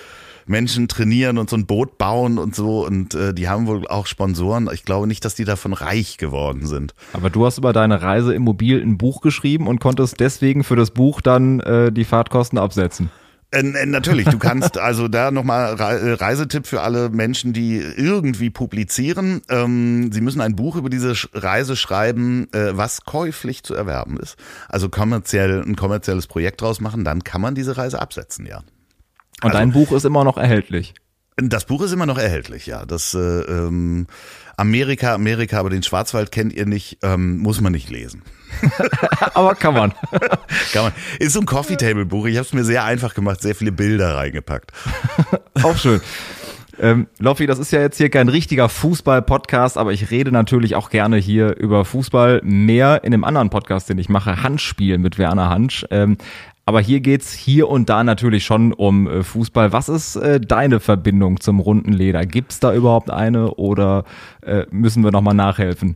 Menschen 0.49 0.87
trainieren 0.87 1.37
und 1.37 1.49
so 1.49 1.55
ein 1.55 1.65
Boot 1.65 1.97
bauen 1.97 2.37
und 2.37 2.55
so. 2.55 2.85
Und 2.85 3.13
äh, 3.13 3.33
die 3.33 3.47
haben 3.49 3.67
wohl 3.67 3.87
auch 3.87 4.07
Sponsoren. 4.07 4.69
Ich 4.73 4.85
glaube 4.85 5.07
nicht, 5.07 5.23
dass 5.25 5.35
die 5.35 5.45
davon 5.45 5.73
reich 5.73 6.17
geworden 6.17 6.65
sind. 6.65 6.93
Aber 7.13 7.29
du 7.29 7.45
hast 7.45 7.57
über 7.57 7.73
deine 7.73 8.01
Reise 8.01 8.33
im 8.33 8.43
Mobil 8.43 8.81
ein 8.81 8.97
Buch 8.97 9.21
geschrieben 9.21 9.67
und 9.67 9.79
konntest 9.79 10.19
deswegen 10.19 10.63
für 10.63 10.75
das 10.75 10.91
Buch 10.91 11.21
dann 11.21 11.59
äh, 11.59 11.91
die 11.91 12.05
Fahrtkosten 12.05 12.57
absetzen. 12.57 13.09
Äh, 13.51 13.59
äh 13.59 13.85
natürlich, 13.85 14.27
du 14.27 14.37
kannst 14.37 14.77
also 14.77 15.07
da 15.07 15.31
nochmal 15.31 15.79
äh, 15.79 16.13
Reisetipp 16.13 16.67
für 16.67 16.81
alle 16.81 17.09
Menschen, 17.09 17.53
die 17.53 17.77
irgendwie 17.77 18.49
publizieren. 18.49 19.41
Ähm, 19.49 20.11
sie 20.11 20.21
müssen 20.21 20.41
ein 20.41 20.55
Buch 20.55 20.75
über 20.75 20.89
diese 20.89 21.13
Reise 21.33 21.75
schreiben, 21.75 22.51
äh, 22.53 22.75
was 22.75 23.05
käuflich 23.05 23.63
zu 23.63 23.73
erwerben 23.73 24.17
ist. 24.17 24.37
Also 24.67 24.89
kommerziell 24.89 25.61
ein 25.61 25.75
kommerzielles 25.75 26.27
Projekt 26.27 26.61
draus 26.61 26.81
machen, 26.81 27.03
dann 27.03 27.23
kann 27.23 27.41
man 27.41 27.55
diese 27.55 27.77
Reise 27.77 28.01
absetzen, 28.01 28.45
ja. 28.45 28.61
Und 29.43 29.51
also, 29.51 29.57
dein 29.57 29.71
Buch 29.71 29.91
ist 29.91 30.05
immer 30.05 30.23
noch 30.23 30.37
erhältlich. 30.37 30.93
Das 31.37 31.65
Buch 31.65 31.83
ist 31.83 31.91
immer 31.91 32.07
noch 32.07 32.17
erhältlich, 32.17 32.65
ja. 32.65 32.85
Das 32.85 33.13
äh, 33.13 33.19
ähm, 33.19 34.07
Amerika, 34.57 35.13
Amerika, 35.13 35.59
aber 35.59 35.69
den 35.69 35.83
Schwarzwald 35.83 36.31
kennt 36.31 36.51
ihr 36.51 36.65
nicht, 36.65 36.97
ähm, 37.03 37.37
muss 37.37 37.61
man 37.61 37.71
nicht 37.71 37.91
lesen. 37.91 38.23
aber 39.35 39.53
kann 39.53 39.75
man. 39.75 39.93
kann 40.73 40.85
man. 40.85 40.93
Ist 41.19 41.33
so 41.33 41.39
ein 41.39 41.45
Coffee 41.45 41.75
Table 41.75 42.07
Buch. 42.07 42.25
Ich 42.25 42.37
habe 42.37 42.47
es 42.47 42.53
mir 42.53 42.63
sehr 42.63 42.83
einfach 42.83 43.13
gemacht, 43.13 43.41
sehr 43.41 43.53
viele 43.53 43.71
Bilder 43.71 44.15
reingepackt. 44.15 44.71
Auch 45.61 45.77
schön. 45.77 46.01
Ähm, 46.79 47.07
Loffi, 47.19 47.45
das 47.45 47.59
ist 47.59 47.71
ja 47.71 47.81
jetzt 47.81 47.97
hier 47.97 48.09
kein 48.09 48.29
richtiger 48.29 48.69
Fußball-Podcast, 48.69 49.77
aber 49.77 49.93
ich 49.93 50.11
rede 50.11 50.31
natürlich 50.31 50.75
auch 50.75 50.91
gerne 50.91 51.17
hier 51.17 51.57
über 51.57 51.85
Fußball 51.85 52.41
mehr 52.43 53.03
in 53.03 53.11
dem 53.11 53.23
anderen 53.23 53.49
Podcast, 53.49 53.89
den 53.89 53.97
ich 53.97 54.09
mache, 54.09 54.43
Handspiel 54.43 54.99
mit 54.99 55.17
Werner 55.17 55.49
Hansch. 55.49 55.85
Ähm, 55.89 56.17
aber 56.67 56.81
hier 56.81 56.99
geht's 56.99 57.31
hier 57.31 57.69
und 57.69 57.87
da 57.87 58.03
natürlich 58.03 58.43
schon 58.43 58.73
um 58.73 59.07
äh, 59.07 59.23
Fußball. 59.23 59.71
Was 59.71 59.87
ist 59.87 60.17
äh, 60.17 60.41
deine 60.41 60.81
Verbindung 60.81 61.39
zum 61.39 61.61
runden 61.61 61.93
Leder? 61.93 62.25
Gibt's 62.25 62.59
da 62.59 62.73
überhaupt 62.73 63.09
eine 63.09 63.51
oder 63.51 64.03
äh, 64.41 64.65
müssen 64.69 65.01
wir 65.01 65.11
nochmal 65.11 65.33
nachhelfen? 65.33 65.95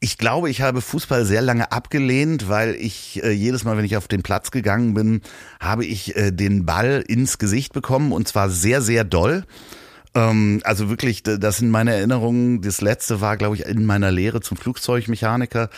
Ich 0.00 0.16
glaube, 0.16 0.48
ich 0.48 0.62
habe 0.62 0.80
Fußball 0.80 1.26
sehr 1.26 1.42
lange 1.42 1.72
abgelehnt, 1.72 2.48
weil 2.48 2.74
ich 2.74 3.22
äh, 3.22 3.32
jedes 3.32 3.64
Mal, 3.64 3.76
wenn 3.76 3.84
ich 3.84 3.98
auf 3.98 4.08
den 4.08 4.22
Platz 4.22 4.50
gegangen 4.50 4.94
bin, 4.94 5.20
habe 5.60 5.84
ich 5.84 6.16
äh, 6.16 6.30
den 6.30 6.64
Ball 6.64 7.04
ins 7.06 7.36
Gesicht 7.36 7.74
bekommen 7.74 8.12
und 8.12 8.26
zwar 8.26 8.48
sehr, 8.48 8.80
sehr 8.80 9.04
doll. 9.04 9.44
Ähm, 10.14 10.62
also 10.64 10.88
wirklich, 10.88 11.22
das 11.22 11.58
sind 11.58 11.68
meine 11.68 11.92
Erinnerungen. 11.92 12.62
Das 12.62 12.80
letzte 12.80 13.20
war, 13.20 13.36
glaube 13.36 13.56
ich, 13.56 13.66
in 13.66 13.84
meiner 13.84 14.10
Lehre 14.10 14.40
zum 14.40 14.56
Flugzeugmechaniker 14.56 15.68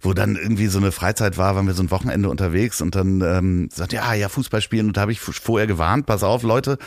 wo 0.00 0.14
dann 0.14 0.36
irgendwie 0.36 0.66
so 0.66 0.78
eine 0.78 0.92
Freizeit 0.92 1.36
war, 1.36 1.54
waren 1.54 1.66
wir 1.66 1.74
so 1.74 1.82
ein 1.82 1.90
Wochenende 1.90 2.28
unterwegs 2.28 2.80
und 2.80 2.94
dann 2.94 3.20
ähm, 3.20 3.68
sagt 3.72 3.92
ja, 3.92 4.12
ja, 4.14 4.28
Fußball 4.28 4.60
spielen. 4.60 4.88
Und 4.88 4.96
da 4.96 5.02
habe 5.02 5.12
ich 5.12 5.20
vorher 5.20 5.66
gewarnt, 5.66 6.06
pass 6.06 6.22
auf, 6.22 6.42
Leute, 6.42 6.78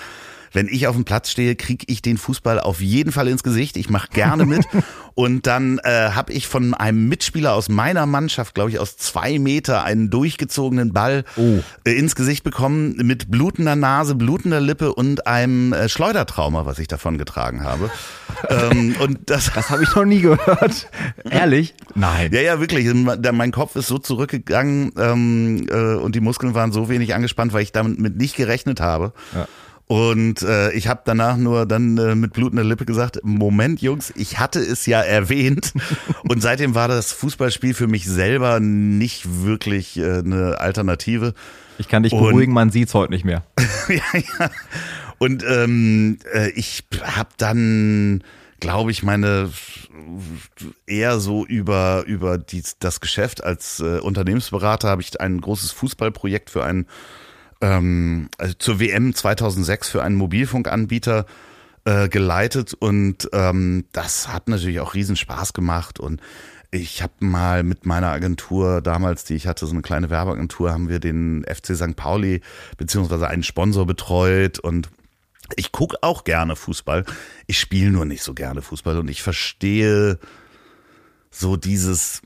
wenn 0.54 0.68
ich 0.68 0.88
auf 0.88 0.96
dem 0.96 1.04
Platz 1.04 1.30
stehe, 1.32 1.56
kriege 1.56 1.86
ich 1.88 2.02
den 2.02 2.18
Fußball 2.18 2.60
auf 2.60 2.80
jeden 2.80 3.12
Fall 3.12 3.28
ins 3.28 3.44
Gesicht. 3.44 3.76
Ich 3.76 3.90
mache 3.90 4.08
gerne 4.10 4.46
mit. 4.46 4.66
und 5.16 5.48
dann 5.48 5.80
äh, 5.80 6.12
habe 6.12 6.32
ich 6.32 6.48
von 6.48 6.74
einem 6.74 7.08
Mitspieler 7.10 7.54
aus 7.54 7.70
meiner 7.70 8.06
Mannschaft, 8.06 8.56
glaube 8.56 8.70
ich, 8.70 8.80
aus 8.80 8.96
zwei 8.98 9.40
Meter 9.40 9.84
einen 9.84 10.10
durchgezogenen 10.10 10.94
Ball 10.94 11.26
oh. 11.36 11.60
äh, 11.84 11.92
ins 11.94 12.16
Gesicht 12.16 12.44
bekommen 12.44 12.96
mit 12.98 13.32
blutender 13.32 13.76
Nase, 13.76 14.16
blutender 14.16 14.62
Lippe 14.62 14.94
und 14.94 15.28
einem 15.28 15.74
äh, 15.74 15.90
Schleudertrauma, 15.90 16.66
was 16.66 16.80
ich 16.80 16.88
davon 16.88 17.18
getragen 17.18 17.64
habe. 17.64 17.90
ähm, 18.50 18.96
und 19.00 19.30
das, 19.30 19.52
das 19.54 19.70
habe 19.70 19.84
ich 19.84 19.96
noch 19.96 20.06
nie 20.06 20.22
gehört. 20.22 20.88
Ehrlich? 21.30 21.74
Nein. 21.96 22.32
Ja, 22.32 22.42
ja, 22.42 22.60
wirklich. 22.60 22.88
Mein 22.94 23.52
Kopf 23.52 23.76
ist 23.76 23.88
so 23.88 23.98
zurückgegangen 23.98 24.92
ähm, 24.98 25.68
äh, 25.70 25.96
und 25.96 26.16
die 26.16 26.22
Muskeln 26.22 26.54
waren 26.54 26.72
so 26.72 26.90
wenig 26.90 27.16
angespannt, 27.16 27.54
weil 27.54 27.64
ich 27.64 27.72
damit 27.72 28.18
nicht 28.18 28.36
gerechnet 28.36 28.80
habe. 28.80 29.14
Ja. 29.34 29.48
Und 29.88 30.42
äh, 30.44 30.72
ich 30.72 30.88
habe 30.88 31.02
danach 31.04 31.38
nur 31.38 31.66
dann 31.66 31.98
äh, 31.98 32.16
mit 32.16 32.34
blutender 32.34 32.64
Lippe 32.64 32.86
gesagt, 32.86 33.20
Moment 33.24 33.82
Jungs, 33.82 34.14
ich 34.16 34.40
hatte 34.40 34.60
es 34.60 34.86
ja 34.86 35.02
erwähnt. 35.02 35.74
Und 36.24 36.42
seitdem 36.42 36.74
war 36.74 36.88
das 36.88 37.12
Fußballspiel 37.12 37.74
für 37.74 37.88
mich 37.88 38.06
selber 38.06 38.60
nicht 38.60 39.44
wirklich 39.44 39.98
äh, 39.98 40.20
eine 40.20 40.60
Alternative. 40.60 41.34
Ich 41.78 41.88
kann 41.88 42.04
dich 42.04 42.12
beruhigen, 42.12 42.54
man 42.54 42.70
sieht's 42.70 42.94
heute 42.94 43.12
nicht 43.12 43.26
mehr. 43.26 43.44
ja, 43.90 44.20
ja. 44.40 44.50
Und 45.18 45.44
ähm, 45.48 46.18
äh, 46.34 46.50
ich 46.52 46.86
habe 47.02 47.30
dann, 47.38 48.24
glaube 48.60 48.92
ich, 48.92 49.04
meine 49.04 49.50
eher 50.86 51.20
so 51.20 51.46
über 51.46 52.04
über 52.06 52.38
die, 52.38 52.64
das 52.80 53.00
Geschäft 53.00 53.44
als 53.44 53.80
äh, 53.80 54.00
Unternehmensberater 54.00 54.90
habe 54.90 55.02
ich 55.02 55.20
ein 55.20 55.42
großes 55.42 55.72
Fußballprojekt 55.72 56.50
für 56.50 56.64
einen 56.64 56.88
ähm, 57.62 58.30
also 58.38 58.54
zur 58.56 58.80
WM 58.80 59.14
2006 59.14 59.90
für 59.90 60.04
einen 60.04 60.16
Mobilfunkanbieter 60.16 61.26
äh, 61.86 62.10
geleitet 62.10 62.74
und 62.74 63.30
ähm, 63.34 63.86
das 63.92 64.28
hat 64.28 64.48
natürlich 64.48 64.80
auch 64.80 64.94
riesen 64.94 65.16
Spaß 65.16 65.54
gemacht 65.54 66.00
und 66.00 66.22
ich 66.72 67.04
habe 67.04 67.14
mal 67.20 67.62
mit 67.62 67.86
meiner 67.86 68.10
Agentur 68.10 68.82
damals, 68.82 69.26
die 69.26 69.36
ich 69.36 69.46
hatte, 69.46 69.68
so 69.68 69.74
eine 69.74 69.84
kleine 69.84 70.10
Werbeagentur, 70.10 70.72
haben 70.72 70.90
wir 70.90 71.00
den 71.00 71.46
FC 71.48 71.76
St. 71.76 71.96
Pauli 71.96 72.42
beziehungsweise 72.78 73.28
einen 73.28 73.44
Sponsor 73.44 73.86
betreut 73.86 74.58
und 74.58 74.90
ich 75.56 75.72
gucke 75.72 75.98
auch 76.02 76.24
gerne 76.24 76.56
Fußball. 76.56 77.06
Ich 77.46 77.60
spiele 77.60 77.92
nur 77.92 78.06
nicht 78.06 78.24
so 78.24 78.34
gerne 78.34 78.64
Fußball 78.64 78.98
und 78.98 79.08
ich 79.08 79.22
verstehe 79.22 80.18
so 81.30 81.58
dieses 81.58 82.22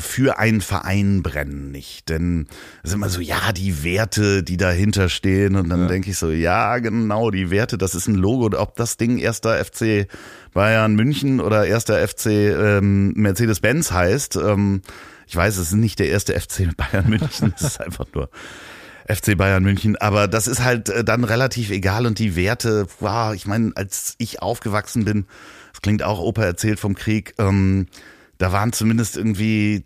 für 0.00 0.38
einen 0.38 0.60
Verein 0.60 1.22
brennen 1.22 1.70
nicht. 1.70 2.08
Denn 2.08 2.46
es 2.82 2.90
ist 2.90 2.94
immer 2.94 3.08
so, 3.08 3.20
ja, 3.20 3.52
die 3.52 3.84
Werte, 3.84 4.42
die 4.42 4.56
dahinter 4.56 5.08
stehen. 5.08 5.56
Und 5.56 5.68
dann 5.68 5.82
ja. 5.82 5.86
denke 5.88 6.10
ich 6.10 6.18
so, 6.18 6.30
ja, 6.30 6.78
genau, 6.78 7.30
die 7.30 7.50
Werte, 7.50 7.78
das 7.78 7.94
ist 7.94 8.08
ein 8.08 8.14
Logo. 8.14 8.56
Ob 8.58 8.76
das 8.76 8.96
Ding 8.96 9.18
erster 9.18 9.62
FC 9.64 10.06
Bayern 10.52 10.94
München 10.94 11.40
oder 11.40 11.66
erster 11.66 12.06
FC 12.06 12.26
ähm, 12.26 13.12
Mercedes-Benz 13.14 13.92
heißt, 13.92 14.36
ähm, 14.36 14.82
ich 15.26 15.36
weiß, 15.36 15.56
es 15.56 15.68
ist 15.68 15.74
nicht 15.74 15.98
der 15.98 16.08
erste 16.08 16.38
FC 16.38 16.68
Bayern 16.76 17.08
München, 17.08 17.54
es 17.56 17.62
ist 17.62 17.80
einfach 17.80 18.06
nur 18.14 18.30
FC 19.08 19.36
Bayern 19.36 19.62
München. 19.62 19.96
Aber 19.96 20.28
das 20.28 20.46
ist 20.46 20.62
halt 20.62 20.88
äh, 20.88 21.04
dann 21.04 21.24
relativ 21.24 21.70
egal 21.70 22.06
und 22.06 22.18
die 22.18 22.36
Werte, 22.36 22.86
wow, 23.00 23.34
ich 23.34 23.46
meine, 23.46 23.72
als 23.74 24.14
ich 24.18 24.42
aufgewachsen 24.42 25.04
bin, 25.04 25.26
das 25.72 25.82
klingt 25.82 26.02
auch 26.02 26.20
Opa 26.20 26.44
erzählt 26.44 26.78
vom 26.78 26.94
Krieg, 26.94 27.34
ähm, 27.38 27.86
da 28.42 28.50
waren 28.50 28.72
zumindest 28.72 29.16
irgendwie 29.16 29.84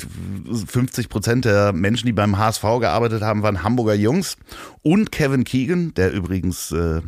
50 0.66 1.10
Prozent 1.10 1.44
der 1.44 1.74
Menschen, 1.74 2.06
die 2.06 2.14
beim 2.14 2.38
HSV 2.38 2.62
gearbeitet 2.80 3.20
haben, 3.20 3.42
waren 3.42 3.62
Hamburger 3.62 3.92
Jungs. 3.92 4.38
Und 4.80 5.12
Kevin 5.12 5.44
Keegan, 5.44 5.92
der 5.92 6.10
übrigens 6.10 6.72
äh, 6.72 7.02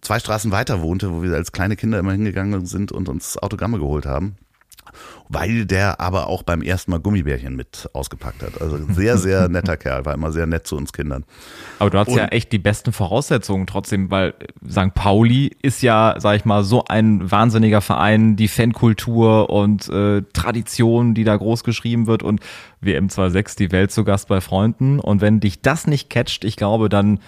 zwei 0.00 0.18
Straßen 0.18 0.50
weiter 0.50 0.80
wohnte, 0.80 1.12
wo 1.12 1.22
wir 1.22 1.34
als 1.34 1.52
kleine 1.52 1.76
Kinder 1.76 1.98
immer 1.98 2.12
hingegangen 2.12 2.64
sind 2.64 2.90
und 2.90 3.10
uns 3.10 3.36
Autogramme 3.36 3.80
geholt 3.80 4.06
haben 4.06 4.36
weil 5.32 5.64
der 5.64 6.00
aber 6.00 6.26
auch 6.26 6.42
beim 6.42 6.62
ersten 6.62 6.90
Mal 6.90 7.00
Gummibärchen 7.00 7.56
mit 7.56 7.88
ausgepackt 7.94 8.42
hat. 8.42 8.60
Also 8.60 8.78
sehr, 8.92 9.16
sehr 9.16 9.48
netter 9.50 9.76
Kerl, 9.76 10.04
war 10.04 10.14
immer 10.14 10.30
sehr 10.30 10.46
nett 10.46 10.66
zu 10.66 10.76
uns 10.76 10.92
Kindern. 10.92 11.24
Aber 11.78 11.90
du 11.90 11.98
hast 11.98 12.08
und, 12.08 12.16
ja 12.16 12.26
echt 12.26 12.52
die 12.52 12.58
besten 12.58 12.92
Voraussetzungen 12.92 13.66
trotzdem, 13.66 14.10
weil 14.10 14.34
St. 14.68 14.94
Pauli 14.94 15.50
ist 15.62 15.82
ja, 15.82 16.16
sag 16.18 16.36
ich 16.36 16.44
mal, 16.44 16.64
so 16.64 16.84
ein 16.84 17.30
wahnsinniger 17.30 17.80
Verein, 17.80 18.36
die 18.36 18.48
Fankultur 18.48 19.48
und 19.50 19.88
äh, 19.88 20.22
Tradition, 20.32 21.14
die 21.14 21.24
da 21.24 21.36
groß 21.36 21.64
geschrieben 21.64 22.06
wird 22.06 22.22
und 22.22 22.40
WM26, 22.84 23.56
die 23.56 23.72
Welt 23.72 23.92
zu 23.92 24.04
Gast 24.04 24.28
bei 24.28 24.40
Freunden. 24.40 25.00
Und 25.00 25.20
wenn 25.20 25.40
dich 25.40 25.62
das 25.62 25.86
nicht 25.86 26.10
catcht, 26.10 26.44
ich 26.44 26.56
glaube, 26.56 26.88
dann 26.88 27.20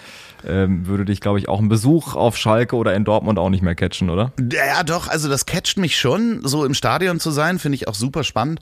ähm, 0.45 0.85
würde 0.85 1.05
dich, 1.05 1.21
glaube 1.21 1.39
ich, 1.39 1.49
auch 1.49 1.59
ein 1.59 1.69
Besuch 1.69 2.15
auf 2.15 2.37
Schalke 2.37 2.75
oder 2.75 2.93
in 2.93 3.03
Dortmund 3.03 3.39
auch 3.39 3.49
nicht 3.49 3.63
mehr 3.63 3.75
catchen, 3.75 4.09
oder? 4.09 4.31
Ja, 4.51 4.83
doch, 4.83 5.07
also 5.07 5.29
das 5.29 5.45
catcht 5.45 5.77
mich 5.77 5.97
schon, 5.97 6.41
so 6.43 6.65
im 6.65 6.73
Stadion 6.73 7.19
zu 7.19 7.31
sein, 7.31 7.59
finde 7.59 7.75
ich 7.77 7.87
auch 7.87 7.94
super 7.97 8.23
spannend. 8.23 8.59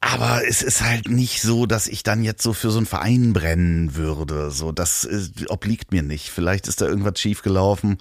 Aber 0.00 0.46
es 0.48 0.62
ist 0.62 0.82
halt 0.82 1.08
nicht 1.10 1.42
so, 1.42 1.66
dass 1.66 1.86
ich 1.86 2.02
dann 2.02 2.22
jetzt 2.22 2.42
so 2.42 2.54
für 2.54 2.70
so 2.70 2.78
einen 2.78 2.86
Verein 2.86 3.32
brennen 3.34 3.96
würde. 3.96 4.50
So, 4.50 4.72
das 4.72 5.04
ist, 5.04 5.50
obliegt 5.50 5.92
mir 5.92 6.02
nicht. 6.02 6.30
Vielleicht 6.30 6.68
ist 6.68 6.80
da 6.80 6.86
irgendwas 6.86 7.20
schiefgelaufen. 7.20 7.98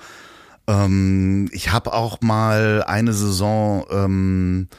Ähm, 0.67 1.49
ich 1.51 1.71
habe 1.71 1.93
auch 1.93 2.21
mal 2.21 2.83
eine 2.83 3.13
Saison 3.13 3.85
ähm, 3.91 4.69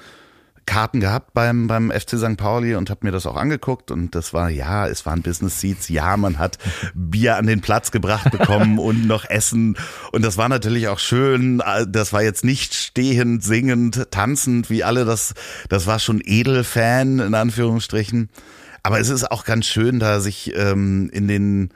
Karten 0.67 1.01
gehabt 1.01 1.35
beim, 1.35 1.67
beim 1.67 1.91
FC 1.91 2.19
St. 2.19 2.37
Pauli 2.37 2.75
und 2.75 2.91
habe 2.91 3.01
mir 3.03 3.13
das 3.13 3.27
auch 3.27 3.37
angeguckt. 3.37 3.91
Und 3.91 4.15
das 4.15 4.33
war, 4.33 4.51
ja, 4.51 4.87
es 4.87 5.07
waren 5.07 5.23
Business 5.23 5.61
Seats, 5.61 5.89
ja, 5.89 6.17
man 6.17 6.39
hat 6.39 6.59
Bier 6.95 7.37
an 7.37 7.47
den 7.47 7.61
Platz 7.61 7.91
gebracht 7.91 8.31
bekommen 8.31 8.79
und 8.81 9.07
noch 9.07 9.29
Essen. 9.29 9.77
Und 10.13 10.25
das 10.25 10.37
war 10.37 10.49
natürlich 10.49 10.89
auch 10.89 10.99
schön, 10.99 11.63
das 11.89 12.13
war 12.13 12.23
jetzt 12.23 12.45
nicht 12.45 12.75
stehend, 12.75 13.43
singend, 13.43 14.11
tanzend, 14.11 14.71
wie 14.71 14.85
alle 14.85 15.05
das, 15.05 15.35
das 15.69 15.87
war 15.87 15.99
schon 15.99 16.21
Edelfan 16.25 17.19
in 17.19 17.35
Anführungsstrichen, 17.35 18.29
aber 18.83 19.01
es 19.01 19.09
ist 19.09 19.31
auch 19.31 19.45
ganz 19.45 19.67
schön, 19.67 19.99
da 19.99 20.21
sich 20.21 20.53
ähm, 20.57 21.11
in 21.13 21.29
den 21.29 21.71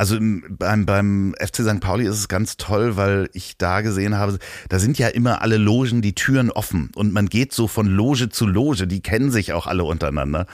also 0.00 0.16
im, 0.16 0.56
beim, 0.58 0.86
beim 0.86 1.34
FC 1.38 1.56
St. 1.56 1.80
Pauli 1.80 2.06
ist 2.06 2.16
es 2.16 2.28
ganz 2.28 2.56
toll, 2.56 2.96
weil 2.96 3.28
ich 3.34 3.58
da 3.58 3.82
gesehen 3.82 4.16
habe, 4.16 4.38
da 4.70 4.78
sind 4.78 4.98
ja 4.98 5.08
immer 5.08 5.42
alle 5.42 5.58
Logen, 5.58 6.00
die 6.00 6.14
Türen 6.14 6.50
offen 6.50 6.90
und 6.94 7.12
man 7.12 7.26
geht 7.26 7.52
so 7.52 7.68
von 7.68 7.86
Loge 7.86 8.30
zu 8.30 8.46
Loge, 8.46 8.86
die 8.86 9.02
kennen 9.02 9.30
sich 9.30 9.52
auch 9.52 9.66
alle 9.66 9.84
untereinander. 9.84 10.46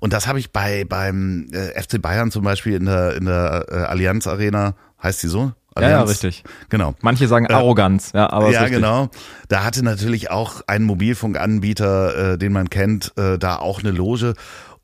Und 0.00 0.12
das 0.12 0.26
habe 0.26 0.38
ich 0.38 0.52
bei 0.52 0.84
beim 0.84 1.48
äh, 1.50 1.80
FC 1.80 2.02
Bayern 2.02 2.30
zum 2.30 2.44
Beispiel 2.44 2.74
in 2.74 2.84
der 2.84 3.16
in 3.16 3.24
der 3.24 3.64
äh, 3.70 3.74
Allianz 3.76 4.26
Arena, 4.26 4.74
heißt 5.02 5.22
die 5.22 5.28
so? 5.28 5.52
Allianz. 5.74 5.92
Ja, 5.92 5.98
ja, 5.98 6.02
richtig. 6.02 6.44
Genau. 6.68 6.94
Manche 7.00 7.26
sagen 7.26 7.46
äh, 7.46 7.54
Arroganz, 7.54 8.12
ja, 8.12 8.28
aber 8.28 8.50
ja, 8.50 8.68
genau. 8.68 9.08
Da 9.48 9.64
hatte 9.64 9.82
natürlich 9.82 10.30
auch 10.30 10.60
ein 10.66 10.82
Mobilfunkanbieter, 10.82 12.32
äh, 12.32 12.38
den 12.38 12.52
man 12.52 12.68
kennt, 12.68 13.16
äh, 13.16 13.38
da 13.38 13.56
auch 13.56 13.80
eine 13.80 13.92
Loge 13.92 14.34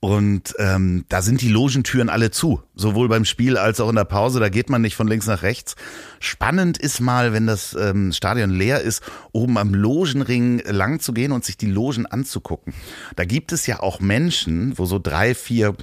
und 0.00 0.54
ähm, 0.58 1.04
da 1.08 1.22
sind 1.22 1.40
die 1.40 1.48
Logentüren 1.48 2.10
alle 2.10 2.30
zu, 2.30 2.62
sowohl 2.74 3.08
beim 3.08 3.24
Spiel 3.24 3.56
als 3.56 3.80
auch 3.80 3.88
in 3.88 3.96
der 3.96 4.04
Pause. 4.04 4.40
Da 4.40 4.50
geht 4.50 4.68
man 4.68 4.82
nicht 4.82 4.94
von 4.94 5.08
links 5.08 5.26
nach 5.26 5.42
rechts. 5.42 5.74
Spannend 6.20 6.76
ist 6.76 7.00
mal, 7.00 7.32
wenn 7.32 7.46
das 7.46 7.74
ähm, 7.74 8.12
Stadion 8.12 8.50
leer 8.50 8.82
ist, 8.82 9.02
oben 9.32 9.56
am 9.56 9.74
Logenring 9.74 10.62
lang 10.66 11.00
zu 11.00 11.12
gehen 11.12 11.32
und 11.32 11.44
sich 11.44 11.56
die 11.56 11.70
Logen 11.70 12.06
anzugucken. 12.06 12.74
Da 13.16 13.24
gibt 13.24 13.52
es 13.52 13.66
ja 13.66 13.80
auch 13.80 13.98
Menschen, 14.00 14.78
wo 14.78 14.84
so 14.84 14.98
drei, 14.98 15.34
vier 15.34 15.74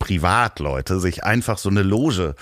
Privatleute 0.00 0.98
sich 0.98 1.24
einfach 1.24 1.56
so 1.56 1.70
eine 1.70 1.82
Loge 1.82 2.34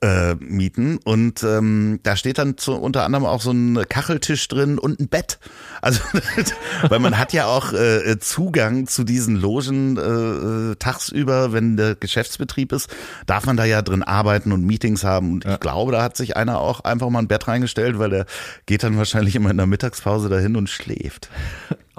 äh, 0.00 0.34
mieten 0.36 0.98
und 1.04 1.42
ähm, 1.42 1.98
da 2.04 2.14
steht 2.14 2.38
dann 2.38 2.56
zu, 2.56 2.74
unter 2.74 3.04
anderem 3.04 3.24
auch 3.24 3.40
so 3.40 3.50
ein 3.50 3.84
Kacheltisch 3.88 4.46
drin 4.46 4.78
und 4.78 5.00
ein 5.00 5.08
Bett. 5.08 5.40
Also 5.82 6.00
weil 6.88 7.00
man 7.00 7.18
hat 7.18 7.32
ja 7.32 7.46
auch 7.46 7.72
äh, 7.72 8.18
Zugang 8.20 8.86
zu 8.86 9.02
diesen 9.02 9.36
Logen 9.36 9.96
äh, 9.96 10.76
tagsüber, 10.76 11.52
wenn 11.52 11.76
der 11.76 11.96
Geschäftsbetrieb 11.96 12.72
ist, 12.72 12.88
darf 13.26 13.46
man 13.46 13.56
da 13.56 13.64
ja 13.64 13.82
drin 13.82 14.02
arbeiten 14.04 14.52
und 14.52 14.64
Meetings 14.64 15.02
haben 15.02 15.32
und 15.32 15.44
ja. 15.44 15.54
ich 15.54 15.60
glaube, 15.60 15.90
da 15.92 16.02
hat 16.02 16.16
sich 16.16 16.36
einer 16.36 16.60
auch 16.60 16.80
einfach 16.80 17.10
mal 17.10 17.18
ein 17.18 17.28
Bett 17.28 17.48
reingestellt, 17.48 17.98
weil 17.98 18.10
der 18.10 18.26
geht 18.66 18.84
dann 18.84 18.98
wahrscheinlich 18.98 19.34
immer 19.34 19.50
in 19.50 19.56
der 19.56 19.66
Mittagspause 19.66 20.28
dahin 20.28 20.56
und 20.56 20.68
schläft. 20.68 21.28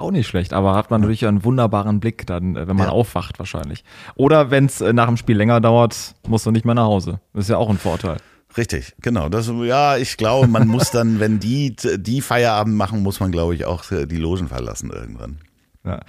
Auch 0.00 0.10
nicht 0.10 0.26
schlecht, 0.26 0.54
aber 0.54 0.74
hat 0.74 0.90
man 0.90 1.02
natürlich 1.02 1.26
einen 1.26 1.44
wunderbaren 1.44 2.00
Blick 2.00 2.26
dann, 2.26 2.56
äh, 2.56 2.66
wenn 2.66 2.76
man 2.76 2.86
ja. 2.86 2.92
aufwacht 2.92 3.38
wahrscheinlich. 3.38 3.84
Oder 4.14 4.50
wenn 4.50 4.64
es 4.64 4.80
äh, 4.80 4.94
nach 4.94 5.06
dem 5.06 5.18
Spiel 5.18 5.36
länger 5.36 5.60
dauert, 5.60 6.14
musst 6.26 6.46
du 6.46 6.50
nicht 6.50 6.64
mehr 6.64 6.74
nach 6.74 6.86
Hause. 6.86 7.20
Das 7.34 7.44
ist 7.44 7.50
ja 7.50 7.58
auch 7.58 7.68
ein 7.68 7.76
Vorteil. 7.76 8.16
Richtig, 8.56 8.94
genau. 9.02 9.28
Das, 9.28 9.52
ja, 9.62 9.98
ich 9.98 10.16
glaube, 10.16 10.48
man 10.48 10.66
muss 10.68 10.90
dann, 10.90 11.20
wenn 11.20 11.38
die, 11.38 11.76
die 11.76 12.22
Feierabend 12.22 12.76
machen, 12.76 13.02
muss 13.02 13.20
man, 13.20 13.30
glaube 13.30 13.54
ich, 13.54 13.66
auch 13.66 13.90
äh, 13.90 14.06
die 14.06 14.16
Logen 14.16 14.48
verlassen 14.48 14.90
irgendwann. 14.90 15.38
Ja. 15.84 16.00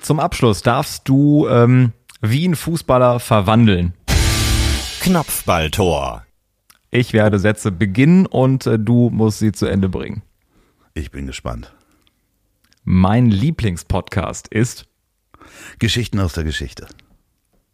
Zum 0.00 0.20
Abschluss 0.20 0.62
darfst 0.62 1.08
du 1.08 1.48
ähm, 1.48 1.92
wie 2.20 2.46
ein 2.46 2.54
Fußballer 2.54 3.18
verwandeln. 3.18 3.94
Knopfballtor. 5.00 6.24
Ich 6.92 7.12
werde 7.12 7.40
Sätze 7.40 7.72
beginnen 7.72 8.26
und 8.26 8.66
äh, 8.68 8.78
du 8.78 9.10
musst 9.10 9.40
sie 9.40 9.50
zu 9.50 9.66
Ende 9.66 9.88
bringen. 9.88 10.22
Ich 10.94 11.10
bin 11.10 11.26
gespannt. 11.26 11.72
Mein 12.84 13.30
Lieblingspodcast 13.30 14.48
ist 14.48 14.86
Geschichten 15.78 16.18
aus 16.18 16.32
der 16.32 16.42
Geschichte. 16.42 16.88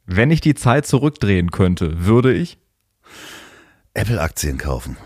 Wenn 0.05 0.31
ich 0.31 0.43
die 0.43 0.55
Zeit 0.55 0.87
zurückdrehen 0.87 1.51
könnte, 1.51 2.05
würde 2.05 2.35
ich 2.35 2.59
Apple-Aktien 3.95 4.59
kaufen. 4.59 4.99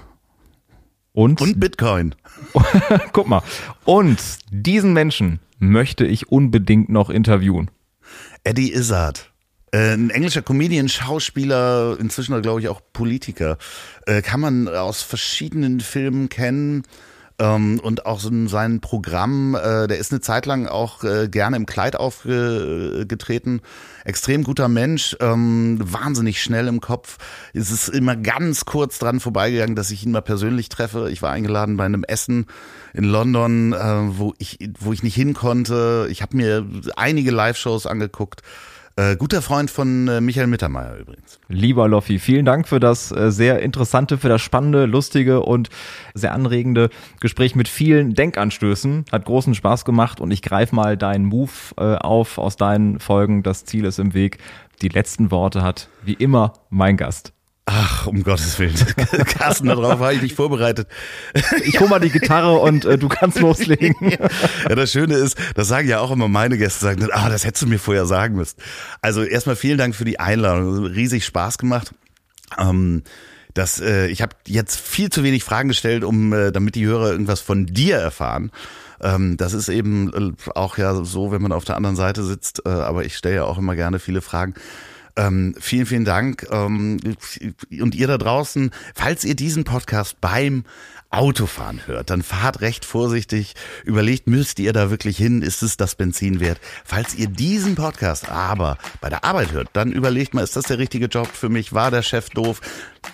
Und? 1.13 1.41
Und 1.41 1.61
Bitcoin. 1.61 2.17
Guck 3.13 3.29
mal. 3.29 3.45
Und 3.85 4.21
diesen 4.51 4.93
Menschen 4.93 5.39
möchte 5.61 6.05
ich 6.05 6.33
unbedingt 6.33 6.89
noch 6.89 7.09
interviewen. 7.09 7.71
Eddie 8.43 8.73
Izzard. 8.73 9.33
Äh, 9.71 9.95
ein 9.95 10.11
englischer 10.11 10.43
Comedian, 10.43 10.89
Schauspieler, 10.89 11.97
inzwischen 12.01 12.43
glaube 12.43 12.61
ich 12.61 12.69
auch 12.69 12.81
Politiker. 12.93 13.57
Äh, 14.07 14.21
kann 14.21 14.41
man 14.41 14.67
aus 14.67 15.03
verschiedenen 15.03 15.79
Filmen 15.79 16.29
kennen 16.29 16.83
ähm, 17.43 17.81
und 17.83 18.07
auch 18.07 18.21
so 18.21 18.31
sein 18.47 18.81
Programm, 18.81 19.57
äh, 19.57 19.89
der 19.89 19.99
ist 19.99 20.13
eine 20.13 20.21
Zeit 20.21 20.47
lang 20.47 20.69
auch 20.69 21.03
äh, 21.03 21.29
gerne 21.29 21.57
im 21.57 21.67
Kleid 21.67 21.97
aufgetreten. 21.97 23.63
Extrem 24.05 24.45
guter 24.45 24.69
Mensch, 24.69 25.17
ähm, 25.21 25.81
wahnsinnig 25.83 26.41
schnell 26.41 26.69
im 26.69 26.81
Kopf. 26.81 27.19
Es 27.53 27.73
ist 27.73 27.89
immer 27.89 28.15
ganz 28.15 28.65
kurz 28.65 29.01
dran 29.01 29.19
vorbeigegangen, 29.19 29.75
dass 29.75 29.91
ich 29.91 30.05
ihn 30.05 30.13
mal 30.13 30.23
persönlich 30.23 30.69
treffe. 30.69 31.11
Ich 31.11 31.21
war 31.21 31.33
eingeladen 31.33 31.77
bei 31.77 31.85
einem 31.85 32.05
Essen 32.05 32.47
in 32.95 33.05
London, 33.05 33.73
äh, 33.73 34.19
wo 34.19 34.35
ich 34.39 34.59
wo 34.79 34.93
ich 34.93 35.03
nicht 35.03 35.17
hin 35.17 35.35
konnte. 35.35 36.07
Ich 36.11 36.23
habe 36.23 36.37
mir 36.37 36.65
einige 36.95 37.33
Live-Shows 37.33 37.87
angeguckt. 37.87 38.43
Äh, 39.03 39.17
guter 39.17 39.43
Freund 39.43 39.69
von 39.69 40.07
äh, 40.07 40.21
Michael 40.21 40.47
Mittermeier 40.47 40.97
übrigens. 40.97 41.41
Lieber 41.49 41.89
Loffi, 41.89 42.21
vielen 42.21 42.45
Dank 42.45 42.69
für 42.69 42.79
das 42.79 43.11
äh, 43.11 43.33
sehr 43.33 43.61
interessante, 43.61 44.17
für 44.17 44.29
das 44.29 44.43
spannende, 44.43 44.87
lustige 44.87 45.41
und 45.41 45.71
sehr 46.15 46.33
anregende 46.33 46.89
Gespräch 47.19 47.57
mit 47.57 47.67
vielen 47.67 48.15
Denkanstößen. 48.15 49.07
Hat 49.11 49.25
großen 49.25 49.57
Spaß 49.57 49.85
gemacht 49.85 50.21
und 50.21 50.31
ich 50.31 50.41
greife 50.41 50.77
mal 50.77 50.97
deinen 50.97 51.25
Move 51.25 51.51
äh, 51.79 51.97
auf 51.97 52.39
aus 52.39 52.57
deinen 52.57 53.01
Folgen. 53.01 53.43
Das 53.43 53.65
Ziel 53.65 53.87
ist 53.87 53.99
im 53.99 54.15
Weg. 54.15 54.39
Die 54.83 54.89
letzten 54.89 55.33
Worte 55.33 55.63
hat 55.63 55.89
wie 56.05 56.15
immer 56.15 56.53
mein 56.71 56.97
Gast. 56.97 57.33
Ach, 57.65 58.07
um 58.09 58.25
Gottes 58.25 58.59
Willen. 58.59 58.75
Carsten, 59.27 59.69
darauf 59.69 60.01
war 60.01 60.13
ich 60.13 60.21
nicht 60.21 60.35
vorbereitet. 60.35 60.89
Ich 61.65 61.79
hol 61.79 61.89
mal 61.89 62.01
die 62.01 62.11
Gitarre 62.11 62.59
und 62.59 62.85
äh, 62.85 62.99
du 62.99 63.09
kannst 63.09 63.39
loslegen. 63.41 63.95
ja, 64.11 64.75
das 64.75 64.91
Schöne 64.91 65.15
ist, 65.15 65.37
das 65.55 65.69
sagen 65.69 65.87
ja 65.89 66.01
auch 66.01 66.11
immer 66.11 66.27
meine 66.27 66.59
Gäste, 66.59 66.81
sagen, 66.81 67.09
ah, 67.13 67.29
das 67.29 67.45
hättest 67.45 67.63
du 67.63 67.69
mir 67.69 67.79
vorher 67.79 68.05
sagen 68.07 68.35
müssen. 68.35 68.57
Also 69.01 69.23
erstmal 69.23 69.55
vielen 69.57 69.79
Dank 69.79 69.95
für 69.95 70.05
die 70.05 70.19
Einladung. 70.19 70.87
Riesig 70.87 71.25
Spaß 71.25 71.59
gemacht. 71.59 71.93
Ähm, 72.59 73.03
Das, 73.55 73.81
äh, 73.81 74.07
ich 74.09 74.23
habe 74.23 74.35
jetzt 74.47 74.81
viel 74.81 75.11
zu 75.11 75.23
wenig 75.23 75.45
Fragen 75.45 75.69
gestellt, 75.69 76.05
um 76.05 76.33
äh, 76.33 76.51
damit 76.53 76.75
die 76.75 76.87
Hörer 76.87 77.13
irgendwas 77.13 77.41
von 77.41 77.67
dir 77.67 77.97
erfahren. 77.97 78.51
Ähm, 79.01 79.37
das 79.37 79.53
ist 79.53 79.69
eben 79.69 80.13
äh, 80.13 80.51
auch 80.55 80.79
ja 80.79 81.05
so, 81.05 81.31
wenn 81.33 81.43
man 81.43 81.53
auf 81.53 81.65
der 81.65 81.77
anderen 81.77 81.97
Seite 81.97 82.25
sitzt. 82.25 82.63
Äh, 82.67 82.71
aber 82.71 83.05
ich 83.05 83.17
stelle 83.17 83.37
ja 83.37 83.45
auch 83.45 83.59
immer 83.59 83.77
gerne 83.77 83.99
viele 83.99 84.21
Fragen. 84.23 84.55
Ähm, 85.17 85.55
vielen, 85.61 85.87
vielen 85.87 86.05
Dank. 86.05 86.47
Ähm, 86.51 86.99
und 87.81 87.95
ihr 87.95 88.07
da 88.07 88.19
draußen, 88.19 88.71
falls 88.95 89.25
ihr 89.25 89.35
diesen 89.35 89.65
Podcast 89.65 90.21
beim 90.21 90.65
Autofahren 91.11 91.87
hört, 91.87 92.09
dann 92.09 92.23
fahrt 92.23 92.63
recht 92.63 92.87
vorsichtig, 92.87 93.55
überlegt, 93.85 94.27
müsst 94.27 94.59
ihr 94.59 94.73
da 94.73 94.89
wirklich 94.89 95.19
hin, 95.19 95.43
ist 95.43 95.63
es 95.63 95.77
das 95.77 95.95
Benzin 95.95 96.41
wert? 96.41 96.59
Falls 96.87 97.15
ihr 97.15 97.27
diesen 97.27 97.75
Podcast 97.75 98.31
aber 98.31 98.79
bei 99.03 99.11
der 99.11 99.23
Arbeit 99.23 99.53
hört, 99.53 99.69
dann 99.75 99.93
überlegt 99.93 100.33
mal, 100.33 100.43
ist 100.43 100.57
das 100.57 100.65
der 100.65 100.79
richtige 100.79 101.07
Job 101.07 101.29
für 101.29 101.51
mich? 101.51 101.75
War 101.75 101.91
der 101.91 102.03
Chef 102.03 102.31
doof? 102.31 102.63